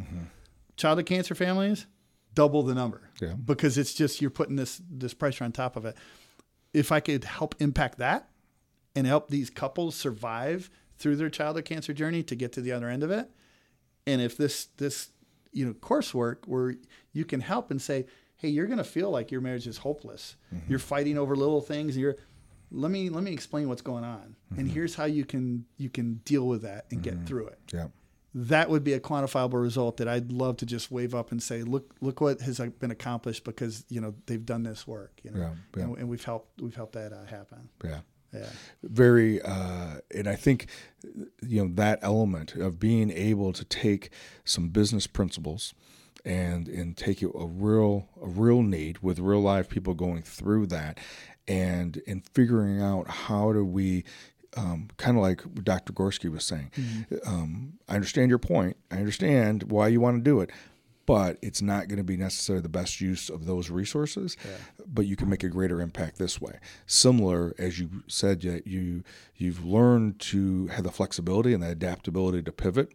Childhood 0.75 1.07
cancer 1.07 1.35
families, 1.35 1.87
double 2.33 2.63
the 2.63 2.75
number. 2.75 3.01
Yeah. 3.21 3.33
Because 3.33 3.77
it's 3.77 3.93
just 3.93 4.21
you're 4.21 4.29
putting 4.29 4.55
this 4.55 4.81
this 4.89 5.13
pressure 5.13 5.43
on 5.43 5.51
top 5.51 5.75
of 5.75 5.85
it. 5.85 5.95
If 6.73 6.91
I 6.91 6.99
could 6.99 7.23
help 7.23 7.55
impact 7.59 7.97
that 7.99 8.29
and 8.95 9.07
help 9.07 9.29
these 9.29 9.49
couples 9.49 9.95
survive 9.95 10.69
through 10.97 11.15
their 11.15 11.29
childhood 11.29 11.65
cancer 11.65 11.93
journey 11.93 12.23
to 12.23 12.35
get 12.35 12.51
to 12.53 12.61
the 12.61 12.71
other 12.71 12.89
end 12.89 13.03
of 13.03 13.11
it, 13.11 13.29
and 14.05 14.21
if 14.21 14.37
this 14.37 14.65
this 14.77 15.09
you 15.51 15.65
know 15.65 15.73
coursework 15.73 16.47
where 16.47 16.75
you 17.11 17.25
can 17.25 17.41
help 17.41 17.71
and 17.71 17.81
say, 17.81 18.05
hey, 18.35 18.49
you're 18.49 18.67
going 18.67 18.77
to 18.77 18.83
feel 18.83 19.09
like 19.09 19.31
your 19.31 19.41
marriage 19.41 19.67
is 19.67 19.77
hopeless. 19.77 20.35
Mm-hmm. 20.53 20.69
You're 20.69 20.79
fighting 20.79 21.17
over 21.17 21.35
little 21.35 21.61
things. 21.61 21.97
You're 21.97 22.17
let 22.71 22.91
me 22.91 23.09
let 23.09 23.23
me 23.23 23.31
explain 23.31 23.67
what's 23.67 23.81
going 23.81 24.03
on, 24.03 24.35
and 24.51 24.59
mm-hmm. 24.59 24.67
here's 24.67 24.95
how 24.95 25.05
you 25.05 25.25
can 25.25 25.65
you 25.77 25.89
can 25.89 26.15
deal 26.25 26.47
with 26.47 26.61
that 26.61 26.85
and 26.91 27.01
get 27.01 27.15
mm-hmm. 27.15 27.25
through 27.25 27.47
it 27.47 27.59
Yeah. 27.73 27.87
That 28.33 28.69
would 28.69 28.83
be 28.83 28.93
a 28.93 28.99
quantifiable 28.99 29.61
result 29.61 29.97
that 29.97 30.07
I'd 30.07 30.31
love 30.31 30.57
to 30.57 30.65
just 30.65 30.91
wave 30.91 31.15
up 31.15 31.31
and 31.31 31.41
say, 31.41 31.63
look, 31.63 31.95
look 31.99 32.21
what 32.21 32.41
has 32.41 32.59
been 32.59 32.91
accomplished 32.91 33.43
because 33.43 33.85
you 33.89 34.01
know 34.01 34.13
they've 34.27 34.45
done 34.45 34.63
this 34.63 34.87
work, 34.87 35.19
you 35.23 35.31
know, 35.31 35.39
Yeah, 35.39 35.53
yeah. 35.77 35.83
And, 35.83 35.97
and 35.97 36.09
we've 36.09 36.23
helped 36.23 36.61
we've 36.61 36.75
helped 36.75 36.93
that 36.93 37.13
uh, 37.13 37.25
happen. 37.25 37.69
Yeah. 37.83 37.99
Yeah, 38.31 38.45
very 38.83 39.41
uh, 39.41 40.01
and 40.13 40.29
i 40.29 40.35
think 40.35 40.67
you 41.41 41.63
know 41.63 41.71
that 41.73 41.97
element 42.03 42.53
of 42.53 42.79
being 42.79 43.09
able 43.09 43.53
to 43.53 43.65
take 43.65 44.11
some 44.45 44.69
business 44.69 45.07
principles 45.07 45.73
and 46.23 46.67
and 46.67 46.95
take 46.95 47.23
a 47.23 47.27
real 47.27 48.07
a 48.21 48.27
real 48.27 48.61
need 48.61 48.99
with 48.99 49.17
real 49.17 49.41
life 49.41 49.67
people 49.67 49.95
going 49.95 50.21
through 50.21 50.67
that 50.67 50.99
and 51.47 52.03
and 52.05 52.23
figuring 52.33 52.79
out 52.79 53.07
how 53.07 53.51
do 53.51 53.65
we 53.65 54.03
um, 54.57 54.89
kind 54.97 55.17
of 55.17 55.23
like 55.23 55.41
Dr. 55.63 55.93
Gorski 55.93 56.31
was 56.31 56.45
saying. 56.45 56.71
Um, 57.25 57.73
I 57.87 57.95
understand 57.95 58.29
your 58.29 58.39
point. 58.39 58.77
I 58.91 58.97
understand 58.97 59.63
why 59.71 59.87
you 59.89 59.99
want 60.01 60.17
to 60.17 60.23
do 60.23 60.41
it, 60.41 60.49
but 61.09 61.39
it's 61.41 61.59
not 61.59 61.87
going 61.87 61.97
to 61.97 62.03
be 62.03 62.15
necessarily 62.15 62.61
the 62.61 62.69
best 62.69 63.01
use 63.01 63.31
of 63.31 63.47
those 63.47 63.71
resources. 63.71 64.37
But 64.85 65.07
you 65.07 65.15
can 65.15 65.27
make 65.27 65.43
a 65.43 65.49
greater 65.49 65.81
impact 65.81 66.19
this 66.19 66.39
way. 66.39 66.59
Similar, 66.85 67.55
as 67.57 67.79
you 67.79 68.03
said, 68.05 68.41
that 68.41 68.67
you 68.67 69.03
you've 69.35 69.65
learned 69.65 70.19
to 70.19 70.67
have 70.67 70.83
the 70.83 70.91
flexibility 70.91 71.51
and 71.51 71.63
the 71.63 71.69
adaptability 71.69 72.43
to 72.43 72.51
pivot 72.51 72.91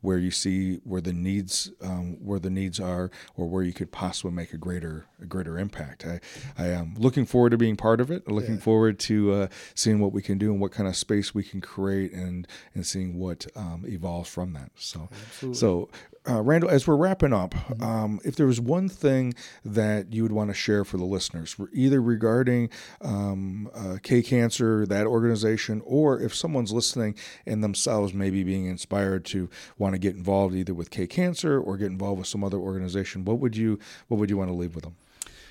where 0.00 0.16
you 0.16 0.30
see 0.30 0.76
where 0.84 1.00
the 1.00 1.12
needs 1.12 1.72
um, 1.82 2.18
where 2.24 2.38
the 2.38 2.50
needs 2.50 2.78
are 2.78 3.10
or 3.36 3.48
where 3.48 3.64
you 3.64 3.72
could 3.72 3.90
possibly 3.90 4.30
make 4.30 4.52
a 4.52 4.58
greater 4.58 5.06
a 5.20 5.26
greater 5.26 5.58
impact. 5.58 6.06
I, 6.06 6.20
I 6.56 6.68
am 6.68 6.94
looking 6.96 7.26
forward 7.26 7.50
to 7.50 7.58
being 7.58 7.74
part 7.74 8.00
of 8.00 8.12
it. 8.12 8.28
Looking 8.28 8.58
forward 8.58 9.00
to 9.00 9.32
uh, 9.32 9.46
seeing 9.74 9.98
what 9.98 10.12
we 10.12 10.22
can 10.22 10.38
do 10.38 10.52
and 10.52 10.60
what 10.60 10.70
kind 10.70 10.88
of 10.88 10.94
space 10.94 11.34
we 11.34 11.42
can 11.42 11.60
create 11.60 12.12
and 12.12 12.46
and 12.76 12.86
seeing 12.86 13.18
what 13.18 13.48
um, 13.56 13.84
evolves 13.88 14.30
from 14.30 14.52
that. 14.52 14.70
So 14.76 15.08
so 15.52 15.88
uh, 16.28 16.42
Randall, 16.42 16.70
as 16.70 16.86
we're 16.86 16.96
wrapping 16.96 17.32
up, 17.32 17.54
um, 17.80 18.20
if 18.24 18.36
there 18.36 18.46
was 18.46 18.60
one 18.60 18.88
thing 18.88 19.34
that 19.64 20.12
you 20.12 20.22
would 20.22 20.32
want 20.32 20.50
to 20.50 20.54
share 20.54 20.84
for 20.84 20.96
the 20.96 21.04
listeners, 21.04 21.56
either 21.72 22.00
regarding 22.00 22.70
um, 23.00 23.68
uh, 23.74 23.96
K 24.02 24.22
Cancer, 24.22 24.86
that 24.86 25.06
organization, 25.06 25.82
or 25.84 26.20
if 26.20 26.34
someone's 26.34 26.72
listening 26.72 27.14
and 27.46 27.62
themselves 27.62 28.12
maybe 28.14 28.44
being 28.44 28.66
inspired 28.66 29.24
to 29.26 29.48
want 29.78 29.94
to 29.94 29.98
get 29.98 30.14
involved 30.16 30.54
either 30.54 30.74
with 30.74 30.90
K 30.90 31.06
Cancer 31.06 31.60
or 31.60 31.76
get 31.76 31.86
involved 31.86 32.18
with 32.18 32.28
some 32.28 32.42
other 32.44 32.58
organization, 32.58 33.24
what 33.24 33.38
would 33.38 33.56
you 33.56 33.78
what 34.08 34.18
would 34.18 34.30
you 34.30 34.36
want 34.36 34.50
to 34.50 34.54
leave 34.54 34.74
with 34.74 34.84
them? 34.84 34.96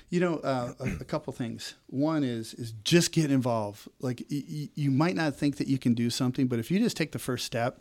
you 0.08 0.20
know, 0.20 0.36
uh, 0.36 0.72
a, 0.78 0.84
a 1.00 1.04
couple 1.04 1.32
things. 1.32 1.74
One 1.88 2.22
is 2.22 2.54
is 2.54 2.72
just 2.84 3.10
get 3.10 3.30
involved. 3.30 3.88
Like 4.00 4.22
y- 4.30 4.44
y- 4.48 4.68
you 4.74 4.90
might 4.92 5.16
not 5.16 5.34
think 5.34 5.56
that 5.56 5.66
you 5.66 5.78
can 5.78 5.94
do 5.94 6.10
something, 6.10 6.46
but 6.46 6.58
if 6.60 6.70
you 6.70 6.78
just 6.78 6.96
take 6.96 7.12
the 7.12 7.18
first 7.18 7.44
step. 7.44 7.80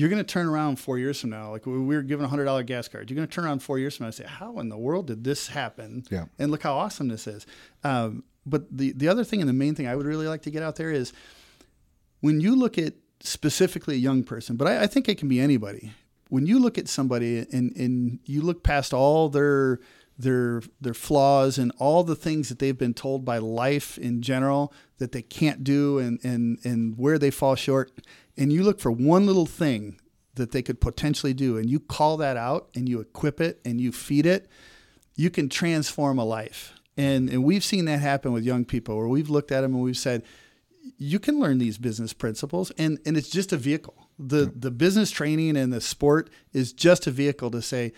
You're 0.00 0.08
going 0.08 0.24
to 0.24 0.32
turn 0.32 0.46
around 0.46 0.76
four 0.76 0.98
years 0.98 1.20
from 1.20 1.28
now. 1.28 1.50
Like 1.50 1.66
we 1.66 1.78
we 1.78 1.94
were 1.94 2.02
given 2.02 2.24
a 2.24 2.28
hundred 2.28 2.46
dollar 2.46 2.62
gas 2.62 2.88
card. 2.88 3.10
You're 3.10 3.16
going 3.16 3.28
to 3.28 3.34
turn 3.34 3.44
around 3.44 3.62
four 3.62 3.78
years 3.78 3.96
from 3.98 4.04
now 4.04 4.06
and 4.06 4.14
say, 4.14 4.24
"How 4.24 4.58
in 4.58 4.70
the 4.70 4.78
world 4.78 5.08
did 5.08 5.24
this 5.24 5.48
happen?" 5.48 6.04
Yeah. 6.10 6.24
And 6.38 6.50
look 6.50 6.62
how 6.62 6.72
awesome 6.72 7.08
this 7.08 7.26
is. 7.26 7.44
Um, 7.84 8.24
but 8.46 8.64
the 8.74 8.92
the 8.92 9.08
other 9.08 9.24
thing 9.24 9.40
and 9.40 9.48
the 9.48 9.52
main 9.52 9.74
thing 9.74 9.86
I 9.86 9.94
would 9.94 10.06
really 10.06 10.26
like 10.26 10.40
to 10.42 10.50
get 10.50 10.62
out 10.62 10.76
there 10.76 10.90
is 10.90 11.12
when 12.20 12.40
you 12.40 12.56
look 12.56 12.78
at 12.78 12.94
specifically 13.20 13.96
a 13.96 13.98
young 13.98 14.24
person, 14.24 14.56
but 14.56 14.66
I, 14.66 14.84
I 14.84 14.86
think 14.86 15.06
it 15.06 15.18
can 15.18 15.28
be 15.28 15.38
anybody. 15.38 15.92
When 16.30 16.46
you 16.46 16.60
look 16.60 16.78
at 16.78 16.88
somebody 16.88 17.40
and, 17.52 17.76
and 17.76 18.20
you 18.24 18.40
look 18.40 18.62
past 18.62 18.94
all 18.94 19.28
their 19.28 19.80
their 20.20 20.62
their 20.80 20.94
flaws 20.94 21.58
and 21.58 21.72
all 21.78 22.04
the 22.04 22.16
things 22.16 22.48
that 22.48 22.58
they've 22.58 22.78
been 22.78 22.94
told 22.94 23.24
by 23.24 23.38
life 23.38 23.98
in 23.98 24.22
general 24.22 24.72
that 24.98 25.12
they 25.12 25.22
can't 25.22 25.64
do 25.64 25.98
and 25.98 26.18
and 26.24 26.58
and 26.64 26.98
where 26.98 27.18
they 27.18 27.30
fall 27.30 27.54
short, 27.54 27.90
and 28.36 28.52
you 28.52 28.62
look 28.62 28.80
for 28.80 28.90
one 28.90 29.26
little 29.26 29.46
thing 29.46 30.00
that 30.34 30.52
they 30.52 30.62
could 30.62 30.80
potentially 30.80 31.34
do, 31.34 31.58
and 31.58 31.68
you 31.68 31.80
call 31.80 32.16
that 32.16 32.36
out 32.36 32.68
and 32.74 32.88
you 32.88 33.00
equip 33.00 33.40
it 33.40 33.60
and 33.64 33.80
you 33.80 33.92
feed 33.92 34.26
it, 34.26 34.48
you 35.16 35.30
can 35.30 35.48
transform 35.48 36.18
a 36.18 36.24
life. 36.24 36.72
And 36.96 37.30
and 37.30 37.44
we've 37.44 37.64
seen 37.64 37.84
that 37.86 38.00
happen 38.00 38.32
with 38.32 38.44
young 38.44 38.64
people 38.64 38.96
where 38.96 39.08
we've 39.08 39.30
looked 39.30 39.52
at 39.52 39.62
them 39.62 39.74
and 39.74 39.82
we've 39.82 39.96
said, 39.96 40.22
you 40.98 41.18
can 41.18 41.40
learn 41.40 41.58
these 41.58 41.78
business 41.78 42.12
principles 42.12 42.70
and, 42.78 42.98
and 43.06 43.16
it's 43.16 43.30
just 43.30 43.52
a 43.52 43.56
vehicle. 43.56 44.08
The 44.18 44.52
the 44.54 44.70
business 44.70 45.10
training 45.10 45.56
and 45.56 45.72
the 45.72 45.80
sport 45.80 46.30
is 46.52 46.72
just 46.72 47.06
a 47.06 47.10
vehicle 47.10 47.50
to 47.50 47.62
say, 47.62 47.92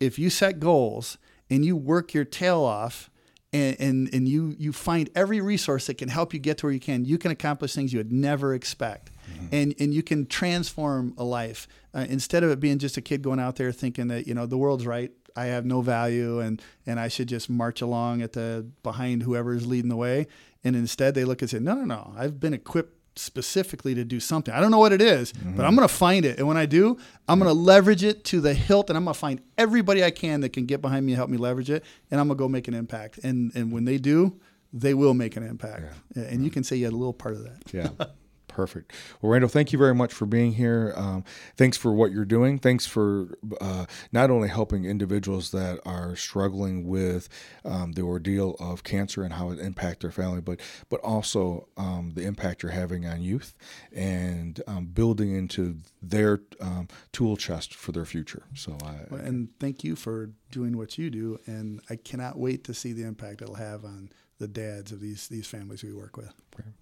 if 0.00 0.18
you 0.18 0.30
set 0.30 0.60
goals 0.60 1.18
and 1.52 1.64
you 1.64 1.76
work 1.76 2.14
your 2.14 2.24
tail 2.24 2.60
off 2.60 3.10
and, 3.52 3.76
and, 3.78 4.14
and 4.14 4.28
you 4.28 4.54
you 4.58 4.72
find 4.72 5.10
every 5.14 5.40
resource 5.40 5.86
that 5.86 5.98
can 5.98 6.08
help 6.08 6.32
you 6.32 6.40
get 6.40 6.58
to 6.58 6.66
where 6.66 6.72
you 6.72 6.80
can, 6.80 7.04
you 7.04 7.18
can 7.18 7.30
accomplish 7.30 7.74
things 7.74 7.92
you 7.92 7.98
would 7.98 8.12
never 8.12 8.54
expect. 8.54 9.10
And, 9.50 9.74
and 9.78 9.92
you 9.94 10.02
can 10.02 10.26
transform 10.26 11.14
a 11.18 11.24
life 11.24 11.68
uh, 11.94 12.06
instead 12.08 12.42
of 12.42 12.50
it 12.50 12.60
being 12.60 12.78
just 12.78 12.96
a 12.96 13.00
kid 13.00 13.22
going 13.22 13.40
out 13.40 13.56
there 13.56 13.72
thinking 13.72 14.08
that 14.08 14.26
you 14.26 14.34
know 14.34 14.46
the 14.46 14.56
world's 14.56 14.86
right 14.86 15.12
I 15.36 15.46
have 15.46 15.64
no 15.64 15.80
value 15.80 16.40
and 16.40 16.60
and 16.86 16.98
I 17.00 17.08
should 17.08 17.28
just 17.28 17.48
march 17.48 17.80
along 17.80 18.22
at 18.22 18.32
the 18.32 18.66
behind 18.82 19.22
whoever's 19.22 19.66
leading 19.66 19.88
the 19.88 19.96
way. 19.96 20.26
And 20.64 20.76
instead 20.76 21.14
they 21.14 21.24
look 21.24 21.42
and 21.42 21.50
say, 21.50 21.58
No, 21.58 21.74
no, 21.74 21.84
no. 21.84 22.14
I've 22.16 22.40
been 22.40 22.54
equipped 22.54 22.96
specifically 23.16 23.94
to 23.94 24.04
do 24.04 24.20
something. 24.20 24.52
I 24.54 24.60
don't 24.60 24.70
know 24.70 24.78
what 24.78 24.92
it 24.92 25.02
is, 25.02 25.32
but 25.32 25.64
I'm 25.64 25.74
gonna 25.74 25.88
find 25.88 26.24
it. 26.24 26.38
And 26.38 26.46
when 26.48 26.56
I 26.56 26.66
do, 26.66 26.96
I'm 27.28 27.38
gonna 27.38 27.52
leverage 27.52 28.02
it 28.04 28.24
to 28.24 28.40
the 28.40 28.54
hilt 28.54 28.88
and 28.90 28.96
I'm 28.96 29.04
gonna 29.04 29.14
find 29.14 29.40
everybody 29.58 30.02
I 30.02 30.10
can 30.10 30.40
that 30.40 30.52
can 30.52 30.66
get 30.66 30.80
behind 30.80 31.04
me 31.06 31.12
and 31.12 31.18
help 31.18 31.30
me 31.30 31.36
leverage 31.36 31.70
it. 31.70 31.84
And 32.10 32.20
I'm 32.20 32.28
gonna 32.28 32.38
go 32.38 32.48
make 32.48 32.68
an 32.68 32.74
impact. 32.74 33.18
And 33.22 33.52
and 33.54 33.72
when 33.72 33.84
they 33.84 33.98
do, 33.98 34.40
they 34.72 34.94
will 34.94 35.14
make 35.14 35.36
an 35.36 35.42
impact. 35.42 35.84
And 36.14 36.44
you 36.44 36.50
can 36.50 36.64
say 36.64 36.76
you 36.76 36.84
had 36.84 36.94
a 36.94 36.96
little 36.96 37.12
part 37.12 37.34
of 37.34 37.44
that. 37.44 37.62
Yeah. 37.72 37.88
Perfect. 38.52 38.92
Well, 39.20 39.32
Randall, 39.32 39.48
thank 39.48 39.72
you 39.72 39.78
very 39.78 39.94
much 39.94 40.12
for 40.12 40.26
being 40.26 40.52
here. 40.52 40.92
Um, 40.96 41.24
thanks 41.56 41.76
for 41.76 41.92
what 41.92 42.12
you're 42.12 42.24
doing. 42.24 42.58
Thanks 42.58 42.86
for 42.86 43.38
uh, 43.60 43.86
not 44.12 44.30
only 44.30 44.48
helping 44.48 44.84
individuals 44.84 45.50
that 45.52 45.80
are 45.86 46.14
struggling 46.16 46.86
with 46.86 47.28
um, 47.64 47.92
the 47.92 48.02
ordeal 48.02 48.56
of 48.60 48.84
cancer 48.84 49.22
and 49.22 49.34
how 49.34 49.50
it 49.50 49.58
impacts 49.58 50.02
their 50.02 50.10
family, 50.10 50.40
but 50.40 50.60
but 50.90 51.00
also 51.00 51.68
um, 51.76 52.12
the 52.14 52.24
impact 52.24 52.62
you're 52.62 52.72
having 52.72 53.06
on 53.06 53.22
youth 53.22 53.54
and 53.92 54.62
um, 54.66 54.86
building 54.86 55.34
into 55.34 55.78
their 56.02 56.40
um, 56.60 56.88
tool 57.12 57.36
chest 57.36 57.74
for 57.74 57.92
their 57.92 58.04
future. 58.04 58.44
So, 58.54 58.76
I, 58.84 59.14
And 59.16 59.48
thank 59.58 59.82
you 59.84 59.96
for 59.96 60.30
doing 60.50 60.76
what 60.76 60.98
you 60.98 61.10
do. 61.10 61.38
And 61.46 61.80
I 61.88 61.96
cannot 61.96 62.38
wait 62.38 62.64
to 62.64 62.74
see 62.74 62.92
the 62.92 63.04
impact 63.04 63.42
it'll 63.42 63.54
have 63.54 63.84
on 63.84 64.10
the 64.38 64.48
dads 64.48 64.90
of 64.92 65.00
these 65.00 65.28
these 65.28 65.46
families 65.46 65.82
we 65.84 65.92
work 65.92 66.16
with. 66.16 66.32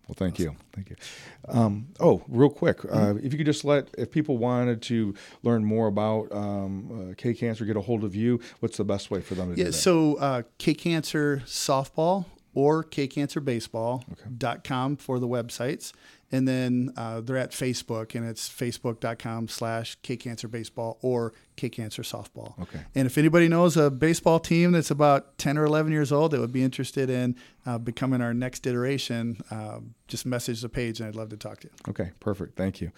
Well, 0.08 0.16
thank 0.16 0.40
you, 0.40 0.56
thank 0.72 0.90
you. 0.90 0.96
Um, 1.48 1.86
oh, 2.00 2.24
real 2.26 2.50
quick, 2.50 2.80
uh, 2.90 3.14
if 3.22 3.32
you 3.32 3.38
could 3.38 3.46
just 3.46 3.64
let 3.64 3.88
if 3.96 4.10
people 4.10 4.36
wanted 4.38 4.82
to 4.82 5.14
learn 5.44 5.64
more 5.64 5.86
about 5.86 6.32
um, 6.32 7.10
uh, 7.10 7.14
K 7.16 7.32
Cancer, 7.34 7.64
get 7.64 7.76
a 7.76 7.80
hold 7.80 8.02
of 8.02 8.16
you. 8.16 8.40
What's 8.58 8.76
the 8.78 8.84
best 8.84 9.12
way 9.12 9.20
for 9.20 9.36
them 9.36 9.50
to 9.50 9.54
do 9.54 9.60
Yeah, 9.60 9.68
that? 9.68 9.74
so 9.74 10.16
uh, 10.16 10.42
K 10.58 10.74
Cancer 10.74 11.44
Softball 11.46 12.24
or 12.52 12.82
kcancerbaseball.com 12.82 14.96
for 14.96 15.18
the 15.18 15.28
websites. 15.28 15.92
And 16.32 16.46
then 16.46 16.92
uh, 16.96 17.20
they're 17.20 17.36
at 17.36 17.50
Facebook, 17.50 18.14
and 18.14 18.28
it's 18.28 18.48
facebook.com 18.48 19.48
slash 19.48 19.98
kcancerbaseball 20.02 20.98
or 21.02 21.32
kcancer 21.56 22.04
softball. 22.04 22.60
Okay. 22.62 22.80
And 22.94 23.06
if 23.06 23.18
anybody 23.18 23.48
knows 23.48 23.76
a 23.76 23.90
baseball 23.90 24.40
team 24.40 24.72
that's 24.72 24.90
about 24.90 25.38
10 25.38 25.58
or 25.58 25.64
11 25.64 25.92
years 25.92 26.12
old 26.12 26.30
that 26.30 26.40
would 26.40 26.52
be 26.52 26.62
interested 26.62 27.10
in 27.10 27.36
uh, 27.66 27.78
becoming 27.78 28.20
our 28.20 28.32
next 28.32 28.66
iteration, 28.66 29.40
uh, 29.50 29.80
just 30.08 30.24
message 30.24 30.62
the 30.62 30.68
page, 30.68 31.00
and 31.00 31.08
I'd 31.08 31.16
love 31.16 31.30
to 31.30 31.36
talk 31.36 31.60
to 31.60 31.68
you. 31.68 31.90
Okay, 31.90 32.12
perfect. 32.20 32.56
Thank 32.56 32.80
you. 32.80 32.92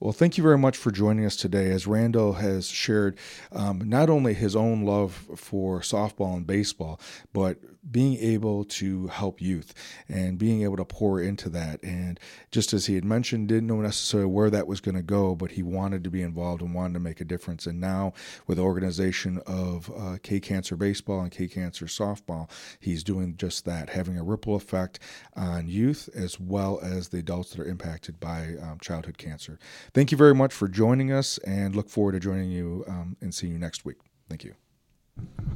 Well, 0.00 0.12
thank 0.12 0.38
you 0.38 0.44
very 0.44 0.58
much 0.58 0.76
for 0.76 0.92
joining 0.92 1.24
us 1.24 1.34
today. 1.34 1.70
As 1.72 1.86
Randall 1.86 2.34
has 2.34 2.68
shared 2.68 3.18
um, 3.50 3.80
not 3.84 4.08
only 4.08 4.32
his 4.32 4.54
own 4.54 4.84
love 4.84 5.26
for 5.34 5.80
softball 5.80 6.36
and 6.36 6.46
baseball, 6.46 7.00
but 7.32 7.58
being 7.90 8.16
able 8.18 8.64
to 8.64 9.06
help 9.08 9.40
youth 9.40 9.74
and 10.08 10.38
being 10.38 10.62
able 10.62 10.76
to 10.76 10.84
pour 10.84 11.20
into 11.20 11.48
that. 11.50 11.82
And 11.82 12.18
just 12.50 12.72
as 12.72 12.86
he 12.86 12.94
had 12.94 13.04
mentioned, 13.04 13.48
didn't 13.48 13.66
know 13.66 13.80
necessarily 13.80 14.30
where 14.30 14.50
that 14.50 14.66
was 14.66 14.80
going 14.80 14.94
to 14.94 15.02
go, 15.02 15.34
but 15.34 15.52
he 15.52 15.62
wanted 15.62 16.04
to 16.04 16.10
be 16.10 16.22
involved 16.22 16.62
and 16.62 16.74
wanted 16.74 16.94
to 16.94 17.00
make 17.00 17.20
a 17.20 17.24
difference. 17.24 17.66
And 17.66 17.80
now, 17.80 18.12
with 18.46 18.58
the 18.58 18.64
organization 18.64 19.40
of 19.46 19.90
uh, 19.96 20.18
K 20.22 20.40
Cancer 20.40 20.76
Baseball 20.76 21.20
and 21.20 21.30
K 21.30 21.48
Cancer 21.48 21.86
Softball, 21.86 22.50
he's 22.80 23.04
doing 23.04 23.36
just 23.36 23.64
that, 23.64 23.90
having 23.90 24.18
a 24.18 24.22
ripple 24.22 24.54
effect 24.54 24.98
on 25.34 25.68
youth 25.68 26.08
as 26.14 26.38
well 26.40 26.80
as 26.82 27.08
the 27.08 27.18
adults 27.18 27.50
that 27.50 27.60
are 27.60 27.68
impacted 27.68 28.20
by 28.20 28.54
um, 28.62 28.78
childhood 28.80 29.18
cancer. 29.18 29.58
Thank 29.94 30.12
you 30.12 30.18
very 30.18 30.34
much 30.34 30.52
for 30.52 30.68
joining 30.68 31.12
us 31.12 31.38
and 31.38 31.74
look 31.74 31.88
forward 31.88 32.12
to 32.12 32.20
joining 32.20 32.50
you 32.50 32.84
um, 32.88 33.16
and 33.20 33.34
seeing 33.34 33.52
you 33.52 33.58
next 33.58 33.84
week. 33.84 33.98
Thank 34.28 34.44
you. 34.44 34.54